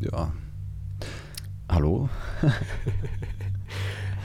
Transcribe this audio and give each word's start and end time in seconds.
Ja. 0.00 0.32
Hallo? 1.68 2.08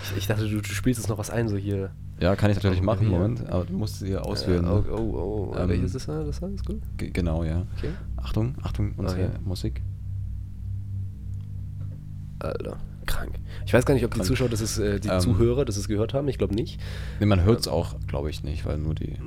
Ich, 0.04 0.17
ich 0.17 0.28
dachte, 0.28 0.47
du, 0.50 0.62
du 0.62 0.70
spielst 0.70 1.00
jetzt 1.00 1.09
noch 1.09 1.17
was 1.17 1.29
ein, 1.29 1.47
so 1.47 1.58
hier. 1.58 1.92
Ja, 2.20 2.36
kann 2.36 2.51
ich 2.51 2.58
natürlich 2.58 2.81
Oh, 2.81 2.86
machen, 2.86 3.08
hier. 3.08 3.17
Moment, 3.17 3.49
aber 3.49 3.65
du 3.65 3.73
musst 3.73 3.99
sie 3.99 4.07
hier 4.07 4.23
auswählen. 4.26 4.63
Äh, 4.63 4.68
ne? 4.68 4.84
oh, 4.92 4.96
oh, 4.97 5.52
oh. 5.54 5.57
Ähm, 5.57 5.70
Welches 5.70 5.96
ist 5.96 6.07
das? 6.07 6.39
Das 6.39 6.52
ist 6.52 6.65
gut. 6.65 6.81
Ge- 6.97 7.10
Genau, 7.10 7.44
ja. 7.44 7.65
Okay. 7.78 7.89
Achtung, 8.18 8.55
Achtung, 8.62 8.94
unsere 8.97 9.26
Okay. 9.28 9.31
Musik. 9.44 9.81
Alter, 12.40 12.78
krank. 13.08 13.40
Ich 13.65 13.74
weiß 13.74 13.85
gar 13.85 13.94
nicht, 13.96 14.03
ob 14.06 14.12
die 14.12 14.17
Krank. 14.19 14.28
Zuschauer, 14.28 14.49
das 14.49 14.62
ist, 14.62 14.78
äh, 14.78 14.99
die 14.99 15.08
Ähm, 15.10 15.19
Zuhörer, 15.19 15.65
das 15.65 15.78
es 15.78 15.88
gehört 15.88 16.13
haben. 16.13 16.27
Ich 16.27 16.38
glaube 16.38 16.53
nicht. 16.53 16.80
Nee, 17.20 17.26
man 17.26 17.44
hört 17.44 17.62
es 17.62 17.67
auch, 17.67 17.95
glaube 18.08 18.30
ich, 18.30 18.44
nicht, 18.44 18.66
weil 18.66 18.77
nur 18.77 18.94
die. 18.94 19.17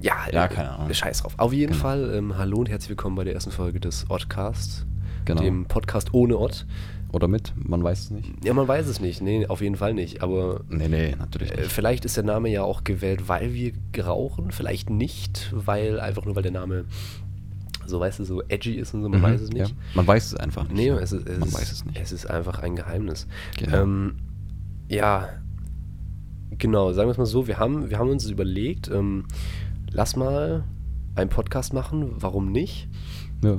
Ja, 0.00 0.14
Ja, 0.32 0.46
äh, 0.46 0.48
keine 0.48 0.70
Ahnung. 0.70 0.92
Scheiß 0.92 1.22
drauf. 1.22 1.34
Auf 1.36 1.52
jeden 1.52 1.72
Genau. 1.72 1.82
Fall, 1.82 2.14
ähm, 2.14 2.36
hallo 2.36 2.58
und 2.58 2.68
herzlich 2.68 2.90
willkommen 2.90 3.14
bei 3.16 3.24
der 3.24 3.34
ersten 3.34 3.52
Folge 3.52 3.78
des 3.80 4.06
Oddcast. 4.10 4.86
Genau. 5.24 5.40
Dem 5.42 5.64
Podcast 5.66 6.12
ohne 6.14 6.38
Odd. 6.38 6.66
Oder 7.12 7.28
mit, 7.28 7.52
man 7.56 7.84
weiß 7.84 8.00
es 8.00 8.10
nicht. 8.10 8.28
Ja, 8.44 8.54
man 8.54 8.66
weiß 8.66 8.88
es 8.88 9.00
nicht. 9.00 9.22
Nee, 9.22 9.46
auf 9.46 9.60
jeden 9.60 9.76
Fall 9.76 9.94
nicht. 9.94 10.20
Aber 10.22 10.62
Nee, 10.68 10.88
nee, 10.88 11.14
natürlich 11.16 11.52
äh, 11.52 11.58
nicht. 11.60 11.70
vielleicht 11.72 12.04
ist 12.04 12.16
der 12.16 12.24
Name 12.24 12.48
ja 12.50 12.62
auch 12.64 12.82
gewählt, 12.82 13.28
weil 13.28 13.54
wir 13.54 13.72
rauchen. 14.04 14.50
Vielleicht 14.50 14.90
nicht, 14.90 15.52
weil 15.54 16.00
einfach 16.00 16.24
nur, 16.24 16.34
weil 16.34 16.42
der 16.42 16.50
Name 16.52 16.86
so, 17.86 18.00
weißt 18.00 18.18
du, 18.18 18.24
so 18.24 18.42
edgy 18.48 18.74
ist 18.74 18.94
und 18.94 19.02
so. 19.02 19.08
Man 19.08 19.20
Mhm, 19.20 19.24
weiß 19.24 19.40
es 19.42 19.50
nicht. 19.50 19.68
Ja. 19.68 19.76
Man 19.94 20.06
weiß 20.06 20.26
es 20.26 20.34
einfach 20.34 20.64
nicht. 20.64 20.76
Nee, 20.76 20.88
es 20.88 21.12
ist, 21.12 21.28
es 21.28 21.38
man 21.38 21.48
ist, 21.48 21.54
weiß 21.54 21.70
es 21.72 21.84
nicht. 21.84 22.00
Es 22.00 22.10
ist 22.12 22.28
einfach 22.28 22.58
ein 22.60 22.74
Geheimnis. 22.74 23.26
Genau. 23.58 23.82
Ähm, 23.82 24.14
ja, 24.88 25.28
genau, 26.58 26.92
sagen 26.92 27.08
wir 27.08 27.12
es 27.12 27.18
mal 27.18 27.26
so, 27.26 27.46
wir 27.46 27.58
haben, 27.58 27.90
wir 27.90 27.98
haben 27.98 28.08
uns 28.10 28.28
überlegt, 28.28 28.90
ähm, 28.90 29.26
lass 29.92 30.16
mal 30.16 30.64
einen 31.14 31.30
Podcast 31.30 31.72
machen, 31.72 32.10
warum 32.16 32.50
nicht? 32.50 32.88
ja. 33.42 33.58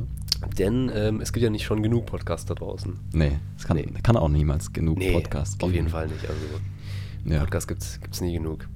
Denn 0.57 0.91
ähm, 0.93 1.21
es 1.21 1.31
gibt 1.33 1.43
ja 1.43 1.49
nicht 1.49 1.63
schon 1.65 1.81
genug 1.83 2.05
Podcasts 2.05 2.45
da 2.45 2.53
draußen. 2.55 2.93
Nee, 3.13 3.33
es 3.57 3.65
kann, 3.65 3.77
Nee. 3.77 3.87
kann 4.03 4.17
auch 4.17 4.29
niemals 4.29 4.71
genug 4.73 4.99
Podcasts 4.99 5.57
geben. 5.57 5.69
auf 5.69 5.75
jeden 5.75 5.89
Fall 5.89 6.07
nicht. 6.07 6.27
Also 6.27 6.41
Ja. 7.25 7.39
Podcast 7.41 7.67
gibt 7.67 7.81
es 7.83 8.21
nie 8.21 8.33
genug. 8.33 8.67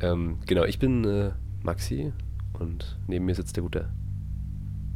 Ähm, 0.00 0.38
genau, 0.46 0.64
ich 0.64 0.78
bin 0.78 1.04
äh, 1.04 1.30
Maxi 1.62 2.12
und 2.58 2.98
neben 3.06 3.24
mir 3.24 3.34
sitzt 3.34 3.56
der 3.56 3.62
gute. 3.62 3.88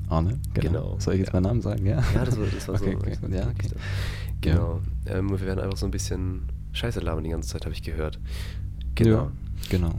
Arne, 0.09 0.39
genau. 0.55 0.69
Genau, 0.69 0.97
Soll 1.01 1.15
ich 1.15 1.21
jetzt 1.21 1.29
ja. 1.29 1.35
meinen 1.35 1.45
Namen 1.45 1.63
sagen? 1.63 1.85
Ja, 1.87 2.03
Ja, 2.15 2.25
das 2.25 2.39
war, 2.39 2.47
das 2.47 2.69
war 2.69 2.75
okay, 2.81 2.97
so. 3.21 3.27
Okay, 3.27 3.37
ja, 3.37 3.49
okay. 3.49 3.69
Genau. 4.41 4.81
Ähm, 5.07 5.31
wir 5.31 5.41
werden 5.41 5.61
einfach 5.61 5.77
so 5.79 5.87
ein 5.87 5.91
bisschen 5.91 6.43
Scheiße 6.73 7.01
labern 7.01 7.25
die 7.25 7.31
ganze 7.31 7.49
Zeit, 7.49 7.65
habe 7.65 7.75
ich 7.75 7.83
gehört. 7.83 8.19
Genau. 8.95 9.11
Ja, 9.11 9.33
genau. 9.71 9.95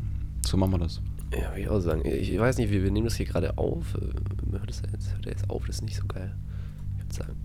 So 0.46 0.56
machen 0.58 0.72
wir 0.74 0.80
das. 0.80 1.02
Ja, 1.34 1.50
würde 1.50 1.62
ich 1.62 1.70
auch 1.70 1.80
sagen. 1.80 2.02
Ich 2.06 2.38
weiß 2.38 2.58
nicht, 2.58 2.72
wir, 2.72 2.84
wir 2.84 2.92
nehmen 2.92 3.06
das 3.06 3.16
hier 3.16 3.26
gerade 3.26 3.58
auf. 3.58 3.96
Äh, 3.96 4.52
Hört 4.52 4.70
das 4.70 4.82
jetzt, 4.92 5.12
hört 5.14 5.26
er 5.26 5.32
jetzt 5.34 5.50
auf? 5.50 5.66
Das 5.66 5.78
ist 5.78 5.82
nicht 5.84 5.98
so 5.98 6.06
geil. 6.08 6.34
Ich 6.98 7.04
würde 7.04 7.14
sagen. 7.16 7.36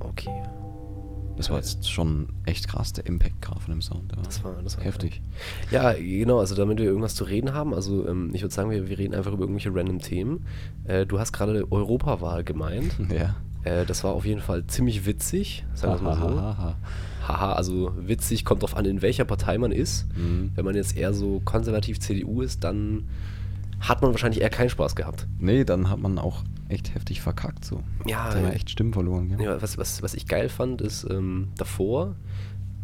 Okay. 0.00 0.30
Das 1.36 1.50
war 1.50 1.56
jetzt 1.56 1.90
schon 1.90 2.28
echt 2.46 2.68
krass, 2.68 2.92
der 2.92 3.06
Impact 3.06 3.42
gerade 3.42 3.58
von 3.60 3.72
dem 3.74 3.82
Sound. 3.82 4.12
Ja. 4.14 4.22
Das 4.22 4.44
war, 4.44 4.54
das 4.62 4.76
war 4.76 4.84
heftig. 4.84 5.20
Ja, 5.72 5.92
genau. 5.92 6.38
Also, 6.38 6.54
damit 6.54 6.78
wir 6.78 6.84
irgendwas 6.84 7.16
zu 7.16 7.24
reden 7.24 7.52
haben. 7.52 7.74
Also, 7.74 8.06
ähm, 8.06 8.30
ich 8.32 8.42
würde 8.42 8.54
sagen, 8.54 8.70
wir, 8.70 8.88
wir 8.88 8.98
reden 8.98 9.14
einfach 9.14 9.32
über 9.32 9.42
irgendwelche 9.42 9.74
random 9.74 9.98
Themen. 9.98 10.46
Äh, 10.84 11.06
du 11.06 11.18
hast 11.18 11.32
gerade 11.32 11.70
Europawahl 11.72 12.44
gemeint. 12.44 12.94
Ja. 13.10 13.36
Äh, 13.64 13.84
das 13.86 14.04
war 14.04 14.12
auf 14.12 14.24
jeden 14.24 14.40
Fall 14.40 14.66
ziemlich 14.66 15.06
witzig. 15.06 15.64
Sagen 15.74 15.92
wir 15.92 15.96
es 15.96 16.02
mal 16.02 16.16
so. 16.16 16.76
Haha, 17.26 17.54
also 17.54 17.92
witzig, 17.96 18.44
kommt 18.44 18.62
drauf 18.62 18.76
an, 18.76 18.84
in 18.84 19.00
welcher 19.00 19.24
Partei 19.24 19.56
man 19.56 19.72
ist. 19.72 20.06
Mhm. 20.14 20.52
Wenn 20.54 20.64
man 20.64 20.74
jetzt 20.74 20.96
eher 20.96 21.14
so 21.14 21.40
konservativ 21.44 21.98
CDU 21.98 22.42
ist, 22.42 22.62
dann 22.64 23.08
hat 23.80 24.02
man 24.02 24.12
wahrscheinlich 24.12 24.42
eher 24.42 24.50
keinen 24.50 24.70
Spaß 24.70 24.94
gehabt. 24.94 25.26
Nee, 25.38 25.64
dann 25.64 25.88
hat 25.90 25.98
man 26.00 26.18
auch 26.18 26.42
echt 26.68 26.94
heftig 26.94 27.20
verkackt 27.20 27.64
so. 27.64 27.80
Ja, 28.06 28.28
Da 28.28 28.34
haben 28.36 28.42
wir 28.44 28.52
äh, 28.52 28.56
echt 28.56 28.70
Stimmen 28.70 28.92
verloren. 28.92 29.28
Gell? 29.28 29.40
Ja, 29.42 29.62
was, 29.62 29.78
was, 29.78 30.02
was 30.02 30.14
ich 30.14 30.26
geil 30.26 30.48
fand, 30.48 30.80
ist 30.80 31.06
ähm, 31.10 31.48
davor 31.56 32.16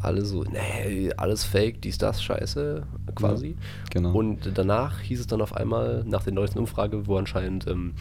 alle 0.01 0.25
so, 0.25 0.43
nee, 0.45 1.13
alles 1.17 1.45
fake, 1.45 1.83
dies, 1.83 1.99
das, 1.99 2.23
scheiße, 2.23 2.83
quasi. 3.15 3.49
Ja, 3.49 3.55
genau. 3.91 4.13
Und 4.15 4.51
danach 4.55 5.01
hieß 5.01 5.21
es 5.21 5.27
dann 5.27 5.41
auf 5.43 5.55
einmal, 5.55 6.05
nach 6.07 6.23
der 6.25 6.33
neuesten 6.33 6.59
Umfrage, 6.59 7.07
wo 7.07 7.17
anscheinend 7.19 7.67
ähm, 7.67 7.93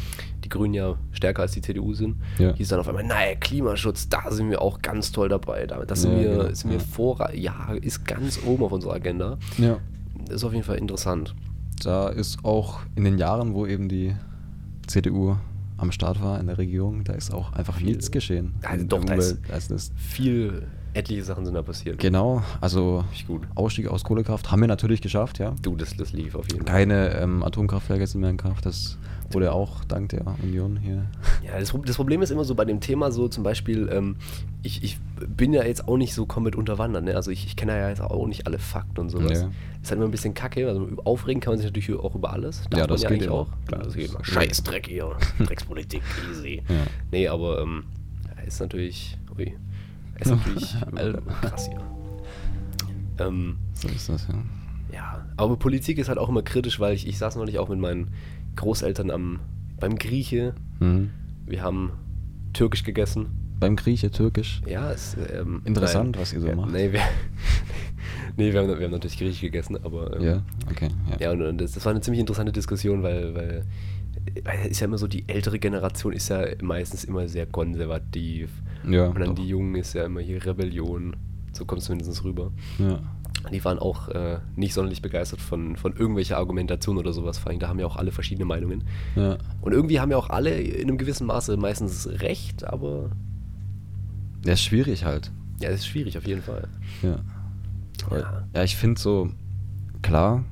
die 0.43 0.49
Grünen 0.49 0.73
ja 0.73 0.95
stärker 1.11 1.41
als 1.41 1.51
die 1.51 1.61
CDU 1.61 1.93
sind, 1.93 2.15
Ja. 2.37 2.53
hieß 2.53 2.65
es 2.65 2.69
dann 2.69 2.79
auf 2.79 2.87
einmal, 2.87 3.03
naja, 3.03 3.35
Klimaschutz, 3.39 4.07
da 4.09 4.31
sind 4.31 4.49
wir 4.49 4.61
auch 4.61 4.81
ganz 4.81 5.11
toll 5.11 5.29
dabei. 5.29 5.65
Das 5.67 6.01
sind 6.01 6.13
Ja, 6.13 6.19
wir, 6.19 6.29
genau, 6.31 6.53
sind 6.53 6.69
wir 6.71 6.77
ja. 6.77 6.83
vor, 6.83 7.29
ja, 7.33 7.73
ist 7.81 8.05
ganz 8.05 8.39
oben 8.45 8.63
auf 8.63 8.71
unserer 8.71 8.93
Agenda. 8.93 9.37
Ja. 9.57 9.77
Ist 10.29 10.43
auf 10.43 10.53
jeden 10.53 10.63
Fall 10.65 10.77
interessant. 10.77 11.35
Da 11.83 12.09
ist 12.09 12.43
auch 12.45 12.79
in 12.95 13.03
den 13.03 13.17
Jahren, 13.17 13.53
wo 13.53 13.65
eben 13.65 13.89
die 13.89 14.15
CDU 14.87 15.35
am 15.77 15.91
Start 15.91 16.21
war 16.21 16.39
in 16.39 16.47
der 16.47 16.57
Regierung, 16.57 17.03
da 17.05 17.13
ist 17.13 17.33
auch 17.33 17.53
einfach 17.53 17.75
Viel. 17.77 17.87
nichts 17.87 18.11
geschehen. 18.11 18.53
Also 18.63 18.85
doch, 18.85 19.03
da 19.05 19.13
ist- 19.13 19.37
also 19.51 19.73
das 19.75 19.91
Viel, 19.95 20.67
etliche 20.93 21.23
Sachen 21.23 21.45
sind 21.45 21.53
da 21.53 21.61
passiert. 21.61 21.99
Genau, 21.99 22.43
also. 22.61 23.03
Ausstieg 23.55 23.87
aus 23.87 24.03
Kohlekraft 24.03 24.51
haben 24.51 24.61
wir 24.61 24.67
natürlich 24.67 25.01
geschafft, 25.01 25.39
ja. 25.39 25.55
Du, 25.61 25.75
das, 25.75 25.95
das 25.95 26.13
lief 26.13 26.35
auf 26.35 26.45
jeden 26.51 26.65
Fall. 26.65 26.75
Keine 26.75 27.15
ähm, 27.15 27.43
Atomkraftwerke 27.43 28.05
sind 28.07 28.21
mehr 28.21 28.29
in 28.29 28.37
Kraft, 28.37 28.65
das 28.65 28.97
wurde 29.31 29.53
auch 29.53 29.83
dank 29.85 30.09
der 30.09 30.25
Union 30.41 30.77
hier. 30.77 31.05
Ja, 31.45 31.59
das, 31.59 31.73
das 31.85 31.95
Problem 31.95 32.21
ist 32.21 32.31
immer 32.31 32.43
so 32.43 32.55
bei 32.55 32.65
dem 32.65 32.79
Thema 32.79 33.11
so 33.11 33.27
zum 33.27 33.43
Beispiel, 33.43 33.89
ähm, 33.91 34.15
ich, 34.63 34.83
ich 34.83 34.97
bin 35.27 35.53
ja 35.53 35.63
jetzt 35.63 35.87
auch 35.87 35.97
nicht 35.97 36.13
so 36.13 36.25
komplett 36.25 36.55
unterwandert, 36.55 37.03
ne? 37.03 37.15
Also 37.15 37.31
ich, 37.31 37.45
ich 37.45 37.55
kenne 37.55 37.77
ja 37.77 37.89
jetzt 37.89 38.01
auch 38.01 38.27
nicht 38.27 38.47
alle 38.47 38.59
Fakten 38.59 38.99
und 39.01 39.09
sowas. 39.09 39.41
Ja. 39.41 39.51
Ist 39.81 39.91
halt 39.91 39.97
immer 39.97 40.05
ein 40.05 40.11
bisschen 40.11 40.33
kacke, 40.33 40.67
also 40.67 40.89
aufregen 41.05 41.41
kann 41.41 41.53
man 41.53 41.59
sich 41.59 41.67
natürlich 41.67 41.97
auch 41.99 42.15
über 42.15 42.33
alles. 42.33 42.63
Ja, 42.71 42.79
man 42.79 42.87
das 42.87 43.01
geht 43.01 43.11
eigentlich 43.11 43.27
immer. 43.27 43.35
auch. 43.35 43.47
Klar, 43.67 43.83
das 43.83 43.93
geht 43.93 44.09
immer. 44.09 44.23
Scheiß 44.23 44.63
Dreck 44.63 44.87
hier, 44.87 45.15
Dreckspolitik, 45.39 46.01
easy. 46.31 46.63
Ja. 46.67 46.75
Nee, 47.11 47.27
aber 47.27 47.61
ähm, 47.61 47.83
ja, 48.25 48.43
ist 48.43 48.59
natürlich, 48.59 49.17
ui, 49.37 49.55
ist 50.19 50.29
natürlich 50.29 50.75
Alter. 50.95 51.21
krass 51.41 51.67
hier. 51.67 51.81
Ähm, 53.19 53.57
So 53.73 53.87
ist 53.87 54.09
das, 54.09 54.27
ja. 54.27 54.35
ja, 54.93 55.25
aber 55.37 55.57
Politik 55.57 55.97
ist 55.97 56.09
halt 56.09 56.17
auch 56.17 56.29
immer 56.29 56.41
kritisch, 56.41 56.79
weil 56.79 56.93
ich, 56.93 57.07
ich 57.07 57.17
saß 57.17 57.35
neulich 57.35 57.59
auch 57.59 57.69
mit 57.69 57.79
meinen 57.79 58.11
Großeltern 58.55 59.11
am, 59.11 59.39
beim 59.79 59.97
Grieche. 59.97 60.53
Mhm. 60.79 61.11
Wir 61.45 61.63
haben 61.63 61.91
türkisch 62.53 62.83
gegessen. 62.83 63.27
Beim 63.59 63.75
Grieche, 63.75 64.09
Türkisch. 64.09 64.61
Ja, 64.65 64.91
ist 64.91 65.17
ähm, 65.33 65.61
Interessant, 65.65 66.17
was 66.17 66.31
ihr 66.31 66.39
so 66.39 66.47
ja, 66.47 66.55
macht. 66.55 66.71
Nee, 66.71 66.93
wir, 66.93 67.01
nee 68.37 68.53
wir, 68.53 68.61
haben, 68.61 68.69
wir 68.69 68.85
haben 68.85 68.91
natürlich 68.91 69.17
griechisch 69.17 69.41
gegessen, 69.41 69.77
aber 69.83 70.15
ähm, 70.15 70.23
Ja, 70.23 70.43
okay. 70.69 70.89
Ja. 71.09 71.17
ja 71.19 71.31
und, 71.31 71.41
und 71.41 71.59
das, 71.59 71.73
das 71.73 71.83
war 71.83 71.91
eine 71.91 71.99
ziemlich 71.99 72.21
interessante 72.21 72.53
Diskussion, 72.53 73.03
weil, 73.03 73.35
weil, 73.35 73.65
weil 74.43 74.59
es 74.61 74.67
ist 74.67 74.79
ja 74.79 74.85
immer 74.85 74.97
so, 74.97 75.07
die 75.07 75.27
ältere 75.27 75.59
Generation 75.59 76.13
ist 76.13 76.29
ja 76.29 76.45
meistens 76.61 77.03
immer 77.03 77.27
sehr 77.27 77.47
konservativ. 77.47 78.49
Ja, 78.87 79.07
und 79.07 79.19
dann 79.19 79.29
doch. 79.29 79.35
die 79.35 79.47
Jungen 79.47 79.75
ist 79.75 79.93
ja 79.93 80.05
immer 80.05 80.19
hier 80.21 80.45
Rebellion. 80.45 81.15
So 81.53 81.65
kommt 81.65 81.79
es 81.81 81.85
zumindest 81.87 82.23
rüber. 82.23 82.51
ja. 82.77 82.99
Die 83.53 83.63
waren 83.63 83.79
auch 83.79 84.09
äh, 84.09 84.39
nicht 84.57 84.73
sonderlich 84.73 85.01
begeistert 85.01 85.39
von, 85.39 85.77
von 85.77 85.95
irgendwelcher 85.95 86.35
Argumentation 86.37 86.97
oder 86.97 87.13
sowas. 87.13 87.37
Vor 87.37 87.51
allem, 87.51 87.59
da 87.59 87.69
haben 87.69 87.79
ja 87.79 87.85
auch 87.85 87.95
alle 87.95 88.11
verschiedene 88.11 88.43
Meinungen. 88.45 88.83
ja. 89.15 89.37
Und 89.61 89.71
irgendwie 89.71 90.01
haben 90.01 90.11
ja 90.11 90.17
auch 90.17 90.29
alle 90.29 90.59
in 90.59 90.89
einem 90.89 90.97
gewissen 90.97 91.25
Maße 91.25 91.55
meistens 91.55 92.05
recht, 92.19 92.65
aber 92.65 93.11
Der 94.43 94.53
ist 94.55 94.63
schwierig 94.63 95.05
halt. 95.05 95.31
ja, 95.61 95.69
es 95.69 95.79
ist 95.81 95.87
schwierig 95.87 96.17
auf 96.17 96.27
jeden 96.27 96.41
Fall. 96.41 96.67
Ja. 97.01 97.19
Ja. 98.11 98.43
Ja, 98.53 98.63
ich 98.63 98.75
finde 98.75 98.99
so, 98.99 99.29
klar 100.01 100.43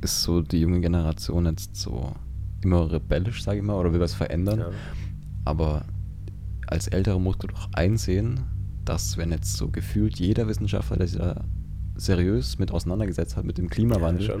ist 0.00 0.22
so 0.22 0.40
die 0.40 0.60
junge 0.60 0.80
Generation 0.80 1.44
jetzt 1.46 1.76
so 1.76 2.12
immer 2.62 2.90
rebellisch, 2.90 3.42
sage 3.42 3.58
ich 3.58 3.64
mal, 3.64 3.74
oder 3.74 3.92
will 3.92 4.00
was 4.00 4.14
verändern. 4.14 4.58
Ja. 4.60 4.70
Aber 5.44 5.84
als 6.66 6.88
Ältere 6.88 7.20
musst 7.20 7.42
du 7.42 7.46
doch 7.48 7.68
einsehen, 7.72 8.40
dass 8.84 9.16
wenn 9.16 9.30
jetzt 9.30 9.56
so 9.56 9.68
gefühlt 9.68 10.18
jeder 10.18 10.46
Wissenschaftler, 10.48 10.96
der 10.96 11.06
sich 11.08 11.18
da 11.18 11.44
seriös 11.96 12.58
mit 12.58 12.70
auseinandergesetzt 12.70 13.36
hat 13.36 13.44
mit 13.44 13.58
dem 13.58 13.68
Klimawandel, 13.70 14.28
Ja, 14.28 14.34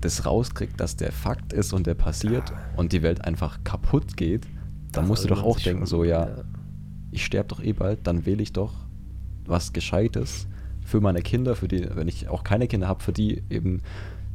das 0.00 0.26
rauskriegt, 0.26 0.78
dass 0.80 0.96
der 0.96 1.10
Fakt 1.10 1.52
ist 1.52 1.72
und 1.72 1.86
der 1.86 1.94
passiert 1.94 2.50
Ja. 2.50 2.56
und 2.76 2.92
die 2.92 3.02
Welt 3.02 3.24
einfach 3.24 3.64
kaputt 3.64 4.16
geht, 4.16 4.44
dann 4.92 5.02
Da 5.04 5.08
musst 5.08 5.24
du 5.24 5.28
sollte 5.28 5.34
doch 5.40 5.42
man 5.46 5.50
auch 5.56 5.60
denken, 5.60 5.80
schon- 5.80 5.86
so 5.86 6.04
ja, 6.04 6.28
ja. 6.28 6.44
ich 7.10 7.24
sterbe 7.24 7.48
doch 7.48 7.62
eh 7.62 7.72
bald, 7.72 8.06
dann 8.06 8.26
wähle 8.26 8.42
ich 8.42 8.52
doch 8.52 8.74
was 9.46 9.72
Gescheites 9.72 10.46
für 10.84 11.00
meine 11.00 11.22
Kinder, 11.22 11.56
für 11.56 11.66
die, 11.66 11.88
wenn 11.94 12.08
ich 12.08 12.28
auch 12.28 12.44
keine 12.44 12.68
Kinder 12.68 12.88
habe, 12.88 13.02
für 13.02 13.12
die 13.12 13.42
eben, 13.50 13.80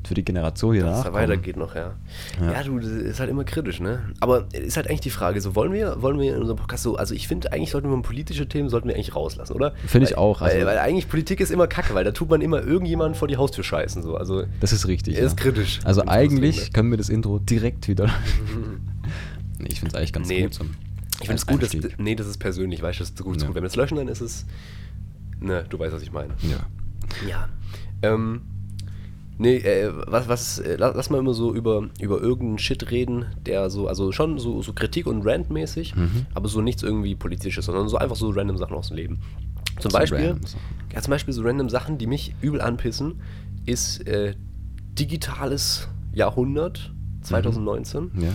für 0.08 0.14
die 0.16 0.26
Generation, 0.26 0.74
die 0.74 0.80
Dass 0.80 0.88
es 0.88 0.92
danach 0.92 1.04
da 1.06 1.10
kommen. 1.12 1.24
weitergeht 1.24 1.58
noch, 1.58 1.76
ja. 1.76 1.94
Ja. 2.42 2.52
ja. 2.54 2.64
du, 2.64 2.80
das 2.80 2.90
ist 2.90 3.20
halt 3.20 3.30
immer 3.30 3.44
kritisch, 3.44 3.80
ne? 3.80 4.00
Aber 4.20 4.48
ist 4.54 4.76
halt 4.78 4.88
eigentlich 4.90 5.02
die 5.02 5.10
Frage, 5.10 5.40
so 5.42 5.56
wollen 5.56 5.72
wir, 5.74 6.02
wollen 6.02 6.20
wir 6.20 6.36
in 6.36 6.42
unserem 6.42 6.58
Podcast 6.58 6.84
so, 6.84 6.96
also 6.96 7.14
ich 7.14 7.28
finde, 7.28 7.52
eigentlich 7.54 7.72
sollten 7.72 7.90
wir 7.90 8.02
politische 8.02 8.48
Themen 8.48 8.70
sollten 8.70 8.88
wir 8.88 8.96
eigentlich 8.96 9.16
rauslassen, 9.16 9.54
oder? 9.54 9.74
Finde 9.86 10.08
ich 10.08 10.18
auch, 10.18 10.42
also- 10.42 10.56
weil, 10.58 10.66
weil 10.66 10.78
eigentlich 10.80 11.08
Politik 11.10 11.40
ist 11.40 11.52
immer 11.52 11.68
kacke, 11.68 11.94
weil 11.94 12.04
da 12.04 12.12
tut 12.12 12.30
man 12.30 12.42
immer 12.42 12.62
irgendjemanden 12.64 13.16
vor 13.16 13.28
die 13.28 13.38
Haustür 13.38 13.64
scheißen, 13.64 14.02
so. 14.04 14.16
Also, 14.18 14.44
Das 14.60 14.72
ist 14.74 14.88
richtig. 14.88 15.18
Ist 15.18 15.38
kritisch. 15.38 15.80
Also 15.84 16.04
eigentlich 16.08 16.58
ne? 16.66 16.70
können 16.74 16.90
wir 16.92 16.98
das 16.98 17.10
Intro 17.10 17.40
direkt 17.40 17.88
wieder. 17.88 18.06
nee, 19.60 19.68
ich 19.70 19.80
finde 19.80 19.90
es 19.90 19.96
eigentlich 19.96 20.14
ganz 20.14 20.28
Nee. 20.28 20.44
gut. 20.44 20.54
Zum 20.54 20.70
ich 21.20 21.28
finde 21.28 21.36
es 21.36 21.46
gut, 21.46 21.62
dass, 21.62 21.78
nee, 22.00 22.16
das 22.16 22.26
ist 22.26 22.40
persönlich, 22.40 22.82
weißt 22.82 23.00
du, 23.00 23.04
das 23.04 23.10
ist 23.12 23.24
gut, 23.24 23.40
Ja. 23.40 23.46
gut. 23.48 23.56
Wenn 23.56 23.62
wir 23.64 23.68
es 23.68 23.76
löschen, 23.76 23.98
dann 23.98 24.08
ist 24.08 24.22
es, 24.22 24.46
ne, 25.40 25.64
du 25.70 25.78
weißt, 25.78 25.94
was 25.94 26.02
ich 26.02 26.12
meine. 26.12 26.34
Ja. 26.42 27.28
Ja. 27.30 27.48
Ähm, 28.02 28.42
Nee, 29.42 29.58
äh, 29.58 29.92
was, 30.06 30.28
was, 30.28 30.60
äh, 30.60 30.76
lass, 30.78 30.96
lass 30.96 31.10
mal 31.10 31.18
immer 31.18 31.34
so 31.34 31.54
über, 31.56 31.90
über 32.00 32.22
irgendeinen 32.22 32.60
Shit 32.60 32.92
reden, 32.92 33.26
der 33.46 33.72
so, 33.72 33.88
also 33.88 34.12
schon 34.12 34.38
so, 34.38 34.62
so 34.62 34.72
Kritik 34.74 35.08
und 35.08 35.26
Rant-mäßig, 35.26 35.96
Mhm. 35.96 36.28
aber 36.36 36.48
so 36.48 36.62
nichts 36.62 36.84
irgendwie 36.84 37.16
politisches, 37.16 37.66
sondern 37.66 37.90
so 37.90 37.98
einfach 37.98 38.16
so 38.16 38.30
random 38.30 38.58
Sachen 38.58 38.76
aus 38.76 38.90
dem 38.90 38.98
Leben. 38.98 39.20
Zum 39.80 39.90
So 39.90 39.98
Beispiel, 39.98 40.36
ja, 40.94 41.02
zum 41.02 41.10
Beispiel 41.10 41.34
so 41.34 41.42
random 41.42 41.70
Sachen, 41.70 41.98
die 41.98 42.06
mich 42.06 42.36
übel 42.42 42.62
anpissen, 42.62 43.22
ist 43.66 44.06
äh, 44.08 44.36
digitales 45.00 45.88
Jahrhundert 46.14 46.94
2019. 47.24 48.12
Ja. 48.20 48.30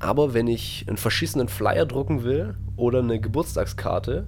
Aber 0.00 0.34
wenn 0.34 0.48
ich 0.48 0.84
einen 0.88 0.96
verschissenen 0.96 1.46
Flyer 1.46 1.86
drucken 1.86 2.24
will 2.24 2.56
oder 2.76 2.98
eine 2.98 3.20
Geburtstagskarte 3.20 4.26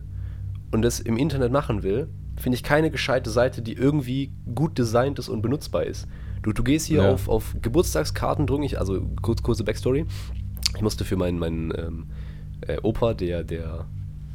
und 0.71 0.83
das 0.83 1.01
im 1.01 1.17
Internet 1.17 1.51
machen 1.51 1.83
will, 1.83 2.07
finde 2.37 2.57
ich 2.57 2.63
keine 2.63 2.91
gescheite 2.91 3.31
Seite, 3.31 3.63
die 3.63 3.75
irgendwie 3.75 4.33
gut 4.55 4.77
designt 4.79 5.19
ist 5.19 5.29
und 5.29 5.43
benutzbar 5.43 5.85
ist. 5.85 6.07
Du, 6.43 6.53
du 6.53 6.63
gehst 6.63 6.87
hier 6.87 7.03
Ja. 7.03 7.11
auf, 7.11 7.29
auf 7.29 7.57
Geburtstagskarten 7.63 8.47
drucken, 8.47 8.65
ich, 8.65 8.79
also 8.79 9.01
kurz, 9.23 9.43
kurze 9.43 9.65
Backstory. 9.65 10.05
Ich 10.77 10.83
musste 10.83 11.05
für 11.05 11.17
meinen, 11.17 11.39
meinen 11.39 11.73
ähm, 11.77 12.07
äh, 12.67 12.79
Opa, 12.83 13.15
der, 13.15 13.45
der 13.45 13.87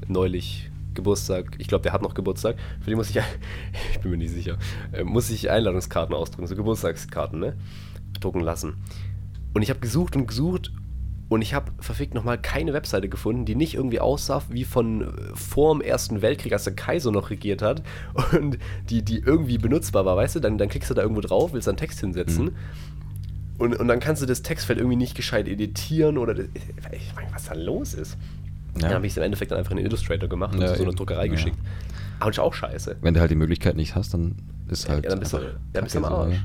neulich 0.07 0.71
Geburtstag, 0.95 1.55
ich 1.59 1.67
glaube, 1.67 1.83
der 1.83 1.93
hat 1.93 2.01
noch 2.01 2.13
Geburtstag, 2.13 2.55
für 2.81 2.89
den 2.89 2.97
muss 2.97 3.09
ich, 3.09 3.17
ich 3.93 3.99
bin 3.99 4.11
mir 4.11 4.17
nicht 4.17 4.33
sicher, 4.33 4.57
äh, 4.91 5.03
muss 5.03 5.29
ich 5.29 5.49
Einladungskarten 5.51 6.15
ausdrucken, 6.15 6.47
so 6.47 6.55
Geburtstagskarten, 6.55 7.39
ne? 7.39 7.55
Drucken 8.19 8.41
lassen. 8.41 8.75
Und 9.53 9.61
ich 9.61 9.69
habe 9.69 9.79
gesucht 9.79 10.15
und 10.15 10.27
gesucht 10.27 10.71
und 11.29 11.41
ich 11.41 11.53
habe 11.53 11.71
verfickt 11.79 12.13
nochmal 12.15 12.37
keine 12.39 12.73
Webseite 12.73 13.07
gefunden, 13.07 13.45
die 13.45 13.55
nicht 13.55 13.75
irgendwie 13.75 13.99
aussah 13.99 14.41
wie 14.49 14.63
von 14.65 15.01
äh, 15.03 15.07
vor 15.35 15.73
dem 15.73 15.81
Ersten 15.81 16.21
Weltkrieg, 16.21 16.51
als 16.53 16.63
der 16.65 16.73
Kaiser 16.73 17.11
noch 17.11 17.29
regiert 17.29 17.61
hat 17.61 17.83
und 18.37 18.57
die, 18.89 19.03
die 19.03 19.19
irgendwie 19.19 19.57
benutzbar 19.57 20.05
war, 20.05 20.17
weißt 20.17 20.35
du? 20.35 20.39
Dann, 20.39 20.57
dann 20.57 20.69
klickst 20.69 20.89
du 20.89 20.93
da 20.95 21.01
irgendwo 21.03 21.21
drauf, 21.21 21.53
willst 21.53 21.67
einen 21.67 21.77
Text 21.77 21.99
hinsetzen 22.01 22.45
Mhm. 22.45 22.51
und, 23.59 23.75
und 23.79 23.87
dann 23.87 23.99
kannst 23.99 24.21
du 24.21 24.25
das 24.25 24.41
Textfeld 24.41 24.79
irgendwie 24.79 24.97
nicht 24.97 25.15
gescheit 25.15 25.47
editieren 25.47 26.17
oder 26.17 26.33
das, 26.33 26.45
ich 26.91 27.13
meine, 27.15 27.27
was 27.33 27.45
da 27.45 27.53
los 27.53 27.93
ist. 27.93 28.17
Dann 28.79 28.93
habe 28.93 29.05
ich 29.05 29.13
es 29.13 29.17
im 29.17 29.23
Endeffekt 29.23 29.51
dann 29.51 29.57
einfach 29.59 29.71
in 29.71 29.77
den 29.77 29.85
Illustrator 29.87 30.29
gemacht 30.29 30.55
und 30.55 30.61
Ja, 30.61 30.67
zu 30.69 30.75
so 30.77 30.83
einer. 30.83 30.93
Druckerei 30.93 31.25
Ja. 31.25 31.31
geschickt. 31.33 31.57
Aber 32.19 32.29
ist 32.31 32.39
auch 32.39 32.53
scheiße. 32.53 32.97
Wenn 33.01 33.13
du 33.13 33.19
halt 33.19 33.31
die 33.31 33.35
Möglichkeit 33.35 33.75
nicht 33.75 33.95
hast, 33.95 34.13
dann 34.13 34.35
ist 34.69 34.87
halt. 34.89 35.03
Ja, 35.03 35.09
dann 35.11 35.19
bist 35.19 35.33
du, 35.33 35.39
dann 35.73 35.83
bist 35.83 35.95
du 35.95 35.99
am 35.99 36.05
Arsch. 36.05 36.35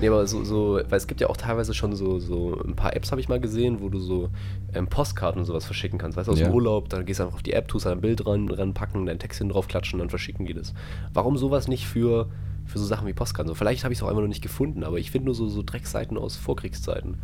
Nee, 0.00 0.08
aber 0.08 0.26
so, 0.26 0.44
so, 0.44 0.80
weil 0.88 0.96
es 0.98 1.06
gibt 1.06 1.20
ja 1.20 1.28
auch 1.28 1.36
teilweise 1.36 1.74
schon 1.74 1.94
so, 1.94 2.18
so 2.18 2.58
ein 2.64 2.74
paar 2.74 2.94
Apps, 2.96 3.10
habe 3.10 3.20
ich 3.20 3.28
mal 3.28 3.40
gesehen, 3.40 3.80
wo 3.80 3.88
du 3.88 3.98
so 3.98 4.30
ähm, 4.74 4.86
Postkarten 4.88 5.40
und 5.40 5.46
sowas 5.46 5.64
verschicken 5.64 5.98
kannst. 5.98 6.16
Weißt 6.16 6.28
du, 6.28 6.32
aus 6.32 6.40
Ja. 6.40 6.48
dem 6.48 6.54
Urlaub, 6.54 6.88
dann 6.88 7.04
gehst 7.06 7.20
du 7.20 7.24
einfach 7.24 7.36
auf 7.36 7.42
die 7.42 7.52
App, 7.52 7.68
tust 7.68 7.86
ein 7.86 8.00
Bild 8.00 8.26
ran, 8.26 8.48
ranpacken, 8.48 9.06
dein 9.06 9.18
Text 9.18 9.38
hin 9.38 9.48
drauf 9.50 9.68
klatschen, 9.68 9.98
dann 9.98 10.10
verschicken 10.10 10.46
die 10.46 10.54
das. 10.54 10.74
Warum 11.12 11.36
sowas 11.36 11.68
nicht 11.68 11.86
für, 11.86 12.28
für 12.66 12.78
so 12.78 12.84
Sachen 12.84 13.06
wie 13.06 13.12
Postkarten? 13.12 13.48
So, 13.48 13.54
vielleicht 13.54 13.84
habe 13.84 13.92
ich 13.92 13.98
es 13.98 14.02
auch 14.02 14.08
einfach 14.08 14.22
noch 14.22 14.28
nicht 14.28 14.42
gefunden, 14.42 14.84
aber 14.84 14.98
ich 14.98 15.10
finde 15.10 15.26
nur 15.26 15.34
so, 15.34 15.48
so 15.48 15.62
Dreckseiten 15.62 16.16
aus 16.18 16.36
Vorkriegszeiten. 16.36 17.16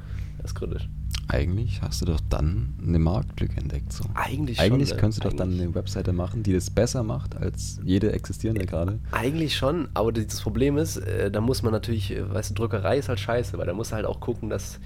Das 0.46 0.52
ist 0.52 0.58
kritisch. 0.60 0.88
Eigentlich 1.26 1.82
hast 1.82 2.00
du 2.02 2.04
doch 2.06 2.20
dann 2.30 2.74
eine 2.80 3.00
Marktlücke 3.00 3.56
entdeckt. 3.56 3.92
So. 3.92 4.04
Eigentlich 4.14 4.58
schon, 4.58 4.64
Eigentlich 4.66 4.90
ne? 4.90 4.96
könntest 4.96 5.24
du 5.24 5.28
doch 5.28 5.36
dann 5.36 5.54
eine 5.54 5.74
Webseite 5.74 6.12
machen, 6.12 6.44
die 6.44 6.52
das 6.52 6.70
besser 6.70 7.02
macht 7.02 7.34
als 7.36 7.80
jede 7.82 8.12
existierende 8.12 8.64
gerade. 8.64 9.00
Eigentlich 9.10 9.56
schon, 9.56 9.88
aber 9.94 10.12
das 10.12 10.40
Problem 10.40 10.78
ist, 10.78 10.98
äh, 10.98 11.28
da 11.32 11.40
muss 11.40 11.64
man 11.64 11.72
natürlich, 11.72 12.12
äh, 12.12 12.32
weißt 12.32 12.50
du, 12.50 12.54
Druckerei 12.54 12.98
ist 12.98 13.08
halt 13.08 13.18
scheiße, 13.18 13.58
weil 13.58 13.66
da 13.66 13.72
musst 13.74 13.90
du 13.90 13.96
halt 13.96 14.06
auch 14.06 14.20
gucken, 14.20 14.48
dass, 14.50 14.78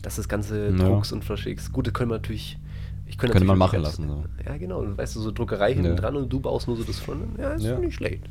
dass 0.00 0.16
das 0.16 0.30
Ganze 0.30 0.70
Ja. 0.70 0.76
druckst 0.78 1.12
und 1.12 1.24
verschickst. 1.26 1.70
Gut, 1.74 1.86
das 1.88 1.92
können 1.92 2.10
wir 2.10 2.14
natürlich. 2.16 2.58
Ich 3.04 3.18
könnte 3.18 3.34
Könnte 3.34 3.46
man 3.46 3.58
machen 3.58 3.82
lassen, 3.82 4.08
als- 4.10 4.46
Ja, 4.46 4.56
genau. 4.56 4.96
Weißt 4.96 5.14
du, 5.16 5.20
so 5.20 5.30
Druckerei 5.30 5.74
hinten 5.74 5.90
Ja. 5.90 5.94
dran 5.96 6.16
und 6.16 6.32
du 6.32 6.40
baust 6.40 6.68
nur 6.68 6.78
so 6.78 6.84
das 6.84 6.98
Frontend. 7.00 7.38
Ja, 7.38 7.50
ist 7.50 7.64
Ja. 7.64 7.78
nicht 7.78 7.94
schlecht. 7.96 8.22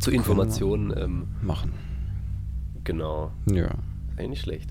Zur 0.00 0.12
Information, 0.12 0.92
ähm, 0.94 1.28
Machen. 1.40 1.72
genau. 2.84 3.30
Ja. 3.50 3.70
Eigentlich 4.18 4.28
nicht 4.30 4.42
schlecht. 4.42 4.68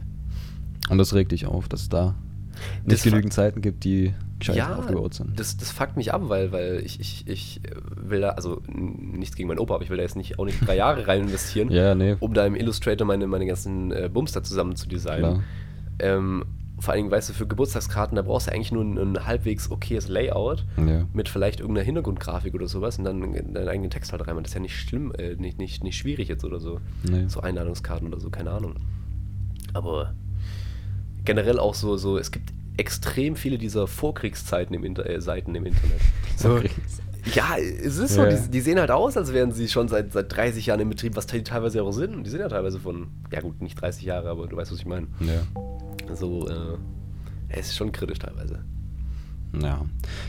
Und 0.90 0.98
das 0.98 1.14
regt 1.14 1.32
dich 1.32 1.46
auf, 1.46 1.68
dass 1.70 1.82
es 1.82 1.90
da 1.90 2.16
Das 2.86 2.94
nicht 2.94 3.04
genügend 3.04 3.34
Zeiten 3.34 3.62
gibt, 3.62 3.84
die 3.84 4.14
gescheit 4.40 4.56
ja, 4.56 4.76
aufgebaut 4.76 5.16
sind. 5.16 5.40
das, 5.40 5.58
das 5.58 5.72
fuckt 5.72 5.98
mich 5.98 6.14
ab, 6.14 6.22
weil, 6.28 6.52
weil 6.52 6.82
ich, 6.86 7.00
ich, 7.00 7.28
ich 7.28 7.62
will 7.96 8.22
da, 8.22 8.30
also 8.30 8.62
nichts 8.68 9.36
gegen 9.36 9.48
meinen 9.50 9.58
Opa, 9.60 9.74
aber 9.76 9.84
ich 9.84 9.90
will 9.90 9.98
da 9.98 10.04
jetzt 10.04 10.16
nicht, 10.16 10.38
auch 10.38 10.46
nicht 10.46 10.66
drei 10.66 10.76
Jahre 10.76 11.08
rein 11.08 11.22
investieren, 11.24 11.70
Ja, 11.72 11.96
nee. 11.96 12.16
um 12.20 12.34
da 12.34 12.46
im 12.46 12.56
Illustrator 12.56 13.06
meine, 13.08 13.26
meine 13.28 13.46
ganzen 13.48 13.92
äh, 13.92 14.10
Bums 14.14 14.32
da 14.34 14.44
zusammen 14.44 14.76
zu 14.76 14.88
designen. 14.88 15.44
Ähm, 16.00 16.46
vor 16.80 16.94
allen 16.94 17.00
Dingen, 17.06 17.12
weißt 17.12 17.30
du, 17.30 17.34
für 17.34 17.48
Geburtstagskarten, 17.48 18.16
da 18.16 18.22
brauchst 18.22 18.46
du 18.46 18.52
eigentlich 18.54 18.72
nur 18.72 18.84
ein, 18.84 19.00
ein 19.00 19.26
halbwegs 19.26 19.72
okayes 19.72 20.08
Layout 20.10 20.64
Ja. 20.78 21.08
mit 21.12 21.28
vielleicht 21.28 21.60
irgendeiner 21.60 21.86
Hintergrundgrafik 21.86 22.54
oder 22.54 22.68
sowas 22.68 23.00
und 23.00 23.04
dann 23.06 23.34
deinen 23.34 23.68
eigenen 23.68 23.90
Text 23.90 24.12
halt 24.12 24.28
rein. 24.28 24.36
Das 24.36 24.50
ist 24.50 24.54
ja 24.54 24.60
nicht 24.60 24.76
schlimm, 24.80 25.12
äh, 25.18 25.34
nicht, 25.38 25.58
nicht, 25.58 25.84
nicht 25.84 25.98
schwierig 25.98 26.28
jetzt 26.28 26.46
oder 26.46 26.60
so. 26.60 26.80
Nee. 27.10 27.26
So 27.30 27.42
Einladungskarten 27.42 28.08
oder 28.08 28.20
so, 28.20 28.30
keine 28.30 28.52
Ahnung. 28.52 28.76
Aber 29.74 30.14
generell 31.28 31.60
auch 31.60 31.76
so, 31.76 31.98
so 31.98 32.18
es 32.18 32.32
gibt 32.32 32.52
extrem 32.78 33.36
viele 33.36 33.58
dieser 33.58 33.86
Vorkriegszeiten 33.88 34.74
im 34.76 34.84
Inter 34.84 35.08
äh, 35.10 35.20
Seiten 35.22 35.54
im 35.56 35.66
Internet. 35.66 36.00
So, 36.38 36.60
ja, 37.36 37.58
es 37.58 37.98
ist 37.98 38.14
so, 38.14 38.24
Ja. 38.24 38.30
die, 38.36 38.50
die 38.52 38.62
sehen 38.62 38.80
halt 38.80 38.92
aus, 38.92 39.18
als 39.18 39.34
wären 39.34 39.52
sie 39.52 39.68
schon 39.68 39.88
seit, 39.90 40.14
seit 40.14 40.34
30 40.36 40.68
Jahren 40.68 40.80
im 40.80 40.90
Betrieb, 40.90 41.16
was 41.16 41.28
die 41.28 41.44
teilweise 41.44 41.84
auch 41.84 41.92
sind. 41.92 42.16
Und 42.16 42.24
die 42.24 42.30
sind 42.30 42.40
ja 42.40 42.48
teilweise 42.48 42.80
von, 42.80 43.08
ja 43.32 43.42
gut, 43.42 43.62
nicht 43.62 43.80
30 43.82 44.04
Jahre, 44.04 44.30
aber 44.30 44.48
du 44.48 44.56
weißt, 44.56 44.72
was 44.72 44.80
ich 44.80 44.86
meine. 44.86 45.08
Ja. 45.20 46.16
So, 46.16 46.48
äh, 46.48 46.78
es 47.50 47.68
ist 47.68 47.76
schon 47.76 47.92
kritisch 47.92 48.20
teilweise. 48.20 48.60
Ja. 49.62 49.86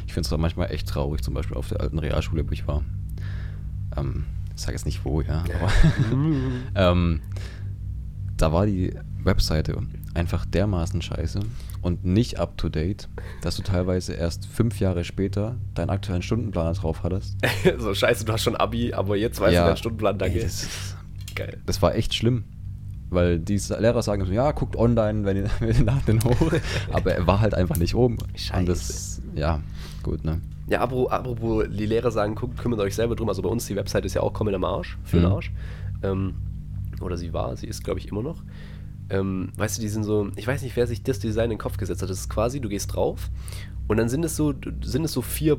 Ich 0.06 0.12
finde 0.14 0.26
es 0.26 0.32
auch 0.32 0.38
manchmal 0.38 0.72
echt 0.72 0.88
traurig, 0.88 1.22
zum 1.22 1.34
Beispiel 1.34 1.56
auf 1.56 1.68
der 1.68 1.80
alten 1.80 1.98
Realschule, 1.98 2.48
wo 2.48 2.52
ich 2.52 2.66
war. 2.66 2.82
Ähm, 3.96 4.24
ich 4.56 4.62
sage 4.62 4.72
jetzt 4.72 4.86
nicht 4.86 5.04
wo, 5.04 5.20
ja. 5.20 5.44
Aber 5.60 5.70
ähm, 6.92 7.20
da 8.36 8.52
war 8.52 8.66
die 8.66 8.94
Webseite 9.22 9.76
einfach 10.14 10.44
dermaßen 10.46 11.02
scheiße 11.02 11.40
und 11.82 12.04
nicht 12.04 12.38
up 12.38 12.56
to 12.56 12.68
date, 12.68 13.08
dass 13.42 13.56
du 13.56 13.62
teilweise 13.62 14.14
erst 14.14 14.46
fünf 14.46 14.80
Jahre 14.80 15.04
später 15.04 15.56
deinen 15.74 15.90
aktuellen 15.90 16.22
Stundenplaner 16.22 16.72
drauf 16.72 17.02
hattest. 17.02 17.36
so, 17.78 17.94
scheiße, 17.94 18.24
du 18.24 18.32
hast 18.32 18.42
schon 18.42 18.56
Abi, 18.56 18.92
aber 18.94 19.16
jetzt 19.16 19.40
weißt 19.40 19.56
du 19.56 19.60
deinen 19.62 19.76
Stundenplan, 19.76 20.18
danke. 20.18 20.38
Ey, 20.38 20.42
das, 20.44 20.96
Geil. 21.34 21.58
das 21.66 21.80
war 21.82 21.94
echt 21.94 22.14
schlimm. 22.14 22.44
Weil 23.10 23.38
die 23.38 23.56
Lehrer 23.78 24.02
sagen 24.02 24.26
so, 24.26 24.32
ja, 24.32 24.52
guckt 24.52 24.76
online, 24.76 25.24
wenn 25.24 25.36
ihr, 25.38 25.50
wenn 25.60 25.74
ihr 25.74 25.84
ladet 25.84 26.08
den 26.08 26.22
hoch. 26.24 26.52
Aber 26.92 27.12
er 27.14 27.26
war 27.26 27.40
halt 27.40 27.54
einfach 27.54 27.76
nicht 27.76 27.94
oben. 27.94 28.18
Scheiße. 28.34 28.58
Und 28.60 28.68
das, 28.68 29.22
ja, 29.34 29.60
gut, 30.02 30.24
ne? 30.24 30.42
Ja, 30.66 30.80
apropos, 30.82 31.10
apropos 31.10 31.64
die 31.70 31.86
Lehrer 31.86 32.10
sagen, 32.10 32.34
guckt, 32.34 32.58
kümmert 32.58 32.80
euch 32.80 32.94
selber 32.94 33.16
drum. 33.16 33.30
Also 33.30 33.40
bei 33.40 33.48
uns, 33.48 33.64
die 33.66 33.76
Website 33.76 34.04
ist 34.04 34.12
ja 34.12 34.20
auch 34.20 34.34
komplett 34.34 34.56
am 34.56 34.64
Arsch, 34.64 34.98
für 35.04 35.16
den 35.20 35.26
Mhm. 35.26 35.32
Arsch. 35.32 35.52
Ähm, 36.02 36.34
oder 37.00 37.16
sie 37.16 37.32
war, 37.32 37.56
sie 37.56 37.66
ist, 37.66 37.82
glaube 37.82 37.98
ich, 38.00 38.08
immer 38.08 38.22
noch. 38.22 38.42
Ähm, 39.10 39.52
weißt 39.56 39.78
du, 39.78 39.82
die 39.82 39.88
sind 39.88 40.04
so, 40.04 40.30
ich 40.36 40.46
weiß 40.46 40.62
nicht, 40.62 40.76
wer 40.76 40.86
sich 40.86 41.02
das 41.02 41.18
Design 41.18 41.44
in 41.44 41.50
den 41.50 41.58
Kopf 41.58 41.76
gesetzt 41.78 42.02
hat. 42.02 42.10
Das 42.10 42.18
ist 42.18 42.28
quasi, 42.28 42.60
du 42.60 42.68
gehst 42.68 42.94
drauf 42.94 43.30
und 43.86 43.96
dann 43.96 44.08
sind 44.08 44.24
es 44.24 44.36
so, 44.36 44.54
sind 44.82 45.04
es 45.04 45.12
so 45.12 45.22
vier 45.22 45.58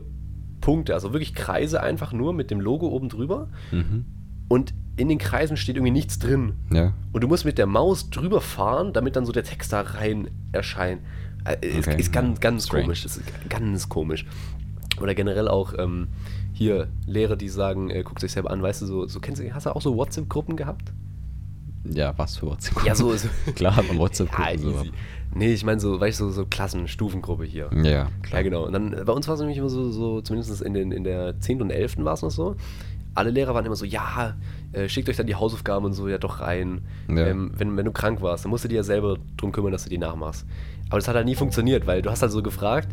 Punkte, 0.62 0.94
also 0.94 1.14
wirklich 1.14 1.34
Kreise 1.34 1.82
einfach 1.82 2.14
nur 2.14 2.34
mit 2.34 2.52
dem 2.52 2.60
Logo 2.60 2.88
oben 2.90 3.10
drüber. 3.10 3.50
Mhm. 3.72 4.06
Und 4.50 4.74
in 4.98 5.08
den 5.10 5.18
Kreisen 5.18 5.58
steht 5.58 5.78
irgendwie 5.78 5.92
nichts 5.92 6.20
drin. 6.20 6.54
Ja. 6.72 6.94
Und 7.12 7.24
du 7.24 7.28
musst 7.28 7.46
mit 7.46 7.58
der 7.58 7.68
Maus 7.68 8.10
drüber 8.10 8.42
fahren, 8.42 8.94
damit 8.94 9.16
dann 9.16 9.26
so 9.26 9.32
der 9.32 9.44
Text 9.44 9.72
da 9.72 9.82
rein 9.82 10.30
erscheint. 10.52 11.02
Äh, 11.46 11.66
Ist, 11.66 11.88
Okay, 11.88 12.00
ist 12.00 12.12
ganz, 12.12 12.38
ja. 12.38 12.42
ganz 12.42 12.66
Strange. 12.66 12.84
komisch. 12.84 13.06
Ist 13.06 13.22
ganz 13.48 13.88
komisch. 13.90 14.26
Oder 15.00 15.16
generell 15.16 15.48
auch 15.48 15.74
ähm, 15.78 16.08
hier 16.52 16.88
Lehrer, 17.08 17.38
die 17.38 17.48
sagen, 17.48 17.90
äh, 17.90 18.04
guckt 18.04 18.24
euch 18.24 18.34
selber 18.34 18.52
an, 18.52 18.62
weißt 18.62 18.82
du, 18.82 18.86
so, 18.86 19.08
so 19.08 19.20
kennst 19.22 19.42
du, 19.42 19.54
hast 19.54 19.66
du 19.66 19.74
auch 19.76 19.82
so 19.82 19.96
WhatsApp-Gruppen 19.96 20.58
gehabt? 20.58 20.92
Ja, 21.86 22.14
was 22.18 22.38
für 22.38 22.48
WhatsApp? 22.48 22.84
Ja, 22.86 22.96
so. 22.96 23.16
so 23.16 23.28
Klar 23.56 23.82
man 23.84 23.98
WhatsApp 23.98 24.30
ja, 24.38 24.58
so. 24.58 24.84
Nee, 25.34 25.54
ich 25.54 25.64
meine 25.64 25.80
so, 25.80 26.00
weißt 26.00 26.20
du, 26.20 26.26
so, 26.26 26.32
so 26.32 26.46
Klassen, 26.46 26.88
Stufengruppe 26.88 27.46
hier. 27.46 27.70
Ja, 27.84 28.10
Ja, 28.32 28.42
genau. 28.42 28.66
Und 28.66 28.74
dann, 28.74 28.96
bei 29.06 29.14
uns 29.14 29.28
war 29.28 29.36
es 29.36 29.40
nämlich 29.40 29.58
immer 29.58 29.70
so, 29.70 29.92
so 29.92 30.22
zumindest 30.22 30.62
in, 30.62 30.74
den, 30.74 30.92
in 30.92 31.04
der 31.04 31.40
10. 31.40 31.62
und 31.62 31.70
11. 31.70 31.98
war 32.00 32.14
es 32.14 32.22
noch 32.22 32.32
so. 32.32 32.56
Alle 33.16 33.32
Lehrer 33.32 33.54
waren 33.54 33.66
immer 33.66 33.76
so, 33.76 33.86
ja, 33.86 34.36
äh, 34.72 34.88
schickt 34.88 35.10
euch 35.10 35.18
dann 35.18 35.28
die 35.28 35.36
Hausaufgaben 35.36 35.86
und 35.86 35.94
so 35.94 36.08
ja 36.08 36.18
doch 36.18 36.42
rein. 36.42 36.82
Ja. 37.08 37.28
Ähm, 37.28 37.52
wenn, 37.56 37.76
wenn 37.78 37.86
du 37.86 37.92
krank 37.92 38.22
warst, 38.22 38.46
dann 38.46 38.50
musst 38.50 38.64
du 38.64 38.68
dir 38.68 38.76
ja 38.78 38.84
selber 38.84 39.18
drum 39.38 39.52
kümmern, 39.52 39.72
dass 39.72 39.84
du 39.84 39.90
die 39.90 39.98
nachmachst. 39.98 40.46
Aber 40.90 40.98
das 40.98 41.08
hat 41.08 41.16
halt 41.16 41.26
nie 41.26 41.36
funktioniert, 41.36 41.86
weil 41.86 42.02
du 42.02 42.10
hast 42.10 42.22
halt 42.22 42.32
so 42.32 42.42
gefragt, 42.42 42.90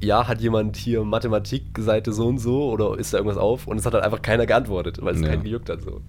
ja, 0.00 0.28
hat 0.28 0.40
jemand 0.40 0.76
hier 0.76 1.02
Mathematik-Seite 1.02 2.12
so 2.12 2.26
und 2.28 2.38
so 2.38 2.70
oder 2.70 2.98
ist 2.98 3.12
da 3.14 3.18
irgendwas 3.18 3.38
auf? 3.38 3.66
Und 3.66 3.78
es 3.78 3.86
hat 3.86 3.94
halt 3.94 4.04
einfach 4.04 4.22
keiner 4.22 4.46
geantwortet, 4.46 4.98
weil 5.02 5.14
es 5.14 5.20
Ja. 5.22 5.28
keinen 5.28 5.42
gejuckt 5.42 5.68
hat. 5.70 5.82
So. 5.82 6.00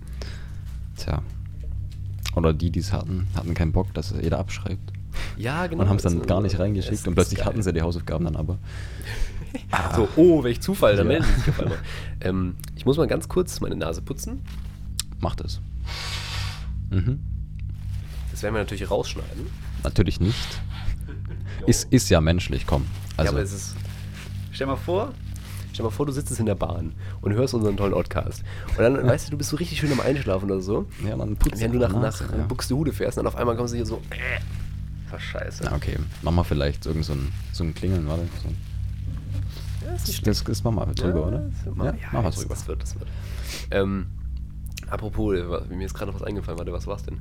Tja. 0.97 1.21
Oder 2.35 2.53
die, 2.53 2.69
die 2.71 2.79
es 2.79 2.91
hatten, 2.93 3.27
hatten 3.35 3.53
keinen 3.53 3.71
Bock, 3.71 3.93
dass 3.93 4.13
jeder 4.21 4.39
abschreibt. 4.39 4.91
Ja, 5.37 5.67
genau. 5.67 5.83
Und 5.83 5.89
haben 5.89 5.95
es 5.97 6.03
dann 6.03 6.13
Also, 6.15 6.25
gar 6.25 6.41
nicht 6.41 6.53
es 6.55 6.59
reingeschickt 6.59 7.07
und 7.07 7.15
plötzlich 7.15 7.37
geil. 7.39 7.47
hatten 7.47 7.63
sie 7.63 7.71
die 7.73 7.81
Hausaufgaben 7.81 8.25
dann 8.25 8.35
aber. 8.35 8.57
So, 9.95 10.09
oh, 10.17 10.43
welch 10.43 10.59
Zufall, 10.59 10.97
dann 10.97 11.05
Ja. 11.09 11.19
melden 11.19 11.25
sie 11.33 11.39
sich 11.39 11.47
auf 11.49 11.59
einmal. 11.61 11.77
Ähm, 12.19 12.55
ich 12.75 12.85
muss 12.85 12.97
mal 12.97 13.07
ganz 13.07 13.29
kurz 13.29 13.61
meine 13.61 13.77
Nase 13.77 14.01
putzen. 14.01 14.41
Macht 15.21 15.39
es. 15.39 15.61
Mhm. 16.89 17.21
Das 18.31 18.43
werden 18.43 18.53
wir 18.55 18.59
natürlich 18.59 18.91
rausschneiden. 18.91 19.45
Natürlich 19.83 20.19
nicht. 20.19 20.59
Ist, 21.67 21.91
ist 21.91 22.09
ja 22.09 22.19
menschlich, 22.19 22.67
komm. 22.67 22.81
ja, 22.83 23.19
Also, 23.19 23.31
aber 23.31 23.41
es 23.41 23.53
ist. 23.53 23.75
Stell 24.51 24.67
mal 24.67 24.75
vor, 24.75 25.13
Stell 25.75 25.83
dir 25.83 25.89
mal 25.89 25.95
vor, 25.95 26.05
du 26.05 26.13
sitzt 26.13 26.39
in 26.39 26.45
der 26.45 26.55
Bahn 26.55 26.93
und 27.19 27.33
hörst 27.33 27.53
unseren 27.53 27.75
tollen 27.75 27.91
Podcast. 27.91 28.43
Und 28.69 28.79
dann, 28.79 28.95
weißt 29.05 29.27
du, 29.27 29.31
du 29.31 29.37
bist 29.37 29.49
so 29.49 29.57
richtig 29.57 29.77
schön 29.77 29.91
am 29.91 29.99
Einschlafen 29.99 30.49
oder 30.49 30.61
so. 30.61 30.85
Ja, 31.05 31.17
dann 31.17 31.35
putzt 31.35 31.59
Wenn 31.61 31.73
du 31.73 31.79
nach, 31.79 31.91
nach 31.91 32.21
ja. 32.21 32.43
Buxtehude 32.47 32.93
fährst, 32.93 33.17
und 33.17 33.25
dann 33.25 33.33
auf 33.33 33.37
einmal 33.37 33.57
kommst 33.57 33.73
du 33.73 33.75
hier 33.75 33.85
so, 33.85 33.97
äh, 34.09 34.39
was 35.11 35.21
scheiße. 35.21 35.65
Ja, 35.65 35.73
okay. 35.75 35.97
Mach 36.21 36.31
mal 36.31 36.45
vielleicht 36.45 36.85
irgend 36.85 37.03
so 37.03 37.11
ein, 37.11 37.29
so 37.51 37.65
ein 37.65 37.73
Klingeln, 37.75 38.07
warte. 38.07 38.23
So. 38.41 39.85
Ja, 39.85 39.95
ist 39.95 40.07
nicht 40.07 40.25
Das, 40.25 40.45
das 40.45 40.63
machen 40.63 40.77
wir 40.77 40.85
drüber, 40.95 41.27
oder? 41.27 41.39
das- 41.39 41.65
Ja, 41.77 41.85
Ja, 41.87 41.93
mach 42.13 42.21
mal 42.21 42.23
das, 42.29 42.35
drüber. 42.39 42.49
das 42.55 42.67
wird, 42.69 42.81
das 42.81 42.97
wird. 42.97 43.09
Ähm, 43.71 44.05
apropos, 44.89 45.35
äh, 45.37 45.75
mir 45.75 45.85
ist 45.85 45.93
gerade 45.93 46.09
noch 46.09 46.21
was 46.21 46.25
eingefallen, 46.25 46.57
warte, 46.57 46.71
was 46.71 46.87
war's 46.87 47.03
denn? 47.03 47.19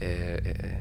Äh, 0.00 0.36
äh, 0.38 0.38
äh, 0.50 0.72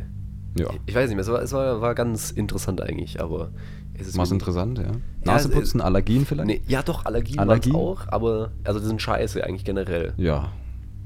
Ja. 0.58 0.68
Ich 0.86 0.96
weiß 0.96 1.08
nicht 1.10 1.16
mehr, 1.16 1.24
es 1.24 1.32
war, 1.32 1.42
es 1.42 1.54
war, 1.54 1.82
war 1.82 1.96
ganz 1.96 2.32
interessant 2.32 2.82
eigentlich, 2.82 3.22
aber 3.22 3.52
es 3.94 4.08
ist 4.08 4.18
Was 4.18 4.32
interessant, 4.32 4.80
ja. 4.80 4.86
Ja, 4.86 4.92
Naseputzen, 5.24 5.80
es- 5.80 5.86
Allergien 5.86 6.26
vielleicht? 6.26 6.48
Nee, 6.48 6.62
ja 6.68 6.82
doch, 6.84 7.06
Allergien, 7.06 7.40
Allergien? 7.40 7.76
Auch, 7.76 8.08
aber 8.08 8.52
also 8.64 8.80
das 8.80 8.88
sind 8.88 9.02
scheiße 9.02 9.44
eigentlich 9.44 9.64
generell. 9.66 10.14
Ja, 10.18 10.50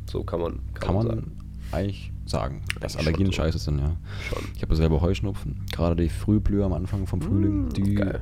So 0.10 0.24
kann 0.24 0.40
man, 0.40 0.60
kann 0.74 0.96
man 0.96 1.08
sagen. 1.08 1.32
eigentlich 1.72 2.12
sagen, 2.26 2.62
dass 2.80 2.96
Eigentlich 2.96 3.08
Allergien 3.08 3.26
so. 3.28 3.32
scheiße 3.34 3.58
sind, 3.60 3.80
ja. 3.80 3.98
Schon. 4.30 4.44
Ich 4.56 4.62
habe 4.64 4.76
selber 4.76 5.00
Heuschnupfen. 5.02 5.64
Gerade 5.72 5.96
die 5.96 6.10
Frühblüher 6.10 6.66
am 6.66 6.74
Anfang 6.74 7.06
vom 7.06 7.22
Frühling, 7.22 7.66
Mm, 7.68 7.70
die, 7.70 7.94
geil. 7.96 8.22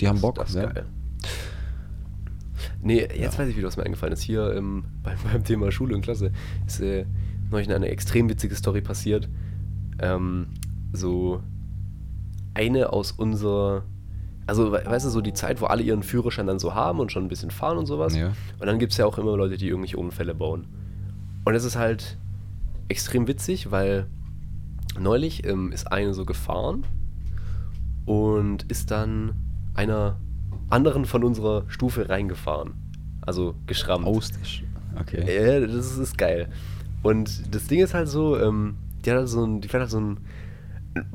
die 0.00 0.08
haben 0.08 0.16
Das- 0.16 0.22
Bock. 0.22 0.34
Das 0.36 0.50
ist 0.50 0.56
ja. 0.56 0.66
geil. 0.66 0.84
Nee, 2.82 3.00
jetzt 3.00 3.16
Ja. 3.34 3.38
weiß 3.38 3.48
ich 3.48 3.56
wieder, 3.56 3.66
was 3.68 3.76
mir 3.76 3.84
eingefallen 3.84 4.12
ist. 4.12 4.22
Hier 4.22 4.54
ähm, 4.54 4.84
beim, 5.02 5.16
beim 5.32 5.44
Thema 5.44 5.70
Schule 5.72 5.94
und 5.94 6.02
Klasse 6.02 6.32
ist 6.66 6.80
äh, 6.80 7.06
neulich 7.50 7.70
eine 7.72 7.88
extrem 7.88 8.28
witzige 8.28 8.54
Story 8.56 8.80
passiert. 8.82 9.28
Ähm, 10.00 10.46
so 10.92 11.40
eine 12.54 12.92
aus 12.92 13.12
unserer, 13.12 13.82
also 14.46 14.72
we- 14.72 14.82
weißt 14.84 15.06
du, 15.06 15.10
so 15.10 15.20
die 15.20 15.32
Zeit, 15.32 15.60
wo 15.60 15.66
alle 15.66 15.82
ihren 15.82 16.02
Führerschein 16.02 16.46
dann 16.46 16.58
so 16.58 16.74
haben 16.74 17.00
und 17.00 17.10
schon 17.12 17.24
ein 17.24 17.28
bisschen 17.28 17.50
fahren 17.50 17.78
und 17.78 17.86
sowas. 17.86 18.16
Ja. 18.16 18.28
Und 18.60 18.66
dann 18.66 18.78
gibt 18.78 18.92
es 18.92 18.98
ja 18.98 19.06
auch 19.06 19.18
immer 19.18 19.36
Leute, 19.36 19.56
die 19.56 19.68
irgendwelche 19.68 19.96
Unfälle 19.96 20.34
bauen. 20.34 20.66
Und 21.44 21.54
es 21.54 21.64
ist 21.64 21.76
halt 21.76 22.16
extrem 22.88 23.26
witzig, 23.28 23.70
weil 23.70 24.06
neulich 24.98 25.44
ähm, 25.46 25.72
ist 25.72 25.90
eine 25.90 26.14
so 26.14 26.24
gefahren 26.24 26.84
und 28.06 28.64
ist 28.70 28.90
dann 28.90 29.32
einer 29.74 30.16
anderen 30.70 31.04
von 31.04 31.24
unserer 31.24 31.64
Stufe 31.68 32.08
reingefahren. 32.08 32.74
Also 33.22 33.54
geschrammt. 33.66 34.06
Aus 34.06 34.30
Okay. 35.00 35.24
Ja, 35.60 35.66
das 35.66 35.96
ist 35.98 36.16
geil. 36.18 36.48
Und 37.02 37.54
das 37.54 37.66
Ding 37.66 37.80
ist 37.82 37.94
halt 37.94 38.08
so, 38.08 38.38
ähm, 38.38 38.76
die 39.04 39.12
hat 39.12 39.28
so 39.28 39.44
ein, 39.44 39.60
die 39.60 39.68
fährt 39.68 39.82
halt 39.82 39.90
so 39.90 39.98
einen 39.98 40.20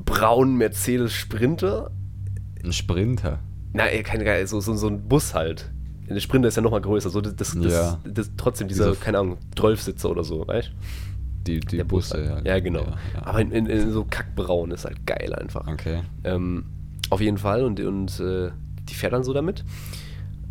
braunen 0.05 0.57
Mercedes 0.57 1.13
Sprinter. 1.13 1.91
Ein 2.63 2.73
Sprinter. 2.73 3.39
Nein, 3.73 4.03
kein 4.03 4.23
geil, 4.23 4.45
so, 4.47 4.59
so, 4.59 4.73
so 4.75 4.87
ein 4.87 5.07
Bus 5.07 5.33
halt. 5.33 5.71
Der 6.09 6.19
Sprinter 6.19 6.47
ist 6.47 6.55
ja 6.55 6.61
nochmal 6.63 6.81
größer. 6.81 7.09
So 7.11 7.21
das, 7.21 7.35
das, 7.35 7.55
das, 7.59 7.71
Ja. 7.71 7.99
das, 8.03 8.31
trotzdem 8.35 8.67
dieser, 8.67 8.89
Dieser- 8.89 8.99
keine 8.99 9.19
Ahnung, 9.19 9.37
12-Sitzer 9.55 10.09
oder 10.09 10.23
so, 10.23 10.47
weißt 10.47 10.71
Die, 11.45 11.59
die 11.59 11.77
Der 11.77 11.83
Bus 11.83 12.09
Busse, 12.09 12.33
halt. 12.33 12.45
Ja, 12.47 12.59
genau. 12.59 12.81
Ja, 12.81 12.97
ja. 13.13 13.25
Aber 13.25 13.41
in, 13.41 13.51
in, 13.51 13.67
in 13.67 13.91
so 13.91 14.05
kackbraun 14.09 14.71
ist 14.71 14.85
halt 14.85 15.05
geil 15.05 15.33
einfach. 15.35 15.67
Okay. 15.67 16.01
Ähm, 16.23 16.65
auf 17.11 17.21
jeden 17.21 17.37
Fall 17.37 17.63
und, 17.63 17.79
und 17.79 18.19
äh, 18.19 18.49
die 18.89 18.93
fährt 18.95 19.13
dann 19.13 19.23
so 19.23 19.33
damit. 19.33 19.63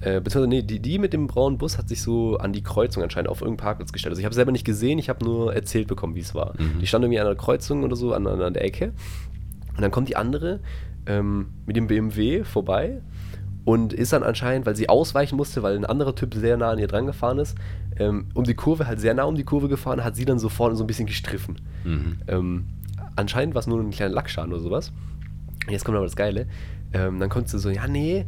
Äh, 0.00 0.20
beziehungsweise, 0.20 0.48
nee, 0.48 0.62
die, 0.62 0.80
die 0.80 0.98
mit 0.98 1.12
dem 1.12 1.26
braunen 1.26 1.58
Bus 1.58 1.76
hat 1.76 1.88
sich 1.88 2.02
so 2.02 2.36
an 2.36 2.52
die 2.52 2.62
Kreuzung 2.62 3.02
anscheinend 3.02 3.28
auf 3.28 3.40
irgendeinen 3.40 3.64
Parkplatz 3.64 3.92
gestellt. 3.92 4.12
Also 4.12 4.20
ich 4.20 4.24
habe 4.24 4.34
selber 4.34 4.52
nicht 4.52 4.64
gesehen, 4.64 4.98
ich 4.98 5.08
habe 5.08 5.24
nur 5.24 5.54
erzählt 5.54 5.88
bekommen, 5.88 6.14
wie 6.14 6.20
es 6.20 6.34
war. 6.34 6.54
Mhm. 6.58 6.78
Die 6.80 6.86
stand 6.86 7.04
irgendwie 7.04 7.18
an 7.18 7.26
einer 7.26 7.36
Kreuzung 7.36 7.82
oder 7.82 7.96
so, 7.96 8.12
an, 8.12 8.26
an, 8.26 8.54
der 8.54 8.64
Ecke. 8.64 8.92
Und 9.74 9.82
dann 9.82 9.90
kommt 9.90 10.08
die 10.08 10.16
andere 10.16 10.60
ähm, 11.06 11.48
mit 11.66 11.76
dem 11.76 11.88
BMW 11.88 12.44
vorbei 12.44 13.00
und 13.64 13.92
ist 13.92 14.12
dann 14.12 14.22
anscheinend, 14.22 14.66
weil 14.66 14.76
sie 14.76 14.88
ausweichen 14.88 15.36
musste, 15.36 15.62
weil 15.62 15.76
ein 15.76 15.84
anderer 15.84 16.14
Typ 16.14 16.34
sehr 16.34 16.56
nah 16.56 16.70
an 16.70 16.78
ihr 16.78 16.86
dran 16.86 17.06
gefahren 17.06 17.38
ist, 17.38 17.56
ähm, 17.98 18.26
um 18.34 18.44
die 18.44 18.54
Kurve, 18.54 18.86
halt 18.86 19.00
sehr 19.00 19.14
nah 19.14 19.24
um 19.24 19.34
die 19.34 19.44
Kurve 19.44 19.68
gefahren, 19.68 20.04
hat 20.04 20.14
sie 20.14 20.24
dann 20.24 20.38
so 20.38 20.48
vorne 20.48 20.76
so 20.76 20.84
ein 20.84 20.86
bisschen 20.86 21.06
gestriffen. 21.06 21.60
Mhm. 21.84 22.18
Ähm, 22.28 22.66
anscheinend 23.16 23.54
war 23.54 23.60
es 23.60 23.66
nur 23.66 23.80
ein 23.80 23.90
kleiner 23.90 24.14
Lackschaden 24.14 24.52
oder 24.52 24.62
sowas. 24.62 24.92
Jetzt 25.68 25.84
kommt 25.84 25.96
aber 25.96 26.06
das 26.06 26.16
Geile. 26.16 26.46
Ähm, 26.92 27.18
dann 27.18 27.28
kommt 27.28 27.48
sie 27.48 27.58
so, 27.58 27.68
ja, 27.68 27.86
nee, 27.86 28.24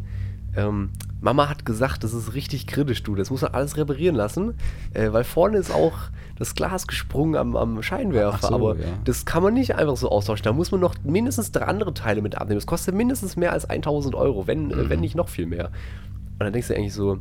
ähm, 0.57 0.91
Mama 1.21 1.49
hat 1.49 1.67
gesagt, 1.67 2.03
das 2.05 2.15
ist 2.15 2.35
richtig 2.35 2.67
kritisch, 2.67 3.03
du. 3.03 3.15
Das 3.15 3.31
muss 3.31 3.43
man 3.43 3.53
alles 3.53 3.77
reparieren 3.77 4.15
lassen, 4.17 4.55
äh, 4.95 5.13
weil 5.13 5.25
vorne 5.25 5.59
ist 5.59 5.71
auch 5.71 5.93
das 6.39 6.55
Glas 6.55 6.87
gesprungen 6.87 7.37
am, 7.37 7.57
am 7.57 7.83
Scheinwerfer. 7.83 8.49
So, 8.49 8.55
aber 8.55 8.77
ja. 8.77 8.87
das 9.05 9.27
kann 9.27 9.43
man 9.43 9.53
nicht 9.55 9.75
einfach 9.75 9.97
so 9.97 10.09
austauschen. 10.11 10.45
Da 10.45 10.53
muss 10.55 10.71
man 10.73 10.81
noch 10.81 10.95
mindestens 11.05 11.53
drei 11.53 11.67
andere 11.67 11.93
Teile 11.93 12.23
mit 12.23 12.37
abnehmen. 12.37 12.57
Das 12.59 12.67
kostet 12.67 12.95
mindestens 12.95 13.37
mehr 13.37 13.53
als 13.53 13.69
1000 13.69 14.15
Euro, 14.15 14.47
wenn, 14.47 14.71
äh, 14.71 14.77
Mhm. 14.77 14.89
wenn 14.91 15.01
nicht 15.01 15.15
noch 15.15 15.29
viel 15.29 15.45
mehr. 15.47 15.67
Und 15.67 16.41
dann 16.41 16.53
denkst 16.55 16.69
du 16.69 16.75
eigentlich 16.75 16.95
so, 16.95 17.19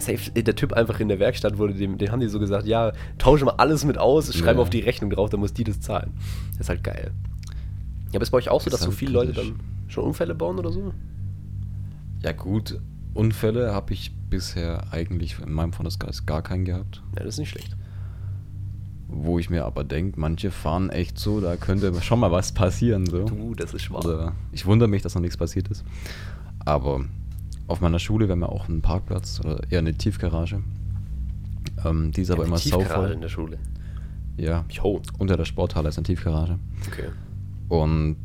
safe, 0.00 0.32
äh, 0.34 0.42
der 0.42 0.56
Typ 0.56 0.72
einfach 0.72 0.98
in 0.98 1.06
der 1.08 1.20
Werkstatt 1.20 1.56
wurde, 1.58 1.74
dem, 1.74 1.98
den 1.98 2.10
haben 2.10 2.18
die 2.18 2.26
so 2.26 2.40
gesagt, 2.40 2.66
ja, 2.66 2.90
tausche 3.18 3.44
mal 3.44 3.54
alles 3.58 3.84
mit 3.84 3.96
aus, 3.96 4.34
schreib 4.34 4.56
Ja. 4.56 4.62
auf 4.62 4.70
die 4.70 4.80
Rechnung 4.80 5.10
drauf, 5.10 5.30
dann 5.30 5.38
muss 5.38 5.52
die 5.54 5.62
das 5.62 5.80
zahlen. 5.80 6.14
Das 6.58 6.62
ist 6.62 6.68
halt 6.68 6.82
geil. 6.82 7.12
Ja, 8.10 8.16
aber 8.16 8.22
ist 8.22 8.30
bei 8.30 8.38
euch 8.38 8.48
auch 8.48 8.60
so, 8.60 8.70
dass 8.70 8.80
so 8.80 8.86
halt 8.86 8.96
viele 8.96 9.12
Leute 9.12 9.32
kritisch. 9.32 9.50
dann 9.52 9.60
schon 9.88 10.02
Unfälle 10.04 10.34
bauen 10.34 10.58
oder 10.58 10.72
so? 10.72 10.92
Ja, 12.24 12.32
gut. 12.32 12.80
Unfälle 13.14 13.72
habe 13.72 13.92
ich 13.92 14.12
bisher 14.30 14.92
eigentlich 14.92 15.36
in 15.38 15.52
meinem 15.52 15.72
Freundeskreis 15.72 16.26
gar 16.26 16.42
keinen 16.42 16.64
gehabt. 16.64 17.02
Ja, 17.16 17.24
das 17.24 17.34
ist 17.34 17.38
nicht 17.38 17.50
schlecht. 17.50 17.76
Wo 19.08 19.38
ich 19.38 19.48
mir 19.50 19.64
aber 19.64 19.84
denke, 19.84 20.18
manche 20.18 20.50
fahren 20.50 20.90
echt 20.90 21.18
so, 21.18 21.40
da 21.40 21.56
könnte 21.56 21.94
schon 22.02 22.18
mal 22.20 22.32
was 22.32 22.52
passieren. 22.52 23.06
So. 23.06 23.24
Du, 23.24 23.54
das 23.54 23.72
ist 23.74 23.90
wahr. 23.90 24.04
Oder 24.04 24.32
ich 24.52 24.66
wundere 24.66 24.88
mich, 24.88 25.02
dass 25.02 25.14
noch 25.14 25.22
nichts 25.22 25.36
passiert 25.36 25.68
ist. 25.68 25.84
Aber 26.64 27.04
auf 27.68 27.80
meiner 27.80 27.98
Schule, 27.98 28.26
wir 28.26 28.32
haben 28.32 28.40
ja 28.42 28.48
auch 28.48 28.68
einen 28.68 28.82
Parkplatz 28.82 29.40
oder 29.40 29.60
eher 29.70 29.78
eine 29.78 29.94
Tiefgarage. 29.94 30.60
Ähm, 31.84 32.10
die 32.12 32.22
ist 32.22 32.30
aber 32.30 32.42
Ja, 32.42 32.48
immer 32.48 32.56
die 32.56 32.62
Tiefgarage 32.64 32.88
sauvoll. 32.88 33.12
in 33.12 33.20
der 33.20 33.28
Schule. 33.28 33.58
Ja, 34.36 34.64
Jo. 34.68 35.00
unter 35.18 35.36
der 35.36 35.44
Sporthalle 35.44 35.88
ist 35.90 35.96
eine 35.98 36.04
Tiefgarage. 36.04 36.58
Okay. 36.88 37.08
Und 37.68 38.16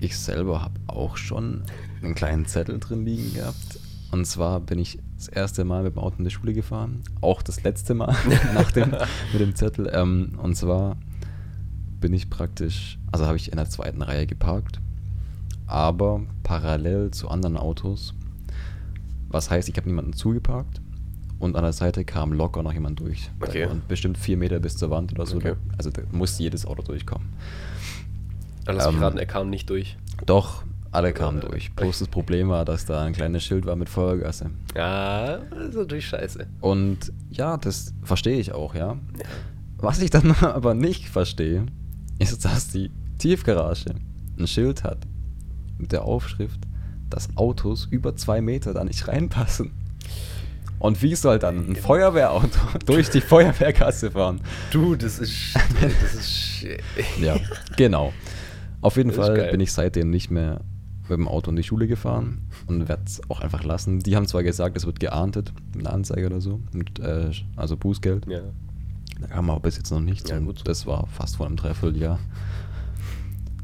ich 0.00 0.18
selber 0.18 0.62
habe 0.62 0.80
auch 0.86 1.16
schon 1.16 1.62
einen 2.02 2.14
kleinen 2.14 2.46
Zettel 2.46 2.78
drin 2.78 3.04
liegen 3.04 3.34
gehabt. 3.34 3.78
Und 4.10 4.26
zwar 4.26 4.60
bin 4.60 4.78
ich 4.78 4.98
das 5.16 5.28
erste 5.28 5.64
Mal 5.64 5.84
mit 5.84 5.94
dem 5.94 5.98
Auto 5.98 6.16
in 6.18 6.24
die 6.24 6.30
Schule 6.30 6.52
gefahren. 6.52 7.02
Auch 7.20 7.42
das 7.42 7.62
letzte 7.62 7.94
Mal 7.94 8.16
nach 8.54 8.72
dem, 8.72 8.90
mit 9.32 9.40
dem 9.40 9.54
Zettel. 9.54 9.90
Ähm, 9.92 10.32
und 10.42 10.56
zwar 10.56 10.96
bin 12.00 12.12
ich 12.12 12.30
praktisch, 12.30 12.98
also 13.12 13.26
habe 13.26 13.36
ich 13.36 13.52
in 13.52 13.56
der 13.56 13.68
zweiten 13.68 14.02
Reihe 14.02 14.26
geparkt, 14.26 14.80
aber 15.66 16.22
parallel 16.42 17.10
zu 17.10 17.28
anderen 17.28 17.56
Autos. 17.56 18.14
Was 19.28 19.50
heißt, 19.50 19.68
ich 19.68 19.76
habe 19.76 19.88
niemanden 19.88 20.14
zugeparkt 20.14 20.80
und 21.38 21.56
an 21.56 21.62
der 21.62 21.72
Seite 21.72 22.04
kam 22.04 22.32
locker 22.32 22.62
noch 22.62 22.72
jemand 22.72 22.98
durch. 23.00 23.30
Okay. 23.40 23.66
Und 23.66 23.86
bestimmt 23.86 24.18
vier 24.18 24.36
Meter 24.36 24.58
bis 24.58 24.76
zur 24.76 24.90
Wand 24.90 25.12
oder 25.12 25.26
so. 25.26 25.36
Okay. 25.36 25.54
Also 25.78 25.90
da 25.90 26.02
muss 26.10 26.38
jedes 26.38 26.66
Auto 26.66 26.82
durchkommen. 26.82 27.28
Dann 28.78 28.86
mich 28.88 28.96
Ähm, 28.96 29.02
raten, 29.02 29.18
er 29.18 29.26
kam 29.26 29.50
nicht 29.50 29.68
durch. 29.70 29.96
Doch, 30.26 30.64
alle 30.92 31.12
kamen 31.12 31.38
Äh, 31.42 31.46
durch. 31.46 31.72
Bloß 31.74 32.00
das 32.00 32.08
Problem 32.08 32.48
war, 32.48 32.64
dass 32.64 32.86
da 32.86 33.02
ein 33.02 33.12
kleines 33.12 33.44
Schild 33.44 33.64
war 33.66 33.76
mit 33.76 33.88
Feuergasse. 33.88 34.50
Ja, 34.76 35.38
das 35.38 35.68
ist 35.68 35.74
natürlich 35.76 36.06
scheiße. 36.06 36.46
Und 36.60 37.12
ja, 37.30 37.56
das 37.56 37.94
verstehe 38.02 38.38
ich 38.38 38.52
auch, 38.52 38.74
ja. 38.74 38.96
Was 39.78 40.00
ich 40.02 40.10
dann 40.10 40.30
aber 40.40 40.74
nicht 40.74 41.08
verstehe, 41.08 41.66
ist, 42.18 42.44
dass 42.44 42.68
die 42.68 42.90
Tiefgarage 43.18 43.94
ein 44.38 44.46
Schild 44.46 44.84
hat 44.84 44.98
mit 45.78 45.92
der 45.92 46.02
Aufschrift, 46.04 46.60
dass 47.08 47.28
Autos 47.36 47.86
über 47.90 48.14
zwei 48.16 48.40
Meter 48.40 48.74
da 48.74 48.84
nicht 48.84 49.08
reinpassen. 49.08 49.72
Und 50.78 51.02
wie 51.02 51.14
soll 51.14 51.38
dann 51.38 51.70
ein 51.72 51.76
Feuerwehrauto 51.76 52.48
durch 52.86 53.10
die 53.10 53.20
Feuerwehrgasse 53.20 54.10
fahren? 54.12 54.40
Du, 54.70 54.96
das 54.96 55.18
ist. 55.18 55.54
Das 55.80 56.14
ist. 56.14 56.64
Ja, 57.20 57.36
genau. 57.76 58.12
Auf 58.80 58.96
jeden 58.96 59.12
Fall 59.12 59.34
geil. 59.34 59.50
bin 59.50 59.60
ich 59.60 59.72
seitdem 59.72 60.10
nicht 60.10 60.30
mehr 60.30 60.60
mit 61.02 61.18
dem 61.18 61.28
Auto 61.28 61.50
in 61.50 61.56
die 61.56 61.62
Schule 61.62 61.86
gefahren 61.88 62.46
und 62.66 62.88
werde 62.88 63.02
es 63.04 63.20
auch 63.28 63.40
einfach 63.40 63.64
lassen. 63.64 64.00
Die 64.00 64.16
haben 64.16 64.26
zwar 64.26 64.42
gesagt, 64.42 64.76
es 64.76 64.86
wird 64.86 65.00
geahndet 65.00 65.52
mit 65.74 65.86
einer 65.86 65.94
Anzeige 65.94 66.26
oder 66.26 66.40
so, 66.40 66.60
mit, 66.72 66.98
äh, 67.00 67.30
also 67.56 67.76
Bußgeld. 67.76 68.26
Ja. 68.26 68.42
Da 69.20 69.26
kam 69.26 69.50
aber 69.50 69.60
bis 69.60 69.76
jetzt 69.76 69.90
noch 69.90 70.00
nichts 70.00 70.30
Ja, 70.30 70.38
und 70.38 70.66
das 70.66 70.86
war 70.86 71.06
fast 71.08 71.36
vor 71.36 71.46
einem 71.46 71.56
Dreivierteljahr. 71.56 72.18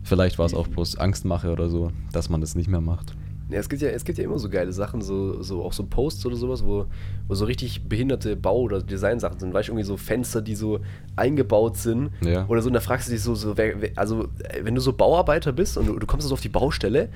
Vielleicht 0.03 0.39
war 0.39 0.47
es 0.47 0.55
auch 0.55 0.69
bloß 0.69 0.97
Angstmache 0.97 1.51
oder 1.51 1.69
so, 1.71 1.93
dass 2.13 2.29
man 2.29 2.41
das 2.41 2.55
nicht 2.55 2.69
mehr 2.69 2.81
macht. 2.81 3.15
Ja, 3.49 3.59
es 3.61 3.69
gibt 3.69 3.81
ja, 3.81 3.89
es 3.91 4.05
gibt 4.05 4.19
ja 4.19 4.25
immer 4.25 4.39
so 4.41 4.49
geile 4.49 4.73
Sachen, 4.73 5.01
so, 5.03 5.41
so 5.43 5.63
auch 5.65 5.73
so 5.73 5.85
Posts 5.85 6.27
oder 6.27 6.35
sowas, 6.37 6.65
wo, 6.65 6.87
wo 7.29 7.35
so 7.35 7.45
richtig 7.45 7.89
behinderte 7.89 8.35
Bau- 8.35 8.63
oder 8.63 8.83
Designsachen 8.83 9.39
sind. 9.39 9.55
Weißt 9.55 9.69
du, 9.69 9.73
irgendwie 9.73 9.87
so 9.87 9.97
Fenster, 9.97 10.43
die 10.43 10.57
so 10.57 10.81
eingebaut 11.15 11.77
sind. 11.77 12.11
Ja. 12.23 12.47
Oder 12.49 12.61
so, 12.63 12.69
und 12.69 12.73
da 12.75 12.81
fragst 12.81 13.07
du 13.07 13.13
dich 13.13 13.23
so, 13.23 13.37
so 13.37 13.57
wer, 13.57 13.81
wer, 13.81 13.91
also 13.95 14.25
äh, 14.49 14.65
wenn 14.65 14.75
du 14.75 14.81
so 14.81 14.93
Bauarbeiter 14.93 15.53
bist 15.53 15.79
und 15.79 15.87
du, 15.87 15.97
du 15.99 16.07
kommst 16.07 16.27
so 16.27 16.33
auf 16.35 16.41
die 16.41 16.49
Baustelle 16.49 17.09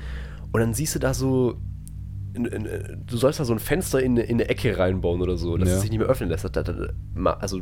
und 0.52 0.60
dann 0.60 0.72
siehst 0.72 0.94
du 0.94 0.98
da 1.00 1.14
so, 1.14 1.56
in, 2.34 2.44
in, 2.44 2.68
du 3.06 3.16
sollst 3.16 3.40
da 3.40 3.44
so 3.44 3.52
ein 3.52 3.58
Fenster 3.58 4.00
in, 4.00 4.12
eine- 4.12 4.22
in 4.22 4.36
eine 4.36 4.48
Ecke 4.48 4.78
reinbauen 4.78 5.20
oder 5.20 5.36
so, 5.36 5.56
dass 5.56 5.68
Ja. 5.68 5.74
es 5.74 5.80
sich 5.80 5.90
nicht 5.90 5.98
mehr 5.98 6.06
öffnen 6.08 6.28
lässt. 6.28 6.44
Also 6.44 7.60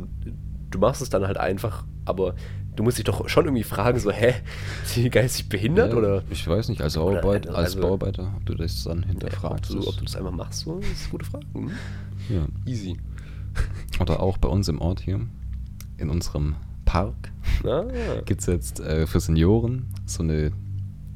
du 0.71 0.79
machst 0.79 1.01
es 1.01 1.09
dann 1.09 1.25
halt 1.25 1.37
einfach, 1.37 1.85
aber 2.05 2.35
du 2.75 2.83
musst 2.83 2.97
dich 2.97 3.05
doch 3.05 3.27
schon 3.29 3.45
irgendwie 3.45 3.63
fragen, 3.63 3.99
so, 3.99 4.11
hä, 4.11 4.33
sind 4.85 5.03
die 5.05 5.09
geistig 5.09 5.49
behindert 5.49 5.91
Ja, 5.91 5.97
oder? 5.97 6.23
Ich 6.29 6.47
weiß 6.47 6.69
nicht, 6.69 6.81
als, 6.81 6.97
Oder- 6.97 7.21
Bauarbeiter, 7.21 7.49
als 7.55 7.69
also- 7.75 7.81
Bauarbeiter, 7.81 8.33
ob 8.37 8.45
du 8.45 8.55
das 8.55 8.83
dann 8.83 8.99
Ob 8.99 9.05
hinterfragst. 9.05 9.73
du, 9.73 9.87
ob 9.87 9.97
du 9.97 10.03
das 10.05 10.15
einfach 10.15 10.31
machst, 10.31 10.59
so, 10.61 10.79
das 10.79 10.89
ist 10.89 11.01
eine 11.03 11.11
gute 11.11 11.25
Frage. 11.25 11.45
Hm? 11.53 11.71
ja. 12.29 12.45
Easy. 12.65 12.97
Oder 13.99 14.21
auch 14.21 14.37
bei 14.37 14.47
uns 14.47 14.67
im 14.69 14.79
Ort 14.79 15.01
hier, 15.01 15.19
in 15.97 16.09
unserem 16.09 16.55
Park, 16.85 17.31
Ah, 17.65 17.83
gibt 18.25 18.39
es 18.41 18.47
jetzt 18.47 18.79
äh, 18.79 19.05
für 19.07 19.19
Senioren 19.19 19.87
so 20.05 20.21
eine 20.23 20.51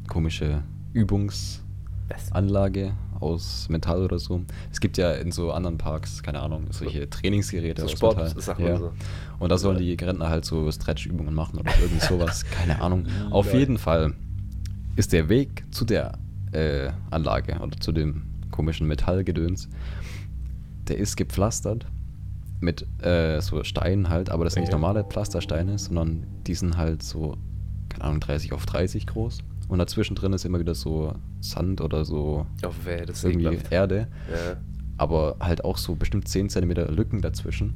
komische 0.07 0.63
Übungsanlage? 0.93 2.93
Aus 3.23 3.67
Metall 3.69 4.03
oder 4.03 4.19
so. 4.19 4.41
Es 4.71 4.79
gibt 4.79 4.97
ja 4.97 5.11
in 5.13 5.31
so 5.31 5.51
anderen 5.51 5.77
Parks, 5.77 6.21
keine 6.23 6.41
Ahnung, 6.41 6.67
solche 6.71 7.09
Trainingsgeräte 7.09 7.81
So 7.81 7.85
aus 7.87 7.91
Sportsachen 7.93 8.63
Metall. 8.65 8.83
und 8.83 8.89
so. 8.91 8.93
Und 9.39 9.49
da 9.51 9.57
sollen 9.57 9.77
die 9.79 9.93
Rentner 9.93 10.29
halt 10.29 10.45
so 10.45 10.71
Stretch-Übungen 10.71 11.33
machen 11.33 11.59
oder 11.59 11.71
irgend 11.81 12.01
sowas, 12.01 12.45
keine 12.51 12.81
Ahnung. 12.81 13.07
Auf 13.31 13.51
Lol. 13.51 13.59
jeden 13.59 13.77
Fall 13.77 14.13
ist 14.95 15.13
der 15.13 15.29
Weg 15.29 15.63
zu 15.71 15.85
der 15.85 16.19
äh, 16.51 16.89
Anlage 17.09 17.57
oder 17.59 17.79
zu 17.79 17.91
dem 17.91 18.23
komischen 18.51 18.87
Metallgedöns, 18.87 19.67
der 20.87 20.97
ist 20.97 21.15
gepflastert 21.17 21.87
mit 22.59 22.85
äh, 23.03 23.41
so 23.41 23.63
Steinen 23.63 24.09
halt, 24.09 24.29
aber 24.29 24.43
das 24.43 24.53
sind 24.53 24.61
nicht 24.61 24.71
Ja. 24.71 24.77
normale 24.77 25.03
Pflastersteine, 25.03 25.77
sondern 25.79 26.25
die 26.47 26.53
sind 26.55 26.77
halt 26.77 27.01
so, 27.03 27.35
keine 27.89 28.03
Ahnung, 28.05 28.19
30 28.19 28.53
auf 28.53 28.65
30 28.65 29.07
groß. 29.07 29.39
Und 29.67 29.79
dazwischen 29.79 30.15
drin 30.15 30.33
ist 30.33 30.45
immer 30.45 30.59
wieder 30.59 30.75
so 30.75 31.13
Sand 31.39 31.81
oder 31.81 32.05
so 32.05 32.45
das 32.61 32.73
ist 32.85 33.23
irgendwie 33.23 33.45
ekelhaft. 33.47 33.71
Erde, 33.71 34.07
Ja. 34.29 34.57
aber 34.97 35.37
halt 35.39 35.63
auch 35.65 35.77
so 35.77 35.95
bestimmt 35.95 36.27
10 36.27 36.49
Zentimeter 36.49 36.91
Lücken 36.91 37.21
dazwischen. 37.21 37.75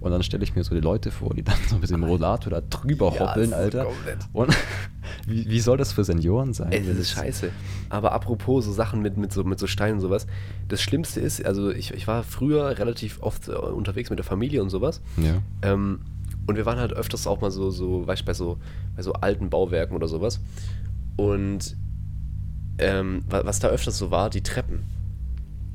Und 0.00 0.12
dann 0.12 0.22
stelle 0.22 0.44
ich 0.44 0.54
mir 0.54 0.62
so 0.62 0.74
die 0.74 0.80
Leute 0.80 1.10
vor, 1.10 1.34
die 1.34 1.42
dann 1.42 1.56
so 1.68 1.78
mit 1.78 1.90
dem 1.90 2.04
Rollator 2.04 2.50
da 2.50 2.60
drüber 2.60 3.12
Ja, 3.14 3.20
hoppeln, 3.30 3.52
Alter. 3.52 3.86
Und 4.32 4.56
wie, 5.26 5.48
wie 5.48 5.58
soll 5.60 5.78
das 5.78 5.92
für 5.92 6.04
Senioren 6.04 6.52
sein? 6.52 6.70
Ey, 6.70 6.86
das 6.86 6.96
ist 6.96 7.10
scheiße. 7.10 7.50
Aber 7.88 8.12
apropos 8.12 8.66
so 8.66 8.72
Sachen 8.72 9.02
mit, 9.02 9.16
mit, 9.16 9.32
so, 9.32 9.42
mit 9.42 9.58
so 9.58 9.66
Steinen 9.66 9.94
und 9.96 10.00
sowas. 10.02 10.26
Das 10.68 10.80
Schlimmste 10.80 11.20
ist, 11.20 11.44
also 11.44 11.70
ich, 11.70 11.92
ich 11.92 12.06
war 12.06 12.22
früher 12.22 12.78
relativ 12.78 13.20
oft 13.22 13.48
äh, 13.48 13.52
unterwegs 13.52 14.10
mit 14.10 14.18
der 14.18 14.24
Familie 14.24 14.62
und 14.62 14.70
sowas. 14.70 15.00
Ja. 15.16 15.42
Ähm, 15.62 16.00
und 16.46 16.56
wir 16.56 16.66
waren 16.66 16.78
halt 16.78 16.92
öfters 16.92 17.26
auch 17.26 17.40
mal 17.40 17.50
so, 17.50 17.70
so 17.70 18.06
weißt 18.06 18.22
du, 18.22 18.26
bei 18.26 18.34
so, 18.34 18.58
bei 18.94 19.02
so 19.02 19.14
alten 19.14 19.50
Bauwerken 19.50 19.96
oder 19.96 20.06
sowas. 20.06 20.40
Und 21.16 21.76
ähm, 22.78 23.22
wa- 23.28 23.42
was 23.44 23.58
da 23.58 23.68
öfters 23.68 23.98
so 23.98 24.10
war, 24.10 24.30
die 24.30 24.42
Treppen. 24.42 24.84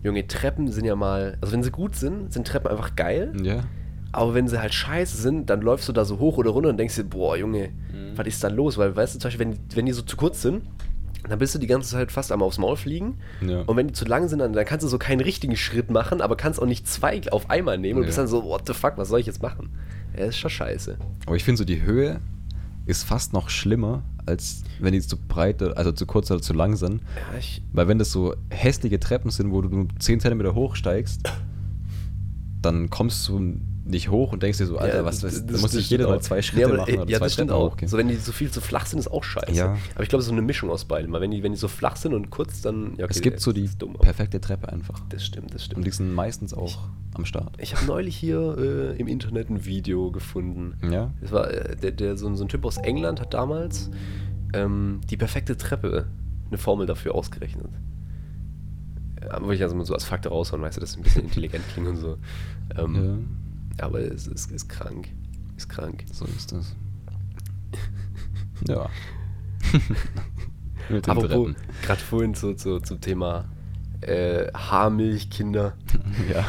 Junge, 0.04 0.26
Treppen 0.28 0.72
sind 0.72 0.86
ja 0.86 0.96
mal, 0.96 1.38
also 1.42 1.54
wenn 1.54 1.64
sie 1.64 1.72
gut 1.72 1.96
sind, 1.96 2.32
sind 2.34 2.48
Treppen 2.48 2.70
einfach 2.70 2.96
geil. 2.96 3.34
Ja. 3.44 3.64
Aber 4.12 4.34
wenn 4.34 4.48
sie 4.48 4.60
halt 4.62 4.74
scheiße 4.74 5.16
sind, 5.18 5.50
dann 5.50 5.62
läufst 5.62 5.88
du 5.88 5.94
da 5.94 6.06
so 6.06 6.20
hoch 6.20 6.38
oder 6.38 6.52
runter 6.52 6.70
und 6.70 6.78
denkst 6.78 6.96
dir, 6.96 7.04
boah, 7.06 7.38
Junge, 7.38 7.70
Mhm. 7.94 8.18
was 8.18 8.28
ist 8.28 8.44
da 8.44 8.50
los? 8.50 8.78
Weil, 8.78 8.96
weißt 8.96 9.16
du, 9.16 9.20
zum 9.20 9.30
Beispiel, 9.30 9.48
wenn, 9.48 9.60
wenn 9.76 9.86
die 9.86 9.94
so 9.94 10.02
zu 10.02 10.18
kurz 10.18 10.42
sind, 10.42 10.64
dann 11.30 11.38
bist 11.40 11.54
du 11.56 11.60
die 11.60 11.68
ganze 11.68 11.92
Zeit 11.92 12.12
fast 12.12 12.32
einmal 12.32 12.48
aufs 12.48 12.58
Maul 12.58 12.76
fliegen. 12.76 13.20
Ja. 13.48 13.62
Und 13.62 13.78
wenn 13.78 13.88
die 13.88 13.94
zu 13.94 14.06
lang 14.06 14.28
sind, 14.28 14.40
dann, 14.40 14.54
dann 14.54 14.66
kannst 14.66 14.84
du 14.84 14.88
so 14.90 14.98
keinen 14.98 15.22
richtigen 15.22 15.56
Schritt 15.56 15.92
machen, 15.92 16.20
aber 16.20 16.36
kannst 16.36 16.60
auch 16.62 16.66
nicht 16.66 16.88
zwei 16.88 17.22
auf 17.32 17.50
einmal 17.50 17.78
nehmen 17.78 17.98
und 18.00 18.04
Ja. 18.04 18.08
bist 18.08 18.18
dann 18.18 18.28
so, 18.28 18.44
what 18.44 18.64
the 18.68 18.74
fuck, 18.74 18.94
was 18.98 19.10
soll 19.10 19.20
ich 19.20 19.28
jetzt 19.28 19.42
machen? 19.42 19.70
Ja, 20.18 20.26
ist 20.26 20.38
schon 20.40 20.50
scheiße. 20.50 20.98
Aber 21.28 21.36
ich 21.36 21.44
finde 21.44 21.60
so, 21.60 21.64
die 21.64 21.84
Höhe 21.84 22.20
ist 22.86 23.04
fast 23.04 23.34
noch 23.34 23.50
schlimmer, 23.50 24.04
als 24.26 24.64
wenn 24.80 24.94
die 24.94 25.02
zu 25.02 25.18
breit, 25.18 25.62
also 25.62 25.92
zu 25.92 26.06
kurz 26.06 26.32
oder 26.32 26.42
zu 26.42 26.54
lang 26.54 26.76
sind. 26.76 27.02
Ja, 27.16 27.40
Weil 27.74 27.88
wenn 27.88 28.00
das 28.00 28.12
so 28.12 28.36
hässliche 28.50 29.00
Treppen 29.00 29.32
sind, 29.32 29.52
wo 29.52 29.62
du 29.62 29.70
nur 29.70 29.88
10 30.00 30.20
Zentimeter 30.20 30.56
hochsteigst, 30.56 31.22
dann 32.62 32.90
kommst 32.90 33.28
du 33.28 33.60
nicht 33.92 34.10
hoch 34.10 34.32
und 34.34 34.42
denkst 34.42 34.58
dir 34.58 34.66
so, 34.66 34.78
Alter, 34.80 34.98
ja, 34.98 35.06
was, 35.06 35.20
das- 35.20 35.46
das- 35.46 35.56
da 35.56 35.62
muss 35.62 35.74
ich 35.76 35.90
jedes 35.90 36.06
stimmt 36.06 36.10
Mal 36.10 36.22
zwei 36.22 36.42
Schritte 36.42 36.58
Nee, 36.58 36.64
aber, 36.74 36.78
machen 36.78 37.08
äh, 37.08 37.12
Ja, 37.12 37.20
das 37.20 37.34
stimmt 37.34 37.52
auch. 37.52 37.72
hochgehen. 37.74 37.88
So, 37.88 37.98
wenn 37.98 38.08
die 38.08 38.16
so 38.16 38.32
viel 38.32 38.50
zu 38.50 38.60
flach 38.62 38.86
sind, 38.88 38.98
ist 39.00 39.08
auch 39.12 39.24
scheiße. 39.24 39.52
Ja. 39.54 39.78
Aber 39.94 40.04
ich 40.04 40.10
glaube, 40.10 40.22
es 40.22 40.26
ist 40.26 40.30
so 40.30 40.32
eine 40.34 40.42
Mischung 40.42 40.70
aus 40.72 40.86
beiden. 40.86 41.12
Weil 41.14 41.22
wenn 41.22 41.32
die, 41.32 41.44
wenn 41.44 41.52
die 41.52 41.58
so 41.58 41.68
flach 41.68 41.96
sind 41.98 42.14
und 42.14 42.30
kurz, 42.32 42.62
dann, 42.62 42.96
ja, 42.98 43.06
okay, 43.06 43.14
es 43.14 43.22
gibt 43.22 43.40
so 43.40 43.52
die 43.54 43.70
perfekte 44.00 44.42
Treppe 44.42 44.70
einfach. 44.72 45.00
Das 45.10 45.24
stimmt, 45.26 45.54
das 45.54 45.62
Und 45.62 45.66
stimmt. 45.66 45.86
die 45.86 45.92
sind 45.92 46.14
meistens 46.14 46.54
auch 46.54 46.80
am 47.14 47.26
Start. 47.26 47.56
Ich 47.60 47.76
habe 47.76 47.86
neulich 47.86 48.16
hier 48.16 48.58
äh, 48.58 48.98
im 49.00 49.08
Internet 49.08 49.50
ein 49.50 49.66
Video 49.66 50.12
gefunden. 50.12 50.76
Ja? 50.92 51.12
Das 51.22 51.32
war 51.32 51.52
äh, 51.52 51.76
der, 51.76 51.92
der, 51.92 52.18
so, 52.18 52.28
ein- 52.28 52.36
so 52.36 52.44
ein 52.46 52.50
Typ 52.50 52.66
aus 52.66 52.78
England 52.78 53.20
hat 53.22 53.34
damals 53.34 53.92
ähm, 54.54 55.02
die 55.10 55.18
perfekte 55.18 55.58
Treppe, 55.58 56.08
eine 56.50 56.58
Formel 56.58 56.86
dafür 56.88 57.16
ausgerechnet. 57.16 57.68
Ja, 59.24 59.40
wollte 59.42 59.56
ich 59.56 59.62
also 59.64 59.76
mal 59.76 59.86
so 59.86 59.94
als 59.94 60.04
Fakt 60.04 60.26
raushauen, 60.30 60.62
weißt 60.64 60.78
du, 60.78 60.82
dass 60.82 60.92
es 60.92 60.98
ein 60.98 61.04
bisschen 61.04 61.24
intelligent 61.26 61.64
klingt 61.74 61.88
und 61.90 61.98
so. 61.98 62.18
Ähm, 62.78 63.28
Aber 63.80 64.00
es 64.00 64.28
ist, 64.28 64.52
ist 64.52 64.70
krank. 64.70 65.10
Ist 65.58 65.70
krank. 65.70 66.06
So 66.12 66.26
ist 66.26 66.52
das. 66.52 66.76
ja. 68.68 68.90
Mit 70.90 71.06
Treppen. 71.06 71.56
gerade 71.84 72.02
vorhin 72.02 72.34
so, 72.34 72.58
so, 72.58 72.80
zum 72.80 73.00
Thema 73.00 73.46
äh, 74.02 74.52
Haarmilchkinder, 74.54 75.74
Ja. 76.34 76.46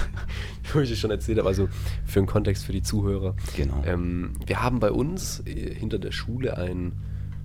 wo 0.73 0.81
ich 0.81 0.91
es 0.91 0.99
schon 0.99 1.11
erzählt 1.11 1.39
habe, 1.39 1.49
also 1.49 1.69
für 2.05 2.21
den 2.21 2.27
Kontext 2.27 2.65
für 2.65 2.73
die 2.73 2.83
Zuhörer. 2.83 3.37
Genau. 3.57 3.83
Ähm, 3.85 4.35
wir 4.47 4.63
haben 4.63 4.81
bei 4.81 4.91
uns 4.91 5.41
äh, 5.47 5.75
hinter 5.75 5.99
der 5.99 6.13
Schule 6.13 6.57
einen 6.57 6.95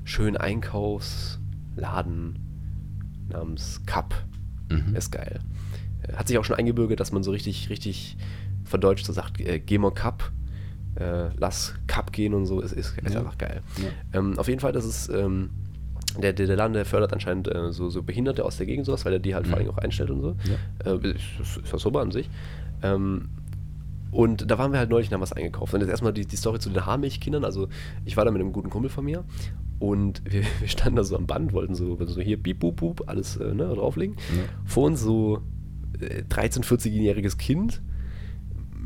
schönen 0.05 0.37
Einkaufsladen 0.37 2.39
namens 3.29 3.81
Cup. 3.85 4.15
Mhm. 4.69 4.95
Ist 4.95 5.11
geil. 5.11 5.39
Hat 6.15 6.27
sich 6.27 6.37
auch 6.37 6.45
schon 6.45 6.55
eingebürgert, 6.55 6.99
dass 6.99 7.11
man 7.11 7.23
so 7.23 7.31
richtig, 7.31 7.69
richtig 7.69 8.17
verdeutscht 8.67 9.05
so 9.05 9.13
sagt, 9.13 9.39
äh, 9.41 9.59
geh 9.59 9.77
mal 9.77 9.91
Cup, 9.91 10.31
äh, 10.95 11.29
lass 11.37 11.73
Cup 11.87 12.11
gehen 12.11 12.33
und 12.33 12.45
so, 12.45 12.59
ist, 12.61 12.71
ist, 12.73 12.97
ist 12.97 13.13
Ja. 13.13 13.19
einfach 13.21 13.37
geil. 13.37 13.61
Ja. 13.77 14.19
Ähm, 14.19 14.37
auf 14.37 14.47
jeden 14.47 14.59
Fall, 14.59 14.71
das 14.73 14.85
ist, 14.85 15.09
ähm, 15.09 15.49
der, 16.21 16.33
der, 16.33 16.47
der 16.47 16.55
Laden, 16.55 16.73
der 16.73 16.85
fördert 16.85 17.13
anscheinend 17.13 17.47
äh, 17.53 17.71
so, 17.71 17.89
so 17.89 18.01
Behinderte 18.01 18.43
aus 18.45 18.57
der 18.57 18.65
Gegend 18.65 18.85
sowas, 18.85 19.05
weil 19.05 19.13
er 19.13 19.19
die 19.19 19.35
halt 19.35 19.45
vor 19.47 19.57
Mhm. 19.59 19.65
allem 19.67 19.73
auch 19.75 19.77
einstellt 19.79 20.09
und 20.09 20.21
so. 20.21 20.35
Ja. 20.85 20.91
Äh, 20.93 21.09
ist, 21.11 21.17
ist, 21.63 21.73
das 21.73 21.81
super 21.81 21.99
an 22.01 22.11
sich. 22.11 22.29
Ähm, 22.81 23.29
und 24.11 24.49
da 24.49 24.57
waren 24.57 24.71
wir 24.71 24.79
halt 24.79 24.89
neulich 24.89 25.09
und 25.09 25.13
haben 25.15 25.21
was 25.21 25.33
eingekauft. 25.33 25.73
Und 25.73 25.81
jetzt 25.81 25.89
erstmal 25.89 26.13
die, 26.13 26.25
die 26.25 26.35
Story 26.37 26.59
zu 26.59 26.69
den 26.69 26.85
Haarmilchkindern. 26.85 27.43
Also, 27.43 27.67
ich 28.05 28.15
war 28.17 28.23
da 28.25 28.31
mit 28.31 28.41
einem 28.41 28.53
guten 28.53 28.69
Kumpel 28.69 28.89
von 28.89 29.03
mir 29.05 29.25
und 29.79 30.21
wir, 30.25 30.43
wir 30.59 30.67
standen 30.67 30.95
da 30.95 31.03
so 31.03 31.15
am 31.17 31.27
Band, 31.27 31.53
wollten 31.53 31.75
so, 31.75 31.97
so 32.05 32.21
hier 32.21 32.41
piep, 32.41 32.59
boop, 32.59 32.77
boop, 32.77 33.03
alles 33.07 33.35
äh, 33.37 33.53
ne, 33.53 33.65
drauflegen. 33.67 34.15
Ja. 34.15 34.43
Vor 34.65 34.85
uns 34.85 35.01
so 35.01 35.41
äh, 35.99 36.23
13-, 36.23 36.63
14-jähriges 36.63 37.37
Kind 37.37 37.81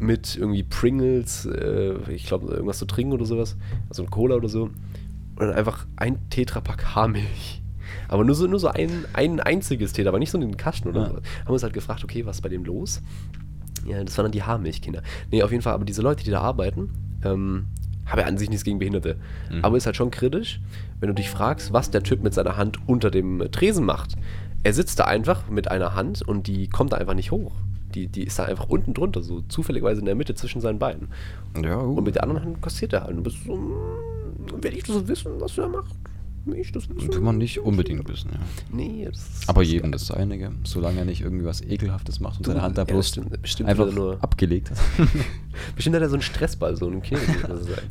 mit 0.01 0.35
irgendwie 0.35 0.63
Pringles, 0.63 1.45
äh, 1.45 1.93
ich 2.11 2.25
glaube, 2.25 2.47
irgendwas 2.51 2.79
zu 2.79 2.85
trinken 2.85 3.13
oder 3.13 3.25
sowas, 3.25 3.55
also 3.89 4.03
ein 4.03 4.09
Cola 4.09 4.35
oder 4.35 4.49
so. 4.49 4.63
Und 4.63 4.73
dann 5.37 5.53
einfach 5.53 5.85
ein 5.95 6.17
Tetrapack 6.29 6.95
Haarmilch. 6.95 7.61
Aber 8.07 8.23
nur 8.23 8.35
so, 8.35 8.47
nur 8.47 8.59
so 8.59 8.67
ein, 8.67 9.05
ein 9.13 9.39
einziges 9.39 9.93
Tetra, 9.93 10.09
aber 10.09 10.19
nicht 10.19 10.31
so 10.31 10.37
in 10.37 10.47
den 10.47 10.57
Kasten 10.57 10.89
oder 10.89 11.01
Ja. 11.01 11.07
so. 11.09 11.15
Haben 11.15 11.23
wir 11.47 11.51
uns 11.53 11.63
halt 11.63 11.73
gefragt, 11.73 12.03
okay, 12.03 12.25
was 12.25 12.37
ist 12.37 12.41
bei 12.41 12.49
dem 12.49 12.65
los? 12.65 13.01
Ja, 13.87 14.03
das 14.03 14.17
waren 14.17 14.25
dann 14.25 14.31
die 14.31 14.43
Haarmilchkinder. 14.43 15.01
Nee, 15.31 15.43
auf 15.43 15.51
jeden 15.51 15.63
Fall, 15.63 15.73
aber 15.73 15.85
diese 15.85 16.01
Leute, 16.01 16.23
die 16.23 16.31
da 16.31 16.41
arbeiten, 16.41 16.89
ähm, 17.23 17.65
haben 18.05 18.19
ja 18.19 18.25
an 18.25 18.37
sich 18.37 18.49
nichts 18.49 18.63
gegen 18.63 18.79
Behinderte. 18.79 19.17
Mhm. 19.51 19.63
Aber 19.63 19.77
ist 19.77 19.85
halt 19.85 19.95
schon 19.95 20.11
kritisch, 20.11 20.59
wenn 20.99 21.07
du 21.07 21.13
dich 21.15 21.29
fragst, 21.29 21.73
was 21.73 21.91
der 21.91 22.03
Typ 22.03 22.23
mit 22.23 22.33
seiner 22.33 22.57
Hand 22.57 22.79
unter 22.87 23.09
dem 23.11 23.43
Tresen 23.51 23.85
macht. 23.85 24.15
Er 24.63 24.73
sitzt 24.73 24.99
da 24.99 25.05
einfach 25.05 25.49
mit 25.49 25.69
einer 25.71 25.95
Hand 25.95 26.21
und 26.21 26.47
die 26.47 26.67
kommt 26.67 26.93
da 26.93 26.97
einfach 26.97 27.13
nicht 27.15 27.31
hoch. 27.31 27.53
Die, 27.91 28.07
die 28.07 28.23
ist 28.23 28.39
da 28.39 28.45
einfach 28.45 28.69
unten 28.69 28.93
drunter, 28.93 29.21
so 29.21 29.41
zufälligerweise 29.41 29.99
in 29.99 30.05
der 30.05 30.15
Mitte 30.15 30.35
zwischen 30.35 30.61
seinen 30.61 30.79
Beinen. 30.79 31.09
Ja, 31.61 31.81
uh. 31.81 31.95
Und 31.95 32.03
mit 32.03 32.15
der 32.15 32.23
anderen 32.23 32.43
Hand 32.43 32.61
kassiert 32.61 32.93
er 32.93 33.01
halt. 33.01 33.11
Und 33.11 33.17
du 33.17 33.23
bist 33.23 33.43
so, 33.45 33.55
mm, 33.55 34.63
will 34.63 34.75
ich 34.75 34.83
das 34.83 35.07
wissen, 35.07 35.31
was 35.39 35.57
er 35.57 35.69
macht? 35.69 35.95
Ich 36.55 36.71
das 36.71 36.89
wissen? 36.89 37.13
Will 37.13 37.19
man 37.21 37.37
nicht 37.37 37.59
unbedingt 37.59 38.09
wissen, 38.09 38.31
ja. 38.33 38.39
Nee, 38.75 39.05
das. 39.09 39.41
Aber 39.47 39.61
jedem 39.61 39.91
das 39.91 40.07
Seinige, 40.07 40.51
solange 40.63 40.99
er 40.99 41.05
nicht 41.05 41.21
irgendwie 41.21 41.45
was 41.45 41.61
Ekelhaftes 41.61 42.19
macht 42.19 42.37
und 42.39 42.47
Du, 42.47 42.51
seine 42.51 42.63
Hand 42.63 42.77
da 42.77 42.81
ja, 42.81 42.85
bloß 42.85 43.07
stimmt, 43.09 43.41
bestimmt 43.41 43.69
einfach 43.69 43.91
nur- 43.91 44.17
abgelegt 44.23 44.71
hat. 44.71 44.77
Bestimmt 45.75 45.95
hat 45.97 46.01
er 46.01 46.09
so 46.09 46.15
einen 46.15 46.21
Stressball, 46.23 46.75
so 46.77 46.87
einen 46.87 47.01
Kind. 47.01 47.21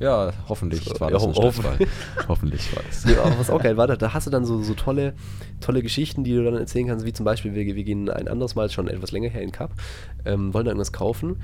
ja, 0.01 0.33
hoffentlich 0.49 0.83
So, 0.85 0.99
war 0.99 1.11
ja, 1.11 1.15
das 1.19 1.25
ein 1.27 1.35
ho- 1.35 1.43
hoff- 1.43 1.57
Stressfall. 1.57 1.87
hoffentlich 2.29 2.75
war 2.75 2.83
das. 2.89 3.05
Nee, 3.05 3.15
aber 3.17 3.39
was 3.39 3.51
auch 3.51 3.63
geil 3.63 3.77
war, 3.77 3.87
da, 3.87 3.97
da 3.97 4.13
hast 4.15 4.27
du 4.27 4.31
dann 4.31 4.45
so, 4.45 4.63
so 4.63 4.75
tolle, 4.75 5.15
tolle 5.61 5.83
Geschichten, 5.83 6.25
die 6.25 6.33
du 6.35 6.43
dann 6.43 6.55
erzählen 6.57 6.87
kannst, 6.89 7.05
wie 7.07 7.13
zum 7.13 7.25
Beispiel, 7.25 7.55
wir, 7.55 7.65
wir 7.77 7.85
gehen 7.85 8.09
ein 8.09 8.27
anderes 8.29 8.55
Mal, 8.55 8.69
schon 8.71 8.89
etwas 8.89 9.13
länger 9.13 9.29
her 9.29 9.43
in 9.43 9.53
Cup, 9.53 9.73
ähm, 10.25 10.53
wollen 10.55 10.65
da 10.65 10.71
irgendwas 10.71 10.93
kaufen 10.93 11.37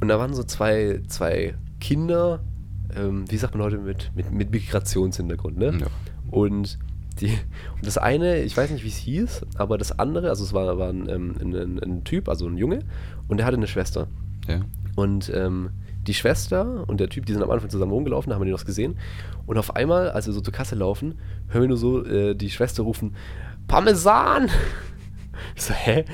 und 0.00 0.08
da 0.08 0.18
waren 0.18 0.34
so 0.34 0.44
zwei, 0.44 1.00
zwei 1.08 1.54
Kinder, 1.80 2.40
ähm, 2.94 3.24
wie 3.28 3.36
sagt 3.38 3.54
man 3.54 3.64
heute, 3.64 3.78
mit, 3.78 4.12
mit, 4.14 4.30
mit 4.30 4.50
Migrationshintergrund, 4.52 5.56
ne? 5.56 5.78
Ja. 5.80 5.86
Und, 6.34 6.78
die, 7.20 7.28
und 7.28 7.86
das 7.86 7.96
eine, 7.96 8.42
ich 8.42 8.56
weiß 8.56 8.70
nicht, 8.70 8.84
wie 8.84 8.88
es 8.88 8.96
hieß, 8.96 9.46
aber 9.56 9.78
das 9.78 9.98
andere, 9.98 10.28
also 10.30 10.42
es 10.44 10.52
war, 10.52 10.78
war 10.78 10.88
ein, 10.88 11.08
ähm, 11.08 11.34
ein, 11.40 11.54
ein, 11.54 11.78
ein 11.78 12.04
Typ, 12.04 12.28
also 12.28 12.46
ein 12.46 12.56
Junge, 12.56 12.80
und 13.28 13.36
der 13.36 13.46
hatte 13.46 13.56
eine 13.56 13.68
Schwester. 13.68 14.08
Ja. 14.48 14.62
Und 14.96 15.30
ähm, 15.32 15.70
die 16.06 16.14
Schwester 16.14 16.84
und 16.88 17.00
der 17.00 17.08
Typ, 17.08 17.26
die 17.26 17.32
sind 17.32 17.42
am 17.42 17.50
Anfang 17.50 17.70
zusammen 17.70 17.92
rumgelaufen, 17.92 18.30
da 18.30 18.34
haben 18.34 18.42
wir 18.42 18.46
die 18.46 18.52
noch 18.52 18.64
gesehen. 18.64 18.96
Und 19.46 19.58
auf 19.58 19.76
einmal, 19.76 20.10
als 20.10 20.26
wir 20.26 20.32
so 20.32 20.40
zur 20.40 20.52
Kasse 20.52 20.74
laufen, 20.74 21.14
hören 21.48 21.62
wir 21.62 21.68
nur 21.68 21.76
so 21.76 22.04
äh, 22.04 22.34
die 22.34 22.50
Schwester 22.50 22.82
rufen: 22.82 23.14
Parmesan! 23.68 24.50
Ich 25.56 25.62
so, 25.62 25.74
hä? 25.74 26.04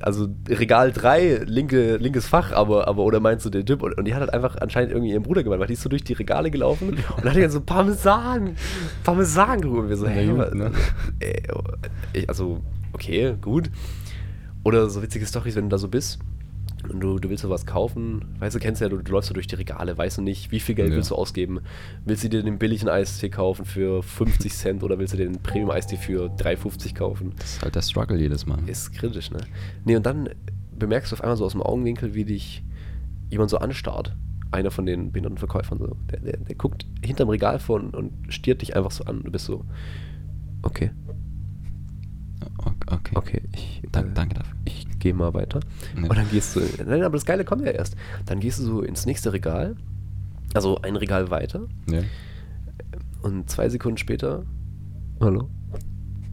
Also 0.00 0.28
Regal 0.48 0.92
3, 0.92 1.42
linke, 1.46 1.96
linkes 1.96 2.26
Fach, 2.26 2.52
aber, 2.52 2.88
aber 2.88 3.02
oder 3.04 3.20
meinst 3.20 3.44
du 3.46 3.50
den 3.50 3.64
Typ? 3.66 3.82
Und, 3.82 3.96
und 3.98 4.04
die 4.06 4.14
hat 4.14 4.20
halt 4.20 4.32
einfach 4.34 4.56
anscheinend 4.60 4.92
irgendwie 4.92 5.12
ihren 5.12 5.22
Bruder 5.22 5.42
gemeint, 5.42 5.60
weil 5.60 5.66
die 5.68 5.74
ist 5.74 5.82
so 5.82 5.88
durch 5.88 6.04
die 6.04 6.12
Regale 6.14 6.50
gelaufen 6.50 6.90
und 7.16 7.24
hat 7.24 7.36
dann 7.36 7.50
so 7.50 7.60
Parmesan, 7.60 8.56
Parmesan 9.04 9.60
gerufen. 9.60 9.88
Wir 9.88 9.96
so, 9.96 10.06
hä? 10.06 10.26
gut, 10.26 10.38
was- 10.38 10.54
ne? 10.54 10.70
äh, 11.20 12.26
Also, 12.26 12.60
okay, 12.92 13.34
gut. 13.40 13.70
Oder 14.64 14.88
so 14.88 15.02
witzige 15.02 15.26
Storys, 15.26 15.56
wenn 15.56 15.64
du 15.64 15.70
da 15.70 15.78
so 15.78 15.88
bist 15.88 16.18
und 16.88 17.00
du, 17.00 17.18
du 17.18 17.28
willst 17.30 17.42
sowas 17.42 17.64
kaufen, 17.66 18.24
weißt 18.38 18.56
du, 18.56 18.58
kennst 18.60 18.80
ja, 18.80 18.88
du, 18.88 18.98
du 18.98 19.12
läufst 19.12 19.28
so 19.28 19.34
durch 19.34 19.46
die 19.46 19.54
Regale, 19.54 19.96
weißt 19.96 20.18
du 20.18 20.22
nicht, 20.22 20.50
wie 20.50 20.60
viel 20.60 20.74
Geld 20.74 20.90
Ja. 20.90 20.96
willst 20.96 21.10
du 21.10 21.14
ausgeben? 21.14 21.60
Willst 22.04 22.24
du 22.24 22.28
dir 22.28 22.42
den 22.42 22.58
billigen 22.58 22.88
Eistee 22.88 23.28
kaufen 23.28 23.64
für 23.64 24.02
50 24.02 24.52
Cent 24.52 24.82
oder 24.82 24.98
willst 24.98 25.12
du 25.14 25.16
dir 25.18 25.24
den 25.28 25.40
Premium-Eistee 25.42 25.96
für 25.96 26.26
3,50 26.36 26.94
kaufen? 26.94 27.32
Das 27.38 27.52
ist 27.54 27.62
halt 27.62 27.74
der 27.74 27.82
Struggle 27.82 28.18
jedes 28.18 28.46
Mal. 28.46 28.58
Ist 28.66 28.92
kritisch, 28.92 29.30
ne? 29.30 29.38
Nee, 29.84 29.96
und 29.96 30.04
dann 30.06 30.28
bemerkst 30.78 31.12
du 31.12 31.16
auf 31.16 31.20
einmal 31.22 31.36
so 31.36 31.44
aus 31.44 31.52
dem 31.52 31.62
Augenwinkel, 31.62 32.14
wie 32.14 32.24
dich 32.24 32.62
jemand 33.30 33.50
so 33.50 33.58
anstarrt. 33.58 34.16
Einer 34.50 34.70
von 34.70 34.84
den 34.84 35.12
behinderten 35.12 35.38
Verkäufern 35.38 35.78
so. 35.78 35.96
Der, 36.10 36.20
der, 36.20 36.36
der 36.38 36.54
guckt 36.56 36.84
hinterm 37.02 37.28
Regal 37.30 37.58
vor 37.58 37.80
und, 37.80 37.94
und 37.96 38.12
stiert 38.28 38.60
dich 38.60 38.76
einfach 38.76 38.90
so 38.90 39.04
an. 39.04 39.22
Du 39.22 39.30
bist 39.30 39.46
so, 39.46 39.64
okay, 40.62 40.90
Okay. 42.86 43.12
okay, 43.14 43.42
ich, 43.54 43.82
Dank, 43.92 44.08
äh, 44.08 44.14
danke 44.14 44.34
dafür. 44.34 44.54
ich 44.64 44.81
gehe 45.02 45.12
mal 45.14 45.34
weiter. 45.34 45.60
Ja. 45.96 46.02
Und 46.08 46.16
dann 46.16 46.28
gehst 46.30 46.54
du, 46.56 46.60
nein, 46.86 47.02
aber 47.02 47.16
das 47.16 47.24
Geile 47.24 47.44
kommt 47.44 47.62
ja 47.66 47.72
erst. 47.72 47.96
Dann 48.26 48.40
gehst 48.40 48.58
du 48.60 48.64
so 48.64 48.82
ins 48.82 49.04
nächste 49.04 49.32
Regal, 49.32 49.74
also 50.54 50.80
ein 50.82 50.96
Regal 50.96 51.30
weiter 51.30 51.66
Ja. 51.90 52.00
und 53.22 53.50
zwei 53.50 53.68
Sekunden 53.68 53.98
später, 53.98 54.44
hallo? 55.20 55.48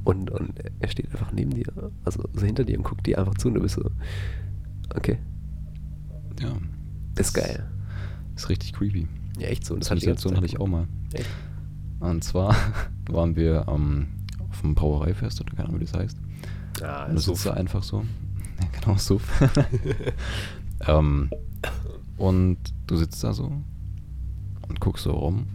Und, 0.03 0.29
und 0.31 0.53
er 0.79 0.87
steht 0.87 1.11
einfach 1.11 1.31
neben 1.31 1.51
dir, 1.51 1.65
also 2.05 2.23
so 2.33 2.45
hinter 2.45 2.63
dir 2.63 2.77
und 2.77 2.83
guckt 2.83 3.05
dir 3.05 3.19
einfach 3.19 3.35
zu 3.35 3.47
und 3.49 3.55
du 3.55 3.61
bist 3.61 3.75
so, 3.75 3.89
okay, 4.95 5.17
ja. 6.41 6.53
ist 7.17 7.33
geil. 7.33 7.65
Ist 8.35 8.49
richtig 8.49 8.73
creepy. 8.73 9.07
Ja, 9.39 9.47
echt 9.49 9.65
so. 9.65 9.73
Und 9.73 9.81
Das 9.81 9.89
die 9.89 9.99
Situation 9.99 10.35
hatte 10.35 10.45
ich 10.45 10.59
auch 10.59 10.67
mal. 10.67 10.87
Echt? 11.13 11.29
Und 11.99 12.23
zwar 12.23 12.55
waren 13.09 13.35
wir 13.35 13.65
ähm, 13.67 14.07
auf 14.49 14.61
dem 14.61 14.75
Brauereifest, 14.75 15.41
oder 15.41 15.53
keine 15.55 15.67
Ahnung, 15.69 15.81
wie 15.81 15.85
das 15.85 15.93
heißt. 15.93 16.17
Ja, 16.79 17.05
Und 17.05 17.15
du 17.15 17.19
sitzt 17.21 17.45
da 17.45 17.53
einfach 17.53 17.83
so. 17.83 18.05
Ja, 18.59 18.67
genau, 18.79 18.97
so. 18.97 19.21
ähm, 20.87 21.29
und 22.17 22.57
du 22.87 22.97
sitzt 22.97 23.23
da 23.23 23.33
so 23.33 23.51
und 24.67 24.79
guckst 24.79 25.03
so 25.03 25.11
rum. 25.11 25.47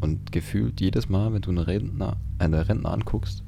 Und 0.00 0.32
gefühlt 0.32 0.80
jedes 0.80 1.08
Mal, 1.10 1.32
wenn 1.34 1.42
du 1.42 1.50
einen 1.50 1.58
Rentner, 1.58 2.16
einen 2.38 2.54
Rentner 2.54 2.90
anguckst, 2.92 3.42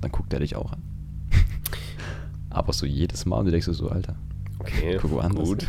dann 0.00 0.10
guckt 0.10 0.32
er 0.32 0.40
dich 0.40 0.56
auch 0.56 0.72
an. 0.72 0.82
Aber 2.50 2.72
so 2.72 2.86
jedes 2.86 3.26
Mal 3.26 3.38
und 3.38 3.46
du 3.46 3.50
denkst 3.50 3.68
so, 3.70 3.90
Alter, 3.90 4.16
Okay, 4.58 4.98
guck 5.00 5.10
woanders. 5.10 5.48
gut. 5.48 5.66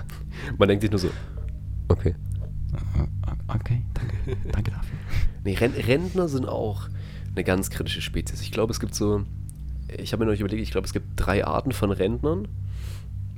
Man 0.58 0.68
denkt 0.68 0.82
sich 0.82 0.90
nur 0.90 0.98
so, 0.98 1.10
okay. 1.88 2.14
okay, 3.48 3.82
danke, 3.94 4.16
danke 4.50 4.70
dafür. 4.70 4.98
Nee, 5.44 5.54
Ren 5.54 5.72
Rentner 5.72 6.28
sind 6.28 6.48
auch 6.48 6.88
eine 7.34 7.44
ganz 7.44 7.70
kritische 7.70 8.02
Spezies. 8.02 8.40
Ich 8.40 8.50
glaube, 8.50 8.72
es 8.72 8.80
gibt 8.80 8.94
so, 8.94 9.24
ich 9.98 10.12
habe 10.12 10.24
mir 10.24 10.32
noch 10.32 10.38
überlegt, 10.38 10.62
ich 10.62 10.70
glaube, 10.70 10.86
es 10.86 10.92
gibt 10.92 11.06
drei 11.16 11.44
Arten 11.44 11.72
von 11.72 11.90
Rentnern. 11.90 12.48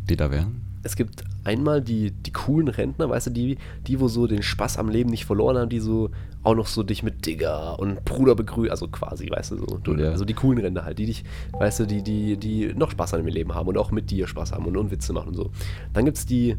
Die 0.08 0.16
da 0.16 0.30
wären? 0.30 0.60
Es 0.82 0.96
gibt 0.96 1.24
einmal 1.44 1.80
die, 1.80 2.10
die 2.10 2.30
coolen 2.30 2.68
Rentner, 2.68 3.08
weißt 3.08 3.28
du, 3.28 3.30
die, 3.30 3.56
die, 3.86 4.00
wo 4.00 4.08
so 4.08 4.26
den 4.26 4.42
Spaß 4.42 4.76
am 4.76 4.90
Leben 4.90 5.08
nicht 5.08 5.24
verloren 5.24 5.56
haben, 5.56 5.70
die 5.70 5.80
so 5.80 6.10
auch 6.42 6.54
noch 6.54 6.66
so 6.66 6.82
dich 6.82 7.02
mit 7.02 7.24
Digger 7.24 7.78
und 7.78 8.04
Bruder 8.04 8.34
begrüßen, 8.34 8.70
also 8.70 8.88
quasi, 8.88 9.30
weißt 9.30 9.52
du, 9.52 9.56
so. 9.58 9.78
Du, 9.82 9.94
Ja. 9.94 10.10
Also 10.10 10.26
die 10.26 10.34
coolen 10.34 10.58
Rentner 10.60 10.84
halt, 10.84 10.98
die 10.98 11.06
dich, 11.06 11.24
weißt 11.52 11.80
du, 11.80 11.86
die, 11.86 12.02
die, 12.02 12.36
die 12.36 12.74
noch 12.74 12.90
Spaß 12.90 13.14
an 13.14 13.24
dem 13.24 13.28
Leben 13.32 13.54
haben 13.54 13.66
und 13.68 13.78
auch 13.78 13.92
mit 13.92 14.10
dir 14.10 14.26
Spaß 14.26 14.52
haben 14.52 14.66
und, 14.66 14.76
und 14.76 14.90
Witze 14.90 15.14
machen 15.14 15.28
und 15.28 15.34
so. 15.36 15.50
Dann 15.94 16.04
gibt 16.04 16.18
es 16.18 16.26
die, 16.26 16.56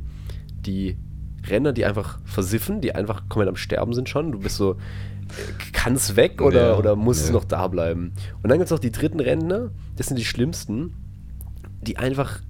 die 0.65 0.97
Rentner, 1.47 1.71
die 1.71 1.85
einfach 1.85 2.17
versiffen, 2.25 2.81
die 2.81 2.95
einfach 2.95 3.29
komplett 3.29 3.49
am 3.49 3.55
Sterben 3.55 3.93
sind 3.93 4.09
schon. 4.09 4.31
Du 4.31 4.39
bist 4.39 4.55
so, 4.55 4.71
äh, 4.71 4.75
kannst 5.71 6.15
weg 6.15 6.41
oder, 6.41 6.71
Ja, 6.71 6.77
oder 6.77 6.95
musst 6.95 7.27
ja. 7.27 7.33
noch 7.33 7.43
da 7.43 7.67
bleiben. 7.67 8.13
Und 8.41 8.49
dann 8.49 8.57
gibt 8.57 8.65
es 8.65 8.71
noch 8.71 8.79
die 8.79 8.91
dritten 8.91 9.19
Rentner, 9.19 9.69
das 9.95 10.07
sind 10.07 10.17
die 10.17 10.25
schlimmsten, 10.25 10.93
die 11.81 11.97
einfach 11.97 12.41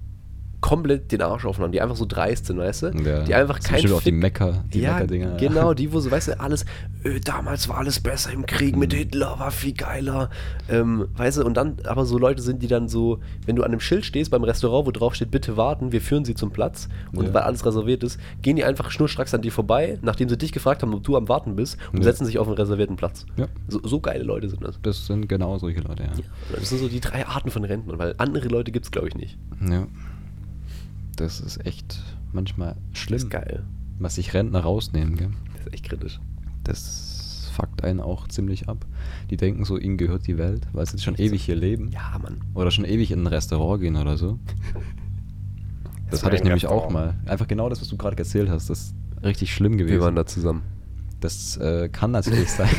komplett 0.66 1.12
den 1.12 1.22
Arsch 1.22 1.44
aufnahmen, 1.44 1.70
die 1.70 1.80
einfach 1.80 1.94
so 1.94 2.06
dreist 2.06 2.46
sind, 2.46 2.58
weißt 2.58 2.82
du? 2.82 2.86
Ja, 3.04 3.22
Die 3.22 3.34
einfach 3.34 3.60
kein 3.60 3.74
bestimmt 3.74 3.94
auch 3.94 3.98
die 4.00 4.10
Fick- 4.10 4.14
Mecker, 4.20 4.64
die 4.74 4.80
ja, 4.80 4.94
Mecker-Dinger. 4.94 5.36
genau, 5.38 5.74
die, 5.74 5.92
wo 5.92 6.00
so, 6.00 6.10
weißt 6.10 6.28
du, 6.28 6.40
alles, 6.40 6.64
äh, 7.04 7.20
damals 7.20 7.68
war 7.68 7.78
alles 7.78 8.00
besser 8.00 8.32
im 8.32 8.46
Krieg 8.46 8.74
Mhm. 8.74 8.80
mit 8.80 8.92
Hitler, 8.92 9.38
war 9.38 9.52
viel 9.52 9.74
geiler, 9.74 10.28
ähm, 10.68 11.06
weißt 11.16 11.38
du, 11.38 11.44
und 11.44 11.56
dann 11.56 11.76
aber 11.84 12.04
so 12.04 12.18
Leute 12.18 12.42
sind, 12.42 12.62
die 12.62 12.66
dann 12.66 12.88
so, 12.88 13.20
wenn 13.46 13.54
du 13.54 13.62
an 13.62 13.70
einem 13.70 13.78
Schild 13.80 14.04
stehst 14.04 14.32
beim 14.32 14.42
Restaurant, 14.42 14.86
wo 14.86 14.90
drauf 14.90 15.14
steht, 15.14 15.30
bitte 15.30 15.56
warten, 15.56 15.92
wir 15.92 16.00
führen 16.00 16.24
sie 16.24 16.34
zum 16.34 16.50
Platz, 16.50 16.88
und 17.12 17.26
Ja. 17.26 17.34
weil 17.34 17.42
alles 17.42 17.64
reserviert 17.64 18.02
ist, 18.02 18.18
gehen 18.42 18.56
die 18.56 18.64
einfach 18.64 18.90
schnurstracks 18.90 19.32
an 19.34 19.42
dir 19.42 19.52
vorbei, 19.52 19.98
nachdem 20.02 20.28
sie 20.28 20.36
dich 20.36 20.50
gefragt 20.50 20.82
haben, 20.82 20.92
ob 20.94 21.04
du 21.04 21.16
am 21.16 21.28
Warten 21.28 21.54
bist, 21.54 21.78
und 21.92 21.98
Ja. 21.98 22.04
setzen 22.04 22.24
sich 22.26 22.38
auf 22.40 22.48
einen 22.48 22.56
reservierten 22.56 22.96
Platz. 22.96 23.24
Ja. 23.36 23.46
So, 23.68 23.80
so 23.84 24.00
geile 24.00 24.24
Leute 24.24 24.48
sind 24.48 24.64
das. 24.64 24.80
Das 24.82 25.06
sind 25.06 25.28
genau 25.28 25.58
solche 25.58 25.80
Leute, 25.80 26.02
ja. 26.02 26.10
Das 26.52 26.68
sind 26.68 26.78
so 26.78 26.88
die 26.88 27.00
drei 27.00 27.24
Arten 27.24 27.52
von 27.52 27.62
Rentnern, 27.62 27.98
weil 28.00 28.14
andere 28.18 28.48
Leute 28.48 28.72
gibt 28.72 28.86
es, 28.86 28.90
glaube 28.90 29.06
ich, 29.08 29.14
nicht. 29.14 29.38
Ja. 29.60 29.86
Das 31.16 31.40
ist 31.40 31.64
echt 31.66 32.02
manchmal 32.32 32.76
schlimm, 32.92 33.18
Das 33.18 33.24
ist 33.24 33.30
geil. 33.30 33.64
was 33.98 34.14
sich 34.16 34.34
Rentner 34.34 34.60
rausnehmen, 34.60 35.16
gell? 35.16 35.30
Das 35.56 35.66
ist 35.66 35.74
echt 35.74 35.88
kritisch. 35.88 36.20
Das 36.64 37.50
fuckt 37.54 37.84
einen 37.84 38.00
auch 38.00 38.28
ziemlich 38.28 38.68
ab. 38.68 38.84
Die 39.30 39.36
denken 39.38 39.64
so, 39.64 39.78
ihnen 39.78 39.96
gehört 39.96 40.26
die 40.26 40.36
Welt, 40.36 40.66
weil 40.72 40.84
sie 40.86 40.98
schon 40.98 41.14
ewig 41.16 41.42
hier 41.44 41.56
leben. 41.56 41.90
Ja, 41.90 42.18
Mann. 42.22 42.42
Oder 42.54 42.70
schon 42.70 42.84
ewig 42.84 43.10
in 43.12 43.22
ein 43.22 43.26
Restaurant 43.26 43.80
gehen 43.80 43.96
oder 43.96 44.16
so. 44.16 44.38
Das 46.08 46.20
Das 46.20 46.24
hatte 46.24 46.36
ich 46.36 46.44
nämlich 46.44 46.68
auch 46.68 46.88
mal. 46.88 47.14
Einfach 47.26 47.48
genau 47.48 47.68
das, 47.68 47.80
was 47.80 47.88
du 47.88 47.96
gerade 47.96 48.16
erzählt 48.16 48.48
hast. 48.48 48.70
Das 48.70 48.80
ist 48.80 48.94
richtig 49.24 49.52
schlimm 49.52 49.76
gewesen. 49.76 49.94
Wir 49.94 50.00
waren 50.00 50.14
da 50.14 50.24
zusammen. 50.24 50.62
Das 51.18 51.56
äh, 51.56 51.88
kann 51.88 52.12
natürlich 52.12 52.48
sein. 52.48 52.68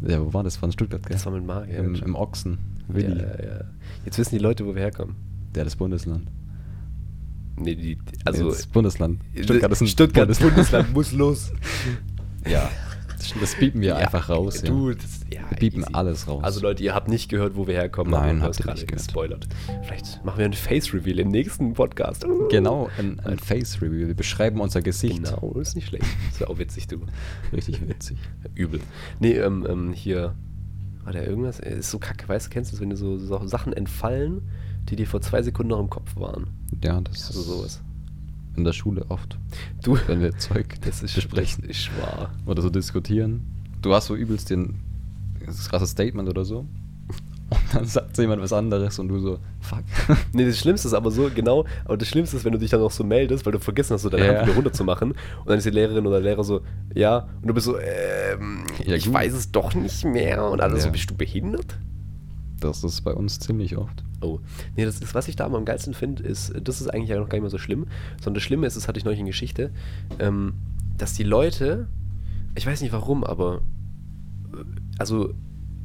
ja, 0.00 0.20
wo 0.20 0.32
war 0.32 0.42
das? 0.42 0.56
In 0.56 0.72
Stuttgart, 0.72 1.00
gell? 1.04 1.12
Das 1.12 1.24
war 1.24 1.32
mit 1.32 1.46
Mario. 1.46 1.84
Im, 1.84 1.94
Im 1.94 2.16
Ochsen. 2.16 2.58
Willi. 2.88 3.20
Ja, 3.20 3.44
ja. 3.44 3.60
Jetzt 4.04 4.18
wissen 4.18 4.34
die 4.36 4.42
Leute, 4.42 4.66
wo 4.66 4.74
wir 4.74 4.82
herkommen. 4.82 5.14
Der 5.58 5.64
das 5.64 5.74
Bundesland. 5.74 6.30
Nee, 7.56 7.74
die, 7.74 7.98
also. 8.24 8.48
das 8.48 8.68
Bundesland. 8.68 9.20
Stuttgart 9.34 9.72
ist 9.72 9.80
ein 9.80 9.88
Stuttgart 9.88 10.28
Bundesland. 10.28 10.54
Bundesland 10.54 10.94
muss 10.94 11.12
los. 11.12 11.52
Ja. 12.48 12.70
Das, 13.40 13.56
piepen 13.56 13.80
wir 13.80 13.96
einfach 13.96 14.28
raus. 14.28 14.62
Du, 14.62 14.90
ja. 14.90 14.94
das, 14.94 15.20
ja, 15.28 15.40
Wir 15.50 15.56
piepen 15.58 15.80
easy. 15.80 15.92
alles 15.92 16.28
raus. 16.28 16.44
Also 16.44 16.60
Leute, 16.60 16.84
ihr 16.84 16.94
habt 16.94 17.08
nicht 17.08 17.28
gehört, 17.28 17.56
wo 17.56 17.66
wir 17.66 17.74
herkommen. 17.74 18.12
Nein, 18.12 18.40
habt 18.40 18.60
ihr 18.60 18.62
gerade 18.62 18.78
nicht 18.78 18.92
gespoilert. 18.92 19.48
Vielleicht 19.82 20.24
machen 20.24 20.38
wir 20.38 20.44
ein 20.44 20.52
Face-Reveal 20.52 21.18
im 21.18 21.28
nächsten 21.28 21.72
Podcast. 21.74 22.24
Genau, 22.48 22.88
ein, 22.96 23.18
ein 23.18 23.40
Face-Review. 23.40 24.06
Wir 24.06 24.14
beschreiben 24.14 24.60
unser 24.60 24.80
Gesicht. 24.80 25.24
Genau, 25.24 25.52
ist 25.60 25.74
nicht 25.74 25.88
schlecht. 25.88 26.06
Das 26.30 26.38
wäre 26.38 26.50
auch 26.50 26.58
witzig, 26.58 26.86
du. 26.86 27.00
Richtig 27.52 27.86
witzig. 27.88 28.18
Übel. 28.54 28.78
Nee, 29.18 29.32
ähm, 29.32 29.66
ähm, 29.68 29.92
hier. 29.92 30.36
War 31.02 31.12
da 31.12 31.20
irgendwas? 31.20 31.58
Äh, 31.58 31.78
Ist 31.78 31.90
so 31.90 31.98
kacke, 31.98 32.28
weißt 32.28 32.46
du, 32.46 32.50
kennst 32.50 32.70
du 32.70 32.76
das, 32.76 32.80
wenn 32.80 32.90
dir 32.90 32.96
so, 32.96 33.18
so 33.18 33.44
Sachen 33.48 33.72
entfallen, 33.72 34.42
die 34.88 34.96
dir 34.96 35.06
vor 35.06 35.20
zwei 35.20 35.42
Sekunden 35.42 35.70
noch 35.70 35.80
im 35.80 35.90
Kopf 35.90 36.16
waren? 36.16 36.48
Ja, 36.82 37.00
das 37.00 37.26
Also 37.28 37.40
ist 37.40 37.46
sowas. 37.46 37.80
in 38.56 38.64
der 38.64 38.72
Schule 38.72 39.06
oft. 39.08 39.38
Du, 39.82 39.98
Wenn 40.06 40.20
wir 40.20 40.36
Zeug 40.38 40.76
das 40.82 41.02
ist, 41.02 41.14
besprechen. 41.14 41.64
das 41.66 41.76
ist 41.76 41.90
wahr. 42.00 42.30
oder 42.46 42.62
so 42.62 42.70
diskutieren. 42.70 43.42
Du 43.82 43.94
hast 43.94 44.06
so 44.06 44.16
übelst 44.16 44.50
den 44.50 44.80
das 45.46 45.68
krasse 45.68 45.86
Statement 45.86 46.28
oder 46.28 46.44
so. 46.44 46.66
Und 47.50 47.60
dann 47.72 47.84
sagt 47.86 48.14
so 48.14 48.20
jemand 48.20 48.42
was 48.42 48.52
anderes 48.52 48.98
und 48.98 49.08
du 49.08 49.18
so, 49.20 49.38
fuck. 49.60 49.82
Nee, 50.34 50.44
das 50.44 50.58
Schlimmste 50.58 50.88
ist 50.88 50.92
aber 50.94 51.10
so, 51.10 51.30
genau, 51.34 51.64
aber 51.86 51.96
das 51.96 52.06
Schlimmste 52.08 52.36
ist, 52.36 52.44
wenn 52.44 52.52
du 52.52 52.58
dich 52.58 52.68
dann 52.70 52.80
noch 52.80 52.90
so 52.90 53.04
meldest, 53.04 53.46
weil 53.46 53.52
du 53.54 53.58
vergessen 53.58 53.94
hast, 53.94 54.02
so 54.02 54.10
deine 54.10 54.26
Ja. 54.26 54.32
Hand 54.34 54.42
wieder 54.48 54.54
runterzumachen. 54.56 55.12
Und 55.12 55.46
dann 55.46 55.56
ist 55.56 55.64
die 55.64 55.70
Lehrerin 55.70 56.06
oder 56.06 56.20
der 56.20 56.30
Lehrer 56.32 56.44
so, 56.44 56.60
ja, 56.94 57.26
und 57.40 57.48
du 57.48 57.54
bist 57.54 57.64
so, 57.64 57.78
ähm, 57.78 58.64
Ja, 58.84 58.94
ich 58.96 59.06
gut. 59.06 59.14
weiß 59.14 59.32
es 59.32 59.50
doch 59.50 59.74
nicht 59.74 60.04
mehr. 60.04 60.50
Und 60.50 60.60
alle 60.60 60.78
so, 60.78 60.86
Ja. 60.88 60.92
bist 60.92 61.08
du 61.08 61.14
behindert? 61.14 61.78
Das 62.60 62.84
ist 62.84 63.02
bei 63.02 63.12
uns 63.12 63.38
ziemlich 63.38 63.76
oft. 63.76 64.04
Oh, 64.20 64.40
nee, 64.76 64.84
das 64.84 65.00
ist, 65.00 65.14
was 65.14 65.28
ich 65.28 65.36
da 65.36 65.46
am 65.46 65.64
geilsten 65.64 65.94
finde, 65.94 66.24
ist, 66.24 66.52
das 66.60 66.80
ist 66.80 66.88
eigentlich 66.88 67.10
ja 67.10 67.18
noch 67.18 67.28
gar 67.28 67.36
nicht 67.36 67.42
mehr 67.42 67.50
so 67.50 67.58
schlimm, 67.58 67.86
sondern 68.16 68.34
das 68.34 68.42
Schlimme 68.42 68.66
ist, 68.66 68.76
das 68.76 68.88
hatte 68.88 68.98
ich 68.98 69.04
neulich 69.04 69.20
in 69.20 69.26
Geschichte, 69.26 69.70
ähm, 70.18 70.54
dass 70.96 71.14
die 71.14 71.22
Leute, 71.22 71.86
ich 72.56 72.66
weiß 72.66 72.80
nicht 72.80 72.92
warum, 72.92 73.22
aber, 73.22 73.62
äh, 74.52 74.64
also, 74.98 75.34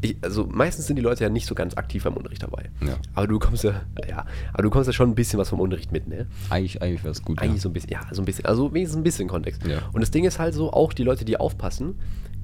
ich, 0.01 0.17
also 0.21 0.47
meistens 0.47 0.87
sind 0.87 0.95
die 0.95 1.01
Leute 1.01 1.23
ja 1.23 1.29
nicht 1.29 1.45
so 1.45 1.55
ganz 1.55 1.77
aktiv 1.77 2.03
beim 2.03 2.15
Unterricht 2.15 2.43
dabei. 2.43 2.71
Ja. 2.85 2.97
Aber 3.13 3.27
du 3.27 3.39
kommst 3.39 3.63
ja, 3.63 3.83
ja, 4.07 4.25
aber 4.51 4.63
du 4.63 4.69
kommst 4.69 4.87
ja 4.87 4.93
schon 4.93 5.09
ein 5.11 5.15
bisschen 5.15 5.39
was 5.39 5.49
vom 5.49 5.59
Unterricht 5.61 5.91
mit, 5.91 6.07
ne? 6.07 6.27
Eigentlich, 6.49 6.81
eigentlich 6.81 7.03
wäre 7.03 7.11
es 7.11 7.21
gut. 7.21 7.39
Eigentlich 7.39 7.57
ja. 7.57 7.61
so 7.61 7.69
ein 7.69 7.73
bisschen, 7.73 7.91
ja, 7.91 8.01
so 8.11 8.21
ein 8.21 8.25
bisschen, 8.25 8.45
also 8.45 8.73
wenigstens 8.73 8.97
ein 8.97 9.03
bisschen 9.03 9.27
Kontext. 9.29 9.65
Ja. 9.65 9.77
Und 9.93 10.01
das 10.01 10.11
Ding 10.11 10.25
ist 10.25 10.39
halt 10.39 10.55
so, 10.55 10.73
auch 10.73 10.91
die 10.91 11.03
Leute, 11.03 11.23
die 11.23 11.37
aufpassen, 11.37 11.95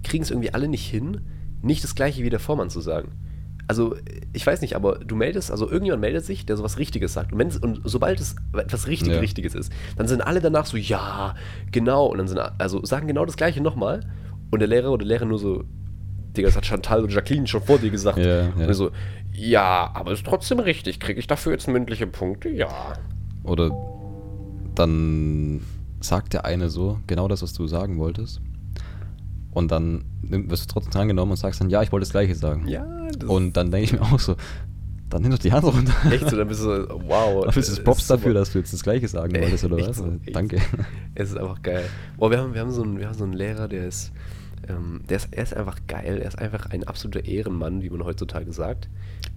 kriegen 0.03 0.23
es 0.23 0.29
irgendwie 0.29 0.53
alle 0.53 0.67
nicht 0.67 0.89
hin, 0.89 1.21
nicht 1.61 1.83
das 1.83 1.95
gleiche 1.95 2.23
wie 2.23 2.29
der 2.29 2.39
Vormann 2.39 2.69
zu 2.69 2.79
sagen. 2.79 3.11
Also, 3.69 3.95
ich 4.33 4.47
weiß 4.47 4.61
nicht, 4.61 4.75
aber 4.75 4.97
du 4.97 5.15
meldest, 5.15 5.51
also 5.51 5.69
irgendjemand 5.69 6.01
meldet 6.01 6.25
sich, 6.25 6.43
der 6.43 6.57
sowas 6.57 6.79
Richtiges 6.79 7.13
sagt. 7.13 7.31
Und, 7.33 7.61
und 7.61 7.81
sobald 7.83 8.19
es 8.19 8.35
etwas 8.57 8.87
richtig 8.87 9.13
Ja. 9.13 9.19
Richtiges 9.19 9.53
ist, 9.53 9.71
dann 9.95 10.07
sind 10.07 10.21
alle 10.21 10.41
danach 10.41 10.65
so, 10.65 10.75
ja, 10.75 11.35
genau. 11.71 12.07
Und 12.07 12.17
dann 12.17 12.27
sind, 12.27 12.39
also 12.57 12.83
sagen 12.83 13.05
genau 13.05 13.25
das 13.25 13.37
Gleiche 13.37 13.61
nochmal. 13.61 14.09
Und 14.49 14.59
der 14.59 14.67
Lehrer 14.67 14.91
oder 14.91 15.05
Lehrer 15.05 15.25
nur 15.25 15.37
so, 15.37 15.65
Digga, 16.35 16.47
das 16.47 16.57
hat 16.57 16.65
Chantal 16.65 17.03
und 17.03 17.13
Jacqueline 17.13 17.45
schon 17.45 17.61
vor 17.61 17.77
dir 17.77 17.91
gesagt. 17.91 18.17
Ja, 18.17 18.47
ja. 18.47 18.67
Und 18.67 18.73
so, 18.73 18.89
ja, 19.33 19.91
aber 19.93 20.13
ist 20.13 20.25
trotzdem 20.25 20.59
richtig. 20.59 20.99
Kriege 20.99 21.19
ich 21.19 21.27
dafür 21.27 21.51
jetzt 21.51 21.67
mündliche 21.67 22.07
Punkte? 22.07 22.49
Ja. 22.49 22.93
Oder 23.43 23.69
dann 24.73 25.61
sagt 26.01 26.33
der 26.33 26.45
eine 26.45 26.69
so, 26.69 26.97
genau 27.05 27.27
das, 27.27 27.43
was 27.43 27.53
du 27.53 27.67
sagen 27.67 27.99
wolltest. 27.99 28.41
Und 29.51 29.71
dann 29.71 30.05
wirst 30.21 30.69
du 30.69 30.73
trotzdem 30.73 30.91
drangenommen 30.91 31.31
und 31.31 31.37
sagst 31.37 31.59
dann, 31.59 31.69
ja, 31.69 31.81
ich 31.81 31.91
wollte 31.91 32.03
das 32.03 32.11
Gleiche 32.11 32.35
sagen. 32.35 32.67
Ja, 32.67 32.85
das 33.17 33.27
Und 33.27 33.57
dann 33.57 33.71
denke 33.71 33.85
ich 33.85 33.93
mir 33.93 34.01
auch 34.01 34.19
so, 34.19 34.35
dann 35.09 35.23
nimm 35.23 35.31
doch 35.31 35.39
die 35.39 35.51
Hand 35.51 35.65
runter. 35.65 35.93
echt 36.11 36.29
so, 36.29 36.37
dann 36.37 36.47
bist 36.47 36.61
du 36.61 36.65
so, 36.65 37.01
wow. 37.07 37.45
Dafür 37.45 37.61
ist 37.61 37.69
es 37.69 37.79
äh, 37.79 37.83
Props 37.83 38.07
dafür, 38.07 38.33
dass 38.33 38.51
du 38.51 38.59
jetzt 38.59 38.73
das 38.73 38.83
Gleiche 38.83 39.07
sagen 39.07 39.33
wolltest, 39.33 39.63
oder 39.63 39.77
was? 39.87 39.97
so, 39.97 40.17
echt 40.23 40.35
Danke. 40.35 40.61
Es 41.15 41.31
ist 41.31 41.37
einfach 41.37 41.61
geil. 41.63 41.85
Boah, 42.17 42.29
wir 42.29 42.39
haben, 42.39 42.53
wir 42.53 42.61
haben, 42.61 42.71
so, 42.71 42.83
einen, 42.83 42.99
wir 42.99 43.07
haben 43.07 43.17
so 43.17 43.23
einen 43.23 43.33
Lehrer, 43.33 43.67
der 43.67 43.87
ist, 43.87 44.11
ähm, 44.67 45.01
der 45.09 45.17
ist, 45.17 45.29
er 45.31 45.43
ist 45.43 45.55
einfach 45.55 45.79
geil. 45.87 46.19
Er 46.21 46.27
ist 46.27 46.37
einfach 46.37 46.67
ein 46.67 46.83
absoluter 46.83 47.25
Ehrenmann, 47.25 47.81
wie 47.81 47.89
man 47.89 48.03
heutzutage 48.03 48.53
sagt. 48.53 48.87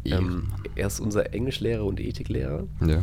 Ähm, 0.04 0.48
er 0.74 0.88
ist 0.88 1.00
unser 1.00 1.32
Englischlehrer 1.32 1.84
und 1.84 2.00
Ethiklehrer. 2.00 2.64
Ja. 2.86 3.00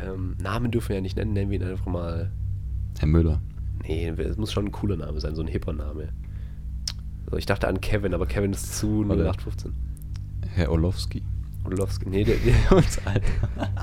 Ähm, 0.00 0.36
Namen 0.42 0.70
dürfen 0.70 0.90
wir 0.90 0.96
ja 0.96 1.02
nicht 1.02 1.16
nennen, 1.16 1.32
nennen 1.32 1.50
wir 1.50 1.60
ihn 1.60 1.66
einfach 1.66 1.86
mal. 1.86 2.32
Herr 2.98 3.08
Müller. 3.08 3.40
Nee, 3.82 4.08
es 4.08 4.36
muss 4.36 4.52
schon 4.52 4.66
ein 4.66 4.72
cooler 4.72 4.96
Name 4.96 5.20
sein, 5.20 5.34
so 5.34 5.42
ein 5.42 5.48
hipper 5.48 5.72
Name. 5.72 6.08
So, 7.30 7.36
ich 7.36 7.46
dachte 7.46 7.68
an 7.68 7.80
Kevin, 7.80 8.12
aber 8.14 8.26
Kevin 8.26 8.52
ist 8.52 8.76
zu 8.78 9.06
Warte. 9.08 9.22
0815. 9.22 9.72
Herr 10.54 10.70
Orlowski. 10.72 11.22
Orlowski. 11.64 12.08
Nee, 12.08 12.24
der, 12.24 12.36
der 12.70 12.76
Uns 12.76 12.98
Alter. 13.04 13.80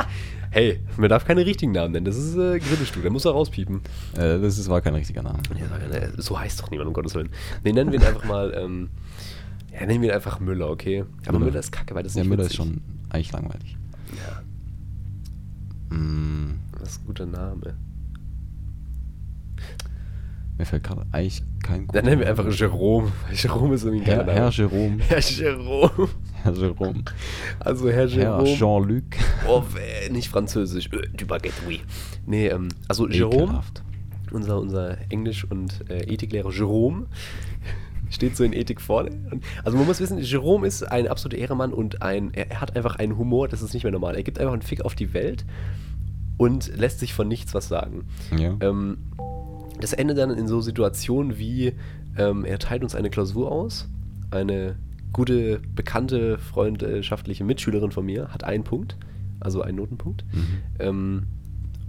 Hey, 0.50 0.80
man 0.98 1.10
darf 1.10 1.26
keine 1.26 1.46
richtigen 1.46 1.72
Namen 1.72 1.92
nennen. 1.94 2.06
Das 2.06 2.18
ist 2.18 2.36
äh, 2.36 2.60
Grillstuhl, 2.60 3.02
der 3.04 3.12
muss 3.12 3.26
er 3.26 3.32
rauspiepen. 3.32 3.82
Äh, 4.16 4.40
das 4.40 4.58
ist, 4.58 4.68
war 4.70 4.82
kein 4.82 4.96
richtiger 4.96 5.22
Name. 5.24 5.40
Ja, 5.58 5.78
äh, 5.98 6.12
so 6.18 6.40
heißt 6.40 6.60
doch 6.62 6.72
niemand, 6.72 6.88
um 6.88 6.94
Gottes 6.94 7.16
Willen. 7.16 7.30
Nee, 7.64 7.74
nennen 7.74 7.92
wir 7.92 8.00
ihn 8.00 8.06
einfach 8.06 8.26
mal, 8.26 8.54
ähm, 8.58 8.90
ja, 9.72 9.86
nennen 9.86 10.02
wir 10.02 10.10
ihn 10.10 10.16
einfach 10.16 10.40
Müller, 10.40 10.70
okay? 10.70 11.04
Aber 11.26 11.34
Müller, 11.40 11.52
Müller. 11.52 11.60
ist 11.60 11.72
kacke, 11.72 11.94
weil 11.96 12.04
das 12.04 12.14
ist 12.14 12.18
Ja, 12.18 12.24
nicht 12.24 12.30
Müller 12.32 12.44
ist 12.44 12.50
witzig. 12.52 12.58
schon 12.66 12.82
eigentlich 13.10 13.32
langweilig. 13.32 13.78
Ja, 14.16 14.42
Mm, 15.90 16.56
das 16.80 16.90
ist 16.92 17.02
ein 17.02 17.06
guter 17.06 17.26
Name. 17.26 17.76
Mir 20.58 20.66
fällt 20.66 20.84
gerade 20.84 21.06
eigentlich 21.12 21.44
kein 21.64 21.88
Dann 21.88 22.06
nennen 22.06 22.20
wir 22.22 22.28
einfach 22.30 22.50
Jerome. 22.52 23.12
Jerome 23.32 23.76
ist 23.76 23.84
irgendwie 23.84 24.10
ein 24.12 24.26
Herr, 24.26 24.34
Herr. 24.34 24.50
Jerome. 24.50 24.98
Herr 25.08 25.20
Jerome. 25.20 26.10
Herr 26.44 26.54
Jerome. 26.54 27.04
Also 27.60 27.86
Herr 27.90 27.96
Herr 27.96 28.06
Jerome. 28.08 28.56
Jean-Luc. 28.56 29.04
oh, 29.48 29.64
nicht 30.12 30.30
französisch. 30.30 30.88
Äh, 30.94 31.08
Du 31.16 31.26
baguette, 31.28 31.56
oui. 31.68 31.82
Nee, 32.26 32.48
ähm, 32.48 32.70
also 32.88 33.08
Jerome, 33.08 33.44
Ekelhaft. 33.44 33.84
unser, 34.32 34.60
unser 34.60 34.98
Englisch- 35.12 35.46
und 35.50 35.90
äh, 35.90 36.04
Ethiklehrer 36.12 36.52
Jerome, 36.52 37.06
steht 38.10 38.36
so 38.38 38.44
in 38.44 38.54
Ethik 38.54 38.80
vorne. 38.82 39.12
Also 39.64 39.78
man 39.78 39.86
muss 39.86 40.00
wissen, 40.00 40.18
Jerome 40.20 40.66
ist 40.66 40.84
ein 40.84 41.08
absoluter 41.08 41.38
Ehremann 41.38 41.74
und 41.74 42.02
ein, 42.02 42.34
er, 42.34 42.50
er 42.52 42.62
hat 42.62 42.76
einfach 42.76 42.96
einen 42.96 43.18
Humor, 43.18 43.48
das 43.48 43.62
ist 43.62 43.74
nicht 43.74 43.84
mehr 43.84 43.92
normal. 43.92 44.16
Er 44.16 44.24
gibt 44.24 44.40
einfach 44.40 44.54
einen 44.54 44.62
Fick 44.62 44.82
auf 44.84 44.96
die 44.96 45.14
Welt 45.14 45.46
und 46.38 46.76
lässt 46.78 47.00
sich 47.00 47.14
von 47.14 47.28
nichts 47.28 47.54
was 47.54 47.68
sagen. 47.68 48.06
Ja. 48.38 48.56
Ähm, 48.62 48.98
das 49.82 49.94
endet 49.94 50.18
dann 50.18 50.32
in 50.32 50.48
so 50.48 50.62
Situationen 50.62 51.38
wie, 51.38 51.74
ähm, 52.18 52.46
er 52.46 52.60
teilt 52.60 52.84
uns 52.84 52.96
eine 52.96 53.10
Klausur 53.10 53.52
aus, 53.52 53.88
eine 54.32 54.76
gute, 55.14 55.60
bekannte, 55.76 56.38
freundschaftliche 56.38 57.44
Mitschülerin 57.44 57.92
von 57.92 58.06
mir 58.06 58.28
hat 58.30 58.44
einen 58.44 58.64
Punkt, 58.64 58.98
also 59.40 59.62
einen 59.62 59.78
Notenpunkt. 59.78 60.26
Mhm. 60.34 60.48
Ähm, 60.80 61.24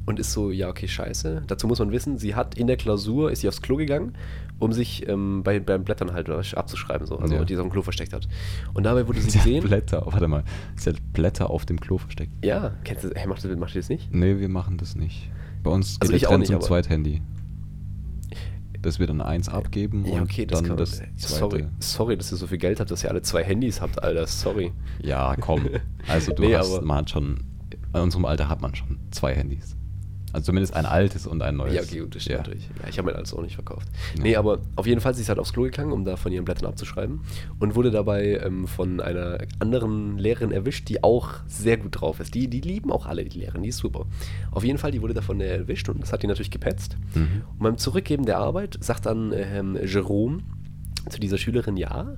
und 0.06 0.18
ist 0.18 0.32
so, 0.32 0.50
ja, 0.50 0.70
okay, 0.70 0.88
scheiße. 0.88 1.42
Dazu 1.48 1.66
muss 1.66 1.80
man 1.80 1.92
wissen, 1.92 2.16
sie 2.16 2.34
hat 2.34 2.54
in 2.56 2.66
der 2.66 2.78
Klausur, 2.78 3.30
ist 3.30 3.40
sie 3.42 3.48
aufs 3.48 3.60
Klo 3.60 3.76
gegangen, 3.76 4.14
um 4.58 4.72
sich 4.72 5.06
ähm, 5.06 5.42
bei, 5.42 5.60
beim 5.60 5.84
Blättern 5.84 6.14
halt 6.14 6.30
abzuschreiben, 6.30 7.06
so, 7.06 7.18
also 7.18 7.34
Ja. 7.34 7.44
die 7.44 7.54
sie 7.54 7.60
auf 7.60 7.66
dem 7.66 7.70
Klo 7.72 7.82
versteckt 7.82 8.14
hat. 8.14 8.26
Und 8.72 8.84
dabei 8.84 9.06
wurde 9.06 9.20
sie 9.20 9.28
Sie 9.30 9.36
gesehen. 9.38 9.64
Blätter, 9.64 10.02
warte 10.06 10.26
mal. 10.26 10.44
Sie 10.76 10.88
hat 10.88 10.96
Blätter 11.12 11.50
auf 11.50 11.66
dem 11.66 11.78
Klo 11.78 11.98
versteckt. 11.98 12.32
Ja, 12.42 12.72
kennst 12.84 13.04
du, 13.04 13.10
hey, 13.14 13.26
macht, 13.26 13.44
ihr- 13.44 13.50
ihr 13.50 13.56
das 13.74 13.88
nicht? 13.90 14.10
Nee, 14.14 14.38
wir 14.38 14.48
machen 14.48 14.78
das 14.78 14.96
nicht. 14.96 15.28
Bei 15.62 15.70
uns 15.70 15.98
Also 16.00 16.10
geht 16.12 16.16
ich 16.16 16.20
der 16.22 16.28
auch 16.30 16.32
Trend 16.36 16.40
nicht, 16.48 16.52
zum 16.52 16.60
Zweithandy. 16.62 17.20
Dass 18.82 18.98
wir 18.98 19.06
dann 19.08 19.20
eins 19.20 19.48
abgeben 19.48 20.04
Ja, 20.06 20.14
und 20.14 20.22
okay, 20.22 20.46
das 20.46 20.60
dann 20.60 20.68
kann 20.68 20.76
das 20.76 21.00
man, 21.00 21.16
zweite. 21.18 21.38
sorry, 21.40 21.66
sorry, 21.80 22.16
dass 22.16 22.30
ihr 22.32 22.36
so 22.36 22.46
viel 22.46 22.58
Geld 22.58 22.78
habt, 22.80 22.90
dass 22.90 23.02
ihr 23.04 23.10
alle 23.10 23.22
zwei 23.22 23.42
Handys 23.42 23.80
habt, 23.80 24.02
Alter, 24.02 24.26
sorry. 24.26 24.72
Ja, 25.02 25.34
komm. 25.40 25.68
Also 26.06 26.32
du 26.32 26.42
Nee, 26.42 26.56
hast, 26.56 26.80
man 26.82 26.98
hat 26.98 27.10
schon, 27.10 27.44
in 27.94 28.00
unserem 28.00 28.24
Alter 28.24 28.48
hat 28.48 28.62
man 28.62 28.74
schon 28.74 28.98
zwei 29.10 29.34
Handys. 29.34 29.74
Also 30.32 30.46
zumindest 30.46 30.74
ein 30.74 30.84
altes 30.84 31.26
und 31.26 31.40
ein 31.42 31.56
neues. 31.56 31.74
Ja, 31.74 31.82
okay, 31.82 32.00
gut, 32.00 32.14
das 32.14 32.22
stimmt 32.22 32.32
Ja. 32.38 32.42
natürlich. 32.42 32.68
Ja, 32.82 32.88
ich 32.88 32.98
habe 32.98 33.06
mein 33.06 33.16
altes 33.16 33.32
auch 33.32 33.40
nicht 33.42 33.54
verkauft. 33.54 33.88
Ja. 34.16 34.22
Nee, 34.22 34.36
aber 34.36 34.58
auf 34.76 34.86
jeden 34.86 35.00
Fall, 35.00 35.14
sie 35.14 35.22
ist 35.22 35.28
halt 35.30 35.38
aufs 35.38 35.52
Klo 35.54 35.62
gegangen, 35.62 35.90
um 35.92 36.04
da 36.04 36.16
von 36.16 36.30
ihren 36.32 36.44
Blättern 36.44 36.66
abzuschreiben 36.66 37.20
und 37.58 37.74
wurde 37.74 37.90
dabei 37.90 38.38
ähm, 38.44 38.66
von 38.66 39.00
einer 39.00 39.38
anderen 39.58 40.18
Lehrerin 40.18 40.52
erwischt, 40.52 40.88
die 40.90 41.02
auch 41.02 41.30
sehr 41.46 41.78
gut 41.78 42.00
drauf 42.00 42.20
ist. 42.20 42.34
Die, 42.34 42.48
die 42.48 42.60
lieben 42.60 42.92
auch 42.92 43.06
alle 43.06 43.24
die 43.24 43.38
Lehrerin, 43.38 43.62
die 43.62 43.70
ist 43.70 43.78
super. 43.78 44.04
Auf 44.50 44.64
jeden 44.64 44.78
Fall, 44.78 44.90
die 44.90 45.00
wurde 45.00 45.14
davon 45.14 45.40
erwischt 45.40 45.88
und 45.88 46.02
das 46.02 46.12
hat 46.12 46.22
die 46.22 46.26
natürlich 46.26 46.50
gepetzt. 46.50 46.96
Mhm. 47.14 47.42
Und 47.52 47.58
beim 47.60 47.78
Zurückgeben 47.78 48.26
der 48.26 48.38
Arbeit 48.38 48.76
sagt 48.80 49.06
dann 49.06 49.32
ähm, 49.34 49.78
Jerome 49.82 50.38
zu 51.08 51.20
dieser 51.20 51.38
Schülerin, 51.38 51.78
ja, 51.78 52.16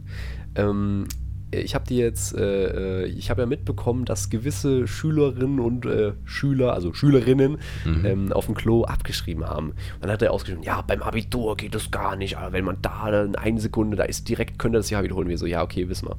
ähm, 0.56 1.06
ich 1.52 1.74
habe 1.74 1.84
die 1.88 1.96
jetzt, 1.96 2.34
äh, 2.36 3.02
äh, 3.02 3.06
ich 3.06 3.30
habe 3.30 3.42
ja 3.42 3.46
mitbekommen, 3.46 4.04
dass 4.04 4.30
gewisse 4.30 4.86
Schülerinnen 4.86 5.60
und 5.60 5.86
äh, 5.86 6.12
Schüler, 6.24 6.72
also 6.74 6.92
Schülerinnen, 6.92 7.58
Mhm. 7.84 8.04
ähm, 8.04 8.32
auf 8.32 8.46
dem 8.46 8.54
Klo 8.54 8.84
abgeschrieben 8.84 9.44
haben. 9.44 9.70
Und 9.70 10.02
dann 10.02 10.10
hat 10.10 10.22
er 10.22 10.32
ausgeschrieben, 10.32 10.62
ja, 10.62 10.80
beim 10.82 11.02
Abitur 11.02 11.56
geht 11.56 11.74
das 11.74 11.90
gar 11.90 12.16
nicht, 12.16 12.36
aber 12.38 12.52
wenn 12.52 12.64
man 12.64 12.78
da 12.82 13.22
in 13.24 13.36
eine 13.36 13.60
Sekunde, 13.60 13.96
da 13.96 14.04
ist 14.04 14.28
direkt, 14.28 14.58
könnte 14.58 14.78
das 14.78 14.90
ja 14.90 15.02
wiederholen. 15.02 15.28
Wir 15.28 15.38
so, 15.38 15.46
ja, 15.46 15.62
okay, 15.62 15.88
wissen 15.88 16.08
wir. 16.08 16.16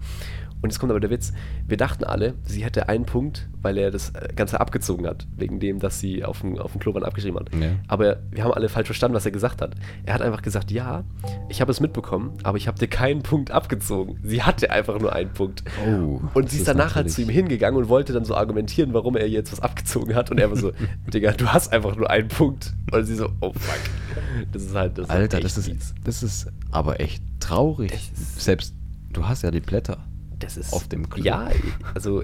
Und 0.62 0.70
jetzt 0.70 0.80
kommt 0.80 0.92
aber 0.92 1.00
der 1.00 1.10
Witz, 1.10 1.34
wir 1.68 1.78
dachten 1.78 2.04
alle, 2.04 2.36
sie 2.44 2.64
hätte 2.64 2.88
einen 2.88 3.06
Punkt, 3.06 3.50
weil 3.64 3.78
er 3.80 3.90
das 3.90 4.12
äh, 4.12 4.28
Ganze 4.36 4.60
abgezogen 4.60 5.08
hat, 5.08 5.26
wegen 5.36 5.60
dem, 5.60 5.80
dass 5.80 6.00
sie 6.00 6.24
auf 6.24 6.42
dem, 6.42 6.58
auf 6.60 6.72
dem 6.74 6.80
Kloband 6.80 7.04
abgeschrieben 7.06 7.40
hat. 7.40 7.50
Ja. 7.56 7.72
Aber 7.88 8.20
wir 8.30 8.44
haben 8.44 8.54
alle 8.54 8.70
falsch 8.70 8.86
verstanden, 8.88 9.16
was 9.16 9.26
er 9.26 9.32
gesagt 9.32 9.62
hat. 9.62 9.74
Er 10.06 10.14
hat 10.14 10.22
einfach 10.22 10.42
gesagt, 10.44 10.70
ja, 10.70 11.04
ich 11.50 11.62
habe 11.62 11.72
es 11.72 11.80
mitbekommen, 11.80 12.34
aber 12.44 12.58
ich 12.58 12.68
habe 12.68 12.78
dir 12.78 12.88
keinen 12.88 13.24
Punkt 13.24 13.50
abgezogen. 13.52 14.20
Sie 14.24 14.44
hatte 14.44 14.70
einfach 14.70 15.00
nur 15.00 15.14
einen 15.14 15.32
Punkt. 15.34 15.64
Oh, 15.88 16.22
und 16.36 16.50
sie 16.50 16.58
ist 16.58 16.62
ist 16.62 16.68
danach 16.68 16.96
halt 16.96 17.08
natürlich- 17.08 17.16
zu 17.16 17.22
ihm 17.24 17.30
hingegangen 17.30 17.80
und 17.82 17.90
wollte 17.90 18.14
dann 18.14 18.24
so 18.26 18.36
argumentieren, 18.36 18.94
warum 18.94 19.16
er 19.18 19.24
ihr 19.26 19.32
jetzt 19.34 19.52
was 19.52 19.60
abgezogen 19.62 20.14
hat. 20.16 20.30
Und 20.30 20.40
er 20.40 20.50
war 20.52 20.58
so, 20.58 20.72
Digga, 21.14 21.32
du 21.32 21.48
hast 21.48 21.74
einfach 21.74 21.96
nur 21.96 22.10
einen 22.10 22.28
Punkt. 22.28 22.74
Und 22.92 23.06
sie 23.06 23.16
so, 23.16 23.30
oh 23.42 23.52
fuck. 23.54 23.80
Das 24.52 24.64
ist 24.64 24.76
halt 24.76 24.98
das. 24.98 25.06
ist 25.06 25.12
Alter, 25.12 25.38
echt 25.38 25.46
das 25.46 25.58
ist, 25.58 25.66
fies. 25.70 25.94
das 26.04 26.24
ist 26.24 26.48
aber 26.72 27.00
echt 27.00 27.24
traurig. 27.40 27.92
Ist- 27.94 28.42
Selbst, 28.42 28.74
du 29.14 29.28
hast 29.28 29.42
ja 29.42 29.52
die 29.52 29.60
Blätter. 29.62 29.98
Das 30.42 30.58
ist 30.58 30.74
auf 30.74 30.88
dem 30.88 31.10
Klo. 31.10 31.24
Ja, 31.24 31.50
also 31.94 32.24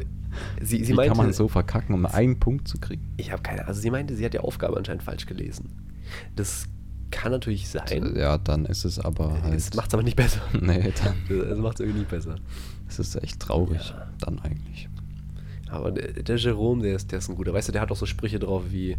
sie, 0.62 0.84
sie 0.84 0.90
Wie 0.90 0.94
meinte, 0.94 1.16
kann 1.16 1.26
man 1.26 1.34
so 1.34 1.48
verkacken, 1.48 1.96
um 1.96 2.06
einen 2.06 2.40
Punkt 2.40 2.68
zu 2.68 2.78
kriegen? 2.80 3.14
ich 3.18 3.32
habe 3.32 3.42
keine, 3.42 3.68
also 3.68 3.80
sie 3.80 3.90
meinte, 3.90 4.16
sie 4.16 4.26
hat 4.26 4.34
die 4.34 4.40
Aufgabe 4.40 4.78
anscheinend 4.78 5.04
falsch 5.04 5.26
gelesen. 5.26 5.70
Das 6.36 6.66
kann 7.12 7.32
natürlich 7.32 7.70
sein. 7.70 8.16
Ja, 8.16 8.38
dann 8.38 8.66
ist 8.66 8.84
es 8.86 9.00
aber 9.00 9.42
halt. 9.42 9.56
Es 9.56 9.74
macht 9.74 9.88
es 9.88 9.94
aber 9.94 10.04
nicht 10.04 10.18
besser. 10.18 10.42
Nee, 10.62 10.92
dann. 11.04 11.16
Es 11.48 11.58
macht 11.58 11.76
es 11.76 11.80
irgendwie 11.82 12.00
nicht 12.00 12.10
besser. 12.10 12.36
Es 12.88 13.00
ist 13.00 13.16
echt 13.24 13.40
traurig. 13.40 13.90
Ja. 13.90 14.08
Dann 14.20 14.40
eigentlich. 14.40 14.90
Aber 15.70 15.92
der, 15.92 16.24
der 16.24 16.36
Jerome, 16.38 16.82
der 16.82 16.96
ist, 16.96 17.12
der 17.12 17.20
ist 17.20 17.30
ein 17.30 17.36
guter. 17.36 17.54
Weißt 17.54 17.68
du, 17.68 17.72
der 17.72 17.82
hat 17.82 17.92
auch 17.92 17.98
so 17.98 18.06
Sprüche 18.06 18.40
drauf 18.40 18.64
wie, 18.72 18.98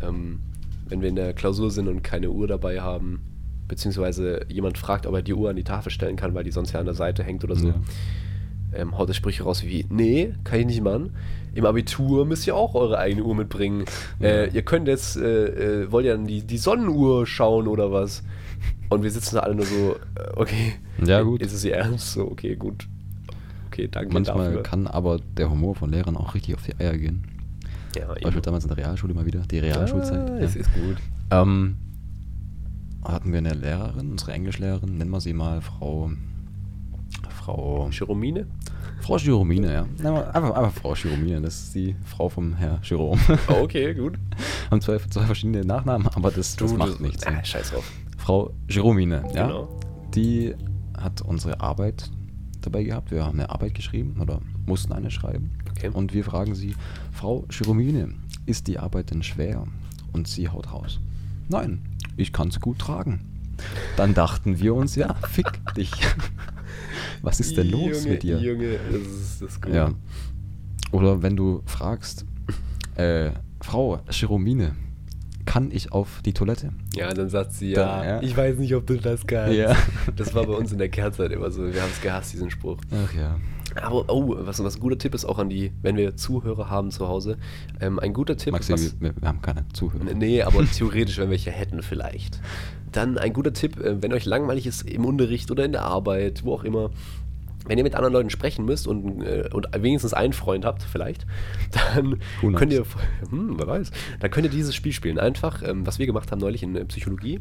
ähm, 0.00 0.40
wenn 0.88 1.00
wir 1.00 1.08
in 1.08 1.16
der 1.16 1.32
Klausur 1.32 1.70
sind 1.70 1.88
und 1.88 2.02
keine 2.02 2.30
Uhr 2.30 2.46
dabei 2.48 2.80
haben, 2.80 3.20
beziehungsweise 3.68 4.46
jemand 4.48 4.78
fragt, 4.78 5.06
ob 5.06 5.14
er 5.14 5.22
die 5.22 5.34
Uhr 5.34 5.50
an 5.50 5.56
die 5.56 5.64
Tafel 5.64 5.90
stellen 5.92 6.16
kann, 6.16 6.34
weil 6.34 6.44
die 6.44 6.50
sonst 6.50 6.72
ja 6.72 6.80
an 6.80 6.86
der 6.86 6.94
Seite 6.94 7.22
hängt 7.22 7.44
oder 7.44 7.54
so, 7.54 7.68
Ja. 7.68 7.74
Ähm, 8.72 8.96
haut 8.96 9.08
er 9.08 9.14
Sprüche 9.14 9.42
raus 9.42 9.62
wie, 9.64 9.86
nee, 9.88 10.34
kann 10.44 10.60
ich 10.60 10.66
nicht 10.66 10.82
machen. 10.82 11.10
Im 11.54 11.64
Abitur 11.64 12.24
müsst 12.24 12.46
ihr 12.46 12.54
auch 12.54 12.74
eure 12.74 12.98
eigene 12.98 13.24
Uhr 13.24 13.34
mitbringen. 13.34 13.84
Äh, 14.20 14.50
ihr 14.50 14.62
könnt 14.62 14.86
jetzt, 14.86 15.16
äh, 15.16 15.82
äh, 15.82 15.92
wollt 15.92 16.06
ihr 16.06 16.12
dann 16.12 16.26
die, 16.26 16.42
die 16.42 16.58
Sonnenuhr 16.58 17.26
schauen 17.26 17.66
oder 17.66 17.90
was? 17.90 18.22
Und 18.90 19.02
wir 19.02 19.10
sitzen 19.10 19.36
da 19.36 19.40
alle 19.42 19.54
nur 19.54 19.66
so, 19.66 19.96
äh, 20.14 20.30
okay. 20.36 20.74
Ja, 21.04 21.22
gut. 21.22 21.42
Ist 21.42 21.52
es 21.52 21.64
ihr 21.64 21.74
ernst? 21.74 22.12
So, 22.12 22.30
okay, 22.30 22.56
gut. 22.56 22.86
Okay, 23.66 23.88
danke 23.90 24.12
Manchmal 24.12 24.46
dafür. 24.46 24.62
kann 24.62 24.86
aber 24.86 25.20
der 25.36 25.50
Humor 25.50 25.74
von 25.74 25.90
Lehrern 25.90 26.16
auch 26.16 26.34
richtig 26.34 26.54
auf 26.54 26.62
die 26.62 26.74
Eier 26.78 26.96
gehen. 26.96 27.24
ja, 27.96 28.06
Beispiel 28.06 28.42
damals 28.42 28.64
in 28.64 28.68
der 28.68 28.78
Realschule 28.78 29.14
mal 29.14 29.26
wieder. 29.26 29.40
Die 29.50 29.58
Realschulzeit. 29.58 30.30
Ah, 30.30 30.36
ja. 30.36 30.40
es 30.40 30.56
ist 30.56 30.70
gut. 30.74 30.96
Ähm, 31.30 31.76
hatten 33.04 33.30
wir 33.32 33.38
eine 33.38 33.54
Lehrerin, 33.54 34.12
unsere 34.12 34.32
Englischlehrerin, 34.32 34.98
nennen 34.98 35.10
wir 35.10 35.20
sie 35.20 35.32
mal 35.32 35.60
Frau. 35.60 36.10
Frau. 37.48 37.88
Jeromine? 37.90 38.46
Frau 39.00 39.16
Giromine, 39.16 39.72
ja. 39.72 39.82
Einfach, 40.04 40.34
einfach 40.34 40.72
Frau 40.72 40.92
Giromine, 40.92 41.40
das 41.40 41.62
ist 41.62 41.74
die 41.74 41.96
Frau 42.04 42.28
vom 42.28 42.54
Herr 42.54 42.78
Jerome. 42.82 43.18
Oh, 43.48 43.62
okay, 43.62 43.94
gut. 43.94 44.18
Haben 44.70 44.82
zwei, 44.82 44.98
zwei 44.98 45.24
verschiedene 45.24 45.62
Nachnamen, 45.62 46.08
aber 46.08 46.30
das, 46.30 46.56
das 46.56 46.76
macht 46.76 47.00
nichts. 47.00 47.26
Ah, 47.26 47.42
scheiß 47.42 47.70
drauf. 47.70 47.90
Frau 48.18 48.50
Giromine, 48.66 49.22
ja. 49.34 49.46
Genau. 49.46 49.80
Die 50.14 50.54
hat 50.94 51.22
unsere 51.22 51.60
Arbeit 51.60 52.10
dabei 52.60 52.82
gehabt. 52.82 53.10
Wir 53.10 53.24
haben 53.24 53.38
eine 53.38 53.48
Arbeit 53.48 53.74
geschrieben 53.74 54.20
oder 54.20 54.40
mussten 54.66 54.92
eine 54.92 55.10
schreiben. 55.10 55.52
Okay. 55.70 55.88
Und 55.88 56.12
wir 56.12 56.24
fragen 56.24 56.54
sie, 56.54 56.74
Frau 57.12 57.46
Giromine, 57.48 58.10
ist 58.44 58.66
die 58.66 58.78
Arbeit 58.78 59.10
denn 59.10 59.22
schwer? 59.22 59.66
Und 60.12 60.28
sie 60.28 60.50
haut 60.50 60.70
raus. 60.72 61.00
Nein, 61.48 61.80
ich 62.18 62.32
kann 62.32 62.48
es 62.48 62.60
gut 62.60 62.78
tragen. 62.78 63.20
Dann 63.96 64.12
dachten 64.12 64.58
wir 64.58 64.74
uns, 64.74 64.96
ja, 64.96 65.14
fick 65.14 65.50
dich. 65.74 65.92
Was 67.22 67.40
ist 67.40 67.56
denn 67.56 67.70
los 67.70 68.04
Junge, 68.04 68.10
mit 68.10 68.22
dir? 68.22 68.38
Junge, 68.38 68.78
das 68.90 69.00
ist, 69.00 69.42
das 69.42 69.60
gut. 69.60 69.74
Ja. 69.74 69.92
Oder 70.92 71.22
wenn 71.22 71.36
du 71.36 71.62
fragst, 71.66 72.24
äh, 72.94 73.30
Frau 73.60 74.00
Jeromine, 74.10 74.74
kann 75.44 75.70
ich 75.70 75.92
auf 75.92 76.20
die 76.24 76.34
Toilette? 76.34 76.72
Ja, 76.94 77.12
dann 77.14 77.30
sagt 77.30 77.54
sie, 77.54 77.72
ja, 77.72 78.04
ja. 78.04 78.22
ich 78.22 78.36
weiß 78.36 78.58
nicht, 78.58 78.74
ob 78.74 78.86
du 78.86 78.98
das 78.98 79.26
kannst. 79.26 79.56
Ja. 79.56 79.74
Das 80.16 80.34
war 80.34 80.46
bei 80.46 80.52
uns 80.52 80.72
in 80.72 80.78
der 80.78 80.88
Kerzzeit 80.88 81.32
immer 81.32 81.50
so. 81.50 81.62
Wir 81.72 81.80
haben 81.80 81.90
es 81.90 82.00
gehasst, 82.00 82.32
diesen 82.32 82.50
Spruch. 82.50 82.78
Ach 82.90 83.14
ja. 83.14 83.38
Aber, 83.82 84.04
oh, 84.08 84.34
was, 84.40 84.62
was 84.62 84.76
ein 84.76 84.80
guter 84.80 84.98
Tipp 84.98 85.14
ist 85.14 85.24
auch 85.24 85.38
an 85.38 85.48
die, 85.48 85.72
wenn 85.82 85.96
wir 85.96 86.16
Zuhörer 86.16 86.70
haben 86.70 86.90
zu 86.90 87.08
Hause. 87.08 87.36
Ähm, 87.80 87.98
ein 87.98 88.12
guter 88.12 88.36
Tipp, 88.36 88.52
Maxi, 88.52 88.72
was, 88.72 89.00
wir, 89.00 89.14
wir 89.18 89.28
haben 89.28 89.40
keine 89.40 89.66
Zuhörer. 89.72 90.04
Nee, 90.14 90.42
aber 90.42 90.64
theoretisch, 90.66 91.18
wenn 91.18 91.26
wir 91.26 91.32
welche 91.32 91.50
hätten, 91.50 91.82
vielleicht. 91.82 92.40
Dann 92.92 93.18
ein 93.18 93.32
guter 93.32 93.52
Tipp, 93.52 93.78
äh, 93.80 94.02
wenn 94.02 94.12
euch 94.12 94.24
langweilig 94.24 94.66
ist 94.66 94.88
im 94.88 95.04
Unterricht 95.04 95.50
oder 95.50 95.64
in 95.64 95.72
der 95.72 95.82
Arbeit, 95.82 96.44
wo 96.44 96.54
auch 96.54 96.64
immer, 96.64 96.90
wenn 97.66 97.78
ihr 97.78 97.84
mit 97.84 97.94
anderen 97.94 98.14
Leuten 98.14 98.30
sprechen 98.30 98.64
müsst 98.64 98.86
und, 98.86 99.22
äh, 99.22 99.48
und 99.52 99.68
wenigstens 99.78 100.14
einen 100.14 100.32
Freund 100.32 100.64
habt, 100.64 100.82
vielleicht, 100.82 101.26
dann 101.94 102.18
könnt 102.54 102.72
ihr, 102.72 102.84
hm, 103.30 103.58
wer 103.58 103.66
weiß, 103.66 103.90
dann 104.20 104.30
könnt 104.30 104.46
ihr 104.46 104.50
dieses 104.50 104.74
Spiel 104.74 104.92
spielen. 104.92 105.18
Einfach, 105.18 105.62
ähm, 105.62 105.86
was 105.86 105.98
wir 105.98 106.06
gemacht 106.06 106.32
haben 106.32 106.40
neulich 106.40 106.62
in 106.62 106.74
äh, 106.76 106.84
Psychologie, 106.86 107.40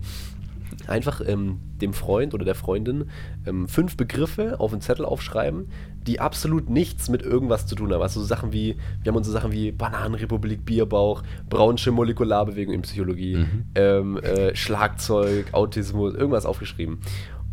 einfach 0.87 1.21
ähm, 1.25 1.59
dem 1.81 1.93
Freund 1.93 2.33
oder 2.33 2.45
der 2.45 2.55
Freundin 2.55 3.09
ähm, 3.45 3.67
fünf 3.67 3.97
Begriffe 3.97 4.59
auf 4.59 4.71
einen 4.71 4.81
Zettel 4.81 5.05
aufschreiben, 5.05 5.67
die 6.05 6.19
absolut 6.19 6.69
nichts 6.69 7.09
mit 7.09 7.21
irgendwas 7.21 7.67
zu 7.67 7.75
tun 7.75 7.91
haben. 7.93 8.01
Also 8.01 8.19
so 8.19 8.25
Sachen 8.25 8.53
wie, 8.53 8.77
wir 9.03 9.11
haben 9.11 9.17
uns 9.17 9.27
so 9.27 9.33
Sachen 9.33 9.51
wie 9.51 9.71
Bananenrepublik, 9.71 10.65
Bierbauch, 10.65 11.23
Braunsche 11.49 11.91
Molekularbewegung 11.91 12.73
in 12.73 12.81
Psychologie, 12.81 13.35
Mhm. 13.37 13.65
ähm, 13.75 14.17
äh, 14.17 14.55
Schlagzeug, 14.55 15.53
Autismus, 15.53 16.13
irgendwas 16.13 16.45
aufgeschrieben. 16.45 16.99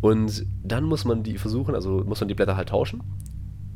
Und 0.01 0.45
dann 0.63 0.83
muss 0.83 1.05
man 1.05 1.23
die 1.23 1.37
versuchen, 1.37 1.75
also 1.75 2.03
muss 2.05 2.19
man 2.19 2.27
die 2.27 2.35
Blätter 2.35 2.55
halt 2.57 2.69
tauschen, 2.69 3.01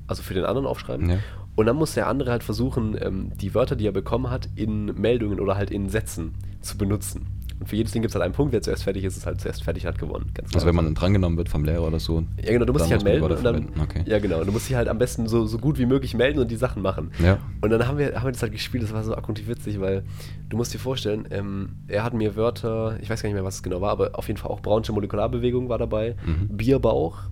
also 0.07 0.23
für 0.23 0.33
den 0.33 0.45
anderen 0.45 0.67
aufschreiben. 0.67 1.09
Ja. 1.09 1.17
Und 1.55 1.65
dann 1.65 1.75
muss 1.75 1.93
der 1.93 2.07
andere 2.07 2.31
halt 2.31 2.43
versuchen, 2.43 2.95
ähm, 3.01 3.31
die 3.37 3.53
Wörter, 3.53 3.75
die 3.75 3.85
er 3.85 3.91
bekommen 3.91 4.29
hat, 4.29 4.47
in 4.55 4.85
Meldungen 4.85 5.39
oder 5.39 5.55
halt 5.57 5.71
in 5.71 5.89
Sätzen 5.89 6.35
zu 6.61 6.77
benutzen. 6.77 7.27
Und 7.59 7.67
für 7.67 7.75
jedes 7.75 7.91
Ding 7.91 8.01
gibt 8.01 8.11
es 8.11 8.15
halt 8.15 8.23
einen 8.23 8.33
Punkt, 8.33 8.53
wer 8.53 8.61
zuerst 8.61 8.83
fertig 8.83 9.03
ist, 9.03 9.17
ist 9.17 9.25
halt 9.25 9.41
zuerst 9.41 9.63
fertig 9.63 9.85
hat 9.85 9.99
gewonnen. 9.99 10.31
Ganz 10.33 10.47
Also 10.53 10.59
klar. 10.65 10.67
wenn 10.67 10.75
man 10.85 10.95
drangenommen 10.95 11.37
wird 11.37 11.49
vom 11.49 11.65
Lehrer 11.65 11.85
oder 11.87 11.99
so. 11.99 12.23
Ja, 12.41 12.53
genau, 12.53 12.63
du 12.65 12.71
musst 12.71 12.85
dich 12.85 12.93
halt 12.93 13.03
melden 13.03 13.23
und 13.29 13.43
dann. 13.43 13.67
okay. 13.81 14.03
Ja, 14.05 14.19
genau, 14.19 14.41
du 14.43 14.51
musst 14.53 14.69
dich 14.69 14.75
halt 14.77 14.87
am 14.87 14.97
besten 14.97 15.27
so, 15.27 15.45
so 15.45 15.57
gut 15.57 15.77
wie 15.77 15.85
möglich 15.85 16.13
melden 16.13 16.39
und 16.39 16.49
die 16.49 16.55
Sachen 16.55 16.81
machen. 16.81 17.11
Ja. 17.21 17.37
Und 17.59 17.69
dann 17.69 17.85
haben 17.85 17.97
wir, 17.97 18.15
haben 18.15 18.25
wir 18.27 18.31
das 18.31 18.41
halt 18.41 18.53
gespielt, 18.53 18.83
das 18.83 18.93
war 18.93 19.03
so 19.03 19.13
abgrundtief 19.13 19.47
witzig, 19.49 19.81
weil 19.81 20.03
du 20.47 20.55
musst 20.55 20.73
dir 20.73 20.79
vorstellen, 20.79 21.27
ähm, 21.31 21.73
er 21.89 22.03
hat 22.05 22.13
mir 22.13 22.37
Wörter, 22.37 22.97
ich 23.01 23.09
weiß 23.09 23.21
gar 23.21 23.27
nicht 23.27 23.35
mehr, 23.35 23.43
was 23.43 23.55
es 23.55 23.63
genau 23.63 23.81
war, 23.81 23.91
aber 23.91 24.11
auf 24.13 24.27
jeden 24.27 24.37
Fall 24.39 24.51
auch 24.51 24.61
Braunsche 24.61 24.93
Molekularbewegung 24.93 25.67
war 25.67 25.77
dabei, 25.77 26.15
Mhm. 26.25 26.55
Bierbauch. 26.55 27.23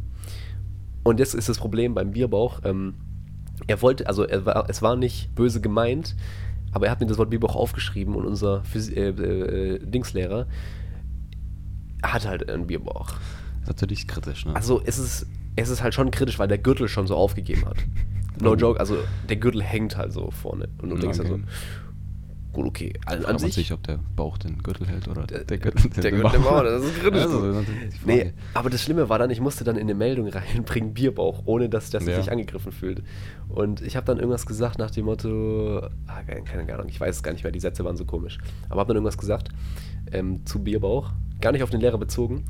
Und 1.04 1.20
jetzt 1.20 1.36
ist 1.36 1.48
das 1.48 1.58
Problem 1.58 1.94
beim 1.94 2.12
Bierbauch, 2.12 2.60
ähm, 2.66 2.96
er 3.66 3.82
wollte, 3.82 4.08
also 4.08 4.24
er 4.24 4.46
war, 4.46 4.70
es 4.70 4.82
war 4.82 4.96
nicht 4.98 5.34
böse 5.36 5.62
gemeint, 5.62 6.16
aber 6.78 6.86
er 6.86 6.92
hat 6.92 7.00
mir 7.00 7.08
das 7.08 7.18
Wort 7.18 7.32
Bierbauch 7.32 7.56
aufgeschrieben 7.56 8.14
und 8.14 8.26
unser 8.26 8.64
Physi 8.64 8.94
äh, 8.94 9.10
äh, 9.10 9.80
Dingslehrer 9.80 10.46
hat 12.04 12.28
halt 12.28 12.48
einen 12.48 12.68
Bierbauch. 12.68 13.08
Das 13.08 13.62
ist 13.64 13.68
natürlich 13.70 14.08
kritisch, 14.08 14.46
ne? 14.46 14.56
Also 14.56 14.80
es 14.86 15.00
ist, 15.00 15.26
es 15.56 15.70
ist 15.70 15.82
halt 15.82 15.96
schon 15.96 16.12
kritisch, 16.12 16.38
weil 16.38 16.48
der 16.48 16.60
Gürtel 16.60 16.88
schon 16.88 17.08
so 17.08 17.16
aufgegeben 17.16 17.66
hat. 17.66 17.78
No 18.40 18.54
joke, 18.54 18.80
also 18.80 18.96
der 19.28 19.38
Gürtel 19.38 19.64
hängt 19.64 19.98
halt 19.98 20.14
so 20.14 20.30
vorne. 20.30 20.70
Und 20.80 20.92
du 20.92 20.98
denkst 20.98 21.20
okay. 21.20 21.32
also, 21.32 21.44
gut, 22.58 22.68
okay. 22.68 22.94
An, 23.06 23.18
Fragt 23.20 23.26
an 23.26 23.32
man 23.34 23.40
sich, 23.40 23.54
sich, 23.54 23.72
ob 23.74 23.84
der 23.84 24.00
Bauch 24.16 24.38
den 24.38 24.58
Gürtel 24.64 24.88
hält 24.88 25.08
oder 25.08 25.26
Der- 25.28 25.44
der, 25.46 25.58
Gürtel 25.58 25.90
der 25.92 26.12
Gürtel 26.12 26.32
den 26.32 26.42
Bauch, 26.44 26.64
das 26.64 26.84
ist 26.84 27.00
kritisch. 27.00 27.22
Also. 27.22 27.64
Nee, 28.06 28.34
aber 28.54 28.70
das 28.70 28.82
Schlimme 28.82 29.08
war 29.10 29.20
dann, 29.20 29.30
ich 29.30 29.40
musste 29.40 29.64
dann 29.64 29.76
in 29.76 29.84
eine 29.84 29.94
Meldung 29.96 30.28
reinbringen, 30.28 30.94
Bierbauch, 30.94 31.44
ohne 31.46 31.70
dass 31.70 31.90
das 31.90 32.06
Ja. 32.06 32.16
sich 32.16 32.32
angegriffen 32.32 32.72
fühlt. 32.72 33.04
Und 33.48 33.82
ich 33.82 33.96
habe 33.96 34.06
dann 34.06 34.18
irgendwas 34.18 34.46
gesagt 34.46 34.80
nach 34.80 34.92
dem 34.92 35.06
Motto, 35.06 35.80
ah, 36.08 36.24
keine, 36.28 36.44
keine 36.44 36.74
Ahnung, 36.74 36.88
ich 36.90 37.00
weiß 37.00 37.16
es 37.18 37.24
gar 37.24 37.32
nicht 37.32 37.44
mehr, 37.44 37.52
die 37.52 37.60
Sätze 37.60 37.86
waren 37.86 37.96
so 37.98 38.06
komisch. 38.06 38.38
Aber 38.70 38.80
habe 38.82 38.88
dann 38.90 38.98
irgendwas 38.98 39.18
gesagt 39.18 39.50
ähm, 40.12 40.46
zu 40.46 40.64
Bierbauch, 40.64 41.12
gar 41.42 41.52
nicht 41.52 41.64
auf 41.64 41.70
den 41.70 41.82
Lehrer 41.82 41.98
bezogen. 41.98 42.44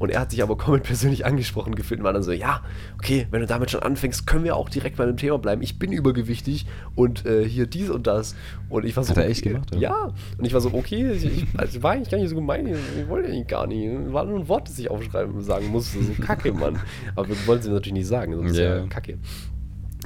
Und 0.00 0.10
er 0.10 0.20
hat 0.20 0.30
sich 0.30 0.42
aber 0.44 0.56
komplett 0.56 0.84
persönlich 0.84 1.26
angesprochen 1.26 1.74
gefühlt 1.74 1.98
und 1.98 2.04
war 2.04 2.12
dann 2.12 2.22
so, 2.22 2.30
ja, 2.30 2.62
okay, 2.98 3.26
wenn 3.32 3.40
du 3.40 3.46
damit 3.48 3.72
schon 3.72 3.82
anfängst, 3.82 4.28
können 4.28 4.44
wir 4.44 4.54
auch 4.54 4.68
direkt 4.68 4.96
bei 4.96 5.04
dem 5.04 5.16
Thema 5.16 5.38
bleiben. 5.38 5.60
Ich 5.60 5.78
bin 5.80 5.90
übergewichtig 5.90 6.66
und 6.94 7.26
äh, 7.26 7.44
hier 7.48 7.66
dies 7.66 7.90
und 7.90 8.06
das. 8.06 8.36
Und 8.68 8.84
ich 8.84 8.96
war 8.96 9.02
so, 9.02 9.10
Hat 9.10 9.16
er 9.16 9.28
echt 9.28 9.40
okay, 9.42 9.54
gemacht, 9.54 9.72
oder? 9.72 9.80
Ja. 9.80 10.12
Und 10.38 10.44
ich 10.44 10.54
war 10.54 10.60
so, 10.60 10.72
okay, 10.72 11.10
ich, 11.10 11.24
ich, 11.24 11.46
also 11.56 11.82
war 11.82 11.92
eigentlich 11.92 12.10
gar 12.10 12.18
nicht 12.18 12.28
so 12.30 12.36
gemein, 12.36 12.66
ich 12.68 13.08
wollte 13.08 13.28
eigentlich 13.28 13.48
gar 13.48 13.66
nicht. 13.66 13.88
War 14.12 14.24
nur 14.24 14.38
ein 14.38 14.46
Wort, 14.48 14.68
das 14.68 14.78
ich 14.78 14.88
aufschreiben 14.88 15.42
sagen 15.42 15.66
musste. 15.68 16.00
So 16.02 16.12
kacke, 16.22 16.52
Mann. 16.52 16.78
Aber 17.16 17.28
wir 17.28 17.36
wollen 17.48 17.58
es 17.58 17.66
ihm 17.66 17.72
natürlich 17.72 17.94
nicht 17.94 18.06
sagen, 18.06 18.34
sonst 18.36 18.52
ist 18.52 18.58
Ja. 18.58 18.76
ja 18.76 18.86
kacke. 18.86 19.18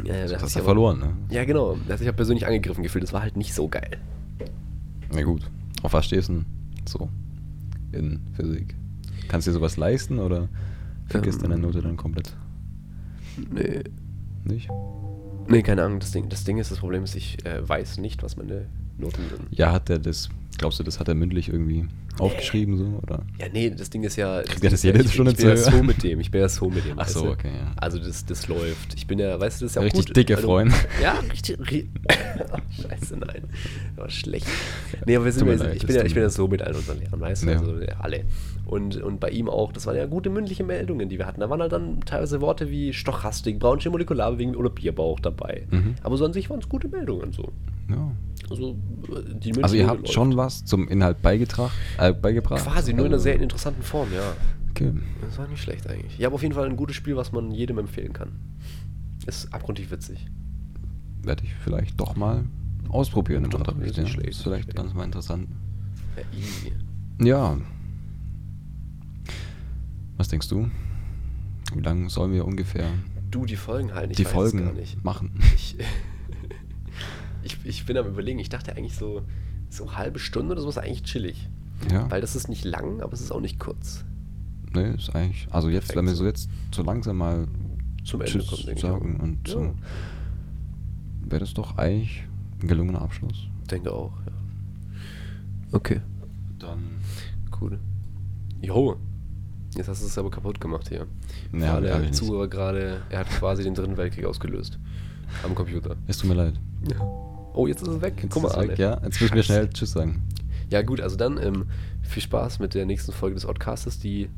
Ja, 0.04 0.22
Das 0.26 0.42
hast 0.42 0.54
du 0.54 0.60
aber- 0.60 0.64
verloren, 0.68 1.00
ne? 1.00 1.12
Ja, 1.28 1.44
genau. 1.44 1.76
Der 1.86 1.92
hat 1.92 1.98
sich 1.98 2.06
ja 2.06 2.12
persönlich 2.12 2.46
angegriffen 2.46 2.82
gefühlt. 2.82 3.04
Das 3.04 3.12
war 3.12 3.20
halt 3.20 3.36
nicht 3.36 3.52
so 3.52 3.68
geil. 3.68 3.98
Na 5.14 5.22
gut. 5.22 5.42
Auf 5.82 5.92
was 5.92 6.06
stehst 6.06 6.30
du 6.30 6.32
denn 6.32 6.46
so 6.86 7.10
in 7.92 8.20
Physik? 8.34 8.74
Kannst 9.32 9.46
du 9.46 9.50
dir 9.50 9.54
sowas 9.54 9.78
leisten 9.78 10.18
oder 10.18 10.46
vergisst 11.06 11.42
Ähm. 11.42 11.48
deine 11.50 11.62
Note 11.62 11.80
dann 11.80 11.96
komplett 11.96 12.36
Nee. 13.50 13.80
nicht? 14.44 14.68
Nee, 15.48 15.62
keine 15.62 15.82
Ahnung. 15.84 16.00
Das 16.00 16.10
Ding, 16.10 16.28
das 16.28 16.44
Ding 16.44 16.58
ist, 16.58 16.70
das 16.70 16.80
Problem 16.80 17.02
ist, 17.02 17.14
ich 17.16 17.42
äh, 17.46 17.66
weiß 17.66 17.96
nicht, 17.96 18.22
was 18.22 18.36
meine 18.36 18.66
Noten 18.98 19.22
sind. 19.30 19.48
Ja, 19.50 19.72
hat 19.72 19.88
er 19.88 19.98
das, 20.00 20.28
glaubst 20.62 20.80
du, 20.80 20.84
das 20.84 20.98
hat 20.98 21.08
er 21.08 21.14
mündlich 21.14 21.48
irgendwie 21.50 21.86
aufgeschrieben 22.18 22.76
so? 22.78 22.84
Oder? 23.02 23.22
Ja, 23.38 23.46
nee, 23.52 23.68
das 23.70 23.90
Ding 23.90 24.02
ist 24.04 24.16
ja. 24.16 24.42
Kriegt 24.42 24.64
er 24.64 24.70
das 24.70 24.80
ist 24.80 24.84
ja, 24.84 24.92
jede 24.92 25.04
ich, 25.04 25.12
Stunde 25.12 25.32
ich 25.32 25.36
bin 25.36 25.48
ja 25.48 25.56
zu 25.56 25.64
so 25.64 25.70
hören? 25.72 25.86
mit 25.86 26.02
dem. 26.02 26.20
Ich 26.20 26.30
bin 26.30 26.40
ja 26.40 26.48
so 26.48 26.70
mit 26.70 26.84
dem. 26.86 26.98
Ach 26.98 27.08
so, 27.08 27.28
okay, 27.28 27.50
ja. 27.54 27.72
Also 27.76 27.98
das, 27.98 28.24
das 28.24 28.48
läuft. 28.48 28.94
Ich 28.96 29.06
bin 29.06 29.18
ja, 29.18 29.38
weißt 29.38 29.60
du, 29.60 29.64
das 29.66 29.72
ist 29.72 29.76
ja 29.76 29.82
Richtig 29.82 30.06
gut. 30.06 30.16
dicke 30.16 30.36
Also- 30.36 30.48
Freund. 30.48 30.72
Ja, 31.02 31.14
richtig. 31.30 31.58
ri- 31.60 31.88
Scheiße, 32.82 33.16
nein. 33.18 33.42
War 33.96 34.08
schlecht. 34.10 34.46
Nee, 35.04 35.16
aber 35.16 35.24
wir 35.26 35.32
sind 35.32 35.46
ja, 35.48 35.54
leid, 35.54 35.76
ich, 35.76 35.86
bin 35.86 35.96
ja, 35.96 36.04
ich 36.04 36.14
bin 36.14 36.22
ja 36.22 36.30
so 36.30 36.48
mit 36.48 36.62
allen 36.62 36.76
unseren 36.76 36.98
Lehrern, 37.00 37.20
weißt 37.20 37.42
du? 37.44 37.50
Ja. 37.50 37.58
Also 37.58 37.78
ja, 37.80 37.96
alle. 38.00 38.24
Und, 38.66 38.96
und 39.02 39.20
bei 39.20 39.28
ihm 39.30 39.48
auch, 39.50 39.72
das 39.72 39.86
waren 39.86 39.96
ja 39.96 40.06
gute 40.06 40.30
mündliche 40.30 40.64
Meldungen, 40.64 41.08
die 41.08 41.18
wir 41.18 41.26
hatten. 41.26 41.40
Da 41.40 41.50
waren 41.50 41.60
halt 41.60 41.72
dann 41.72 42.00
teilweise 42.02 42.40
Worte 42.40 42.70
wie 42.70 42.92
Stochastik, 42.92 43.58
Braunsche 43.58 43.90
Molekularbewegung 43.90 44.54
oder 44.54 44.70
Bierbauch 44.70 45.20
dabei. 45.20 45.66
Mhm. 45.70 45.96
Aber 46.02 46.16
so 46.16 46.24
an 46.24 46.32
sich 46.32 46.48
waren 46.48 46.60
es 46.60 46.68
gute 46.68 46.88
Meldungen 46.88 47.32
so. 47.32 47.50
Ja. 47.88 48.10
Also, 48.50 48.76
Also 49.62 49.76
ihr 49.76 49.86
habt 49.86 50.02
läuft. 50.02 50.12
schon 50.12 50.36
was 50.36 50.64
zum 50.64 50.88
Inhalt 50.88 51.22
beigetragen, 51.22 51.72
äh, 51.98 52.12
beigebracht? 52.12 52.62
Quasi, 52.64 52.92
nur 52.92 53.06
in 53.06 53.12
einer 53.12 53.20
sehr 53.20 53.40
interessanten 53.40 53.82
Form, 53.82 54.12
ja. 54.12 54.34
Okay. 54.70 54.92
Das 55.22 55.38
war 55.38 55.46
nicht 55.48 55.62
schlecht 55.62 55.88
eigentlich. 55.88 56.18
Ja, 56.18 56.28
aber 56.28 56.34
auf 56.34 56.42
jeden 56.42 56.54
Fall 56.54 56.66
ein 56.66 56.76
gutes 56.76 56.96
Spiel, 56.96 57.16
was 57.16 57.32
man 57.32 57.50
jedem 57.52 57.78
empfehlen 57.78 58.12
kann. 58.12 58.32
Ist 59.26 59.52
abgrundtief 59.54 59.90
witzig. 59.90 60.26
Werde 61.22 61.44
ich 61.44 61.54
vielleicht 61.54 61.98
doch 62.00 62.16
mal 62.16 62.44
ausprobieren 62.88 63.44
im 63.44 63.50
Doch, 63.50 63.60
Unterricht. 63.60 63.96
ist 63.96 64.08
schlecht, 64.08 64.30
Ist 64.30 64.42
vielleicht 64.42 64.74
ganz 64.74 64.92
mal 64.92 65.04
interessant. 65.04 65.48
Ja. 67.20 67.26
Ja. 67.26 67.58
Was 70.16 70.28
denkst 70.28 70.48
du? 70.48 70.68
Wie 71.74 71.80
lange 71.80 72.10
sollen 72.10 72.32
wir 72.32 72.44
ungefähr 72.44 72.86
Du, 73.30 73.46
die 73.46 73.56
Folgen 73.56 73.94
halt, 73.94 74.10
ich 74.10 74.16
die 74.18 74.24
Folgen 74.24 74.72
machen? 75.02 75.30
Ich, 75.54 75.76
ich, 77.64 77.68
ich 77.80 77.86
bin 77.86 77.96
am 77.96 78.06
überlegen, 78.06 78.38
ich 78.38 78.48
dachte 78.48 78.76
eigentlich 78.76 78.96
so, 78.96 79.22
so 79.68 79.96
halbe 79.96 80.18
Stunde 80.18 80.52
oder 80.52 80.62
so 80.62 80.68
ist 80.68 80.78
eigentlich 80.78 81.02
chillig. 81.04 81.48
Ja. 81.90 82.10
Weil 82.10 82.20
das 82.20 82.36
ist 82.36 82.48
nicht 82.48 82.64
lang, 82.64 83.00
aber 83.00 83.12
es 83.12 83.20
ist 83.20 83.32
auch 83.32 83.40
nicht 83.40 83.58
kurz. 83.58 84.04
Nee, 84.74 84.90
ist 84.94 85.14
eigentlich. 85.14 85.48
Also 85.50 85.68
jetzt, 85.68 85.88
Perfekt 85.88 85.98
wenn 85.98 86.06
wir 86.06 86.14
so. 86.14 86.24
jetzt 86.24 86.48
so 86.72 86.82
langsam 86.82 87.16
mal 87.18 87.46
Zum 88.04 88.20
Ende 88.20 88.32
Tschüss 88.32 88.46
kommen, 88.48 88.68
ich 88.76 88.80
sagen 88.80 89.16
auch. 89.18 89.22
und 89.22 89.48
Ja. 89.48 89.72
wäre 91.28 91.40
das 91.40 91.54
doch 91.54 91.76
eigentlich 91.78 92.24
ein 92.62 92.68
gelungener 92.68 93.02
Abschluss. 93.02 93.48
Denke 93.70 93.92
auch, 93.92 94.12
ja. 94.26 94.32
Okay, 95.72 96.00
Dann. 96.58 96.78
cool. 97.60 97.78
Jo, 98.60 98.96
jetzt 99.74 99.88
hast 99.88 100.02
du 100.02 100.06
es 100.06 100.16
aber 100.18 100.30
kaputt 100.30 100.60
gemacht 100.60 100.88
hier. 100.88 101.06
Für 101.50 101.58
Ja, 101.58 101.74
alle 101.74 101.88
ehrlich 101.88 102.10
nicht. 102.10 102.14
Zuhörer 102.14 102.46
gerade, 102.48 103.02
er 103.10 103.20
hat 103.20 103.28
quasi 103.30 103.64
den 103.64 103.74
dritten 103.74 103.96
Weltkrieg 103.96 104.24
ausgelöst. 104.26 104.78
Am 105.42 105.54
Computer. 105.54 105.96
Es 106.06 106.18
tut 106.18 106.28
mir 106.28 106.34
leid. 106.36 106.60
Oh, 107.54 107.66
jetzt 107.66 107.82
ist 107.82 107.88
es 107.88 108.00
weg. 108.00 108.14
Jetzt 108.22 108.32
Guck 108.32 108.42
mal, 108.44 108.68
weg, 108.68 108.78
ja. 108.78 109.00
Jetzt 109.04 109.20
müssen 109.20 109.34
wir 109.34 109.42
schnell 109.42 109.68
Tschüss 109.70 109.92
sagen. 109.92 110.22
Ja, 110.70 110.82
gut, 110.82 111.00
also 111.00 111.16
dann 111.16 111.38
ähm, 111.42 111.66
viel 112.02 112.22
Spaß 112.22 112.58
mit 112.58 112.74
der 112.74 112.86
nächsten 112.86 113.12
Folge 113.12 113.34
des 113.34 113.44
Podcastes, 113.44 113.98
die 113.98 114.30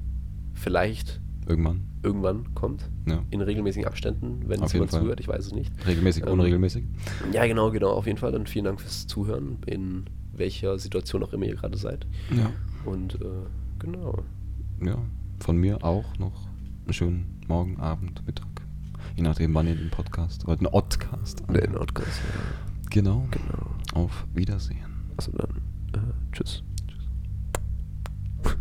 vielleicht 0.53 1.21
Irgendwann. 1.47 1.83
irgendwann 2.03 2.55
kommt. 2.55 2.89
Ja. 3.07 3.23
In 3.31 3.41
regelmäßigen 3.41 3.87
Abständen, 3.87 4.41
wenn 4.49 4.61
Auf 4.61 4.67
es 4.67 4.73
jemand 4.73 4.91
Fall. 4.91 5.01
zuhört, 5.01 5.21
ich 5.21 5.29
weiß 5.29 5.47
es 5.47 5.53
nicht. 5.53 5.73
Regelmäßig, 5.87 6.25
Ähm, 6.27 6.33
unregelmäßig. 6.33 6.85
Ja, 7.33 7.47
genau, 7.47 7.71
genau, 7.71 7.91
auf 7.91 8.07
jeden 8.07 8.19
Fall. 8.19 8.33
Dann 8.33 8.47
vielen 8.47 8.65
Dank 8.65 8.81
fürs 8.81 9.07
Zuhören, 9.07 9.59
in 9.67 10.05
welcher 10.33 10.79
Situation 10.79 11.23
auch 11.23 11.33
immer 11.33 11.45
ihr 11.47 11.55
gerade 11.55 11.77
seid. 11.79 12.07
Ja. 12.37 12.51
Und 12.85 13.15
äh, 13.17 13.19
genau. 13.79 14.23
Ja. 14.85 14.99
Von 15.41 15.57
mir 15.57 15.85
auch 15.85 16.19
noch 16.19 16.49
einen 16.85 16.93
schönen 16.95 17.41
Morgen, 17.47 17.79
Abend, 17.79 18.27
Mittag. 18.27 18.47
Je 19.17 19.23
nachdem, 19.23 19.55
wann 19.55 19.67
ihr 19.69 19.77
den 19.77 19.91
Podcast 19.91 20.45
oder 20.49 20.57
den 20.57 20.67
Oddcast 20.67 21.49
anhört. 21.49 21.71
Nordkreis, 21.73 22.09
ja. 22.09 22.74
Genau. 22.95 23.27
genau. 23.33 23.75
Auf 23.93 24.25
Wiedersehen. 24.35 25.11
Also 25.17 25.33
dann, 25.33 25.51
äh, 25.95 26.33
tschüss. 26.33 26.63
Tschüss. 26.87 28.55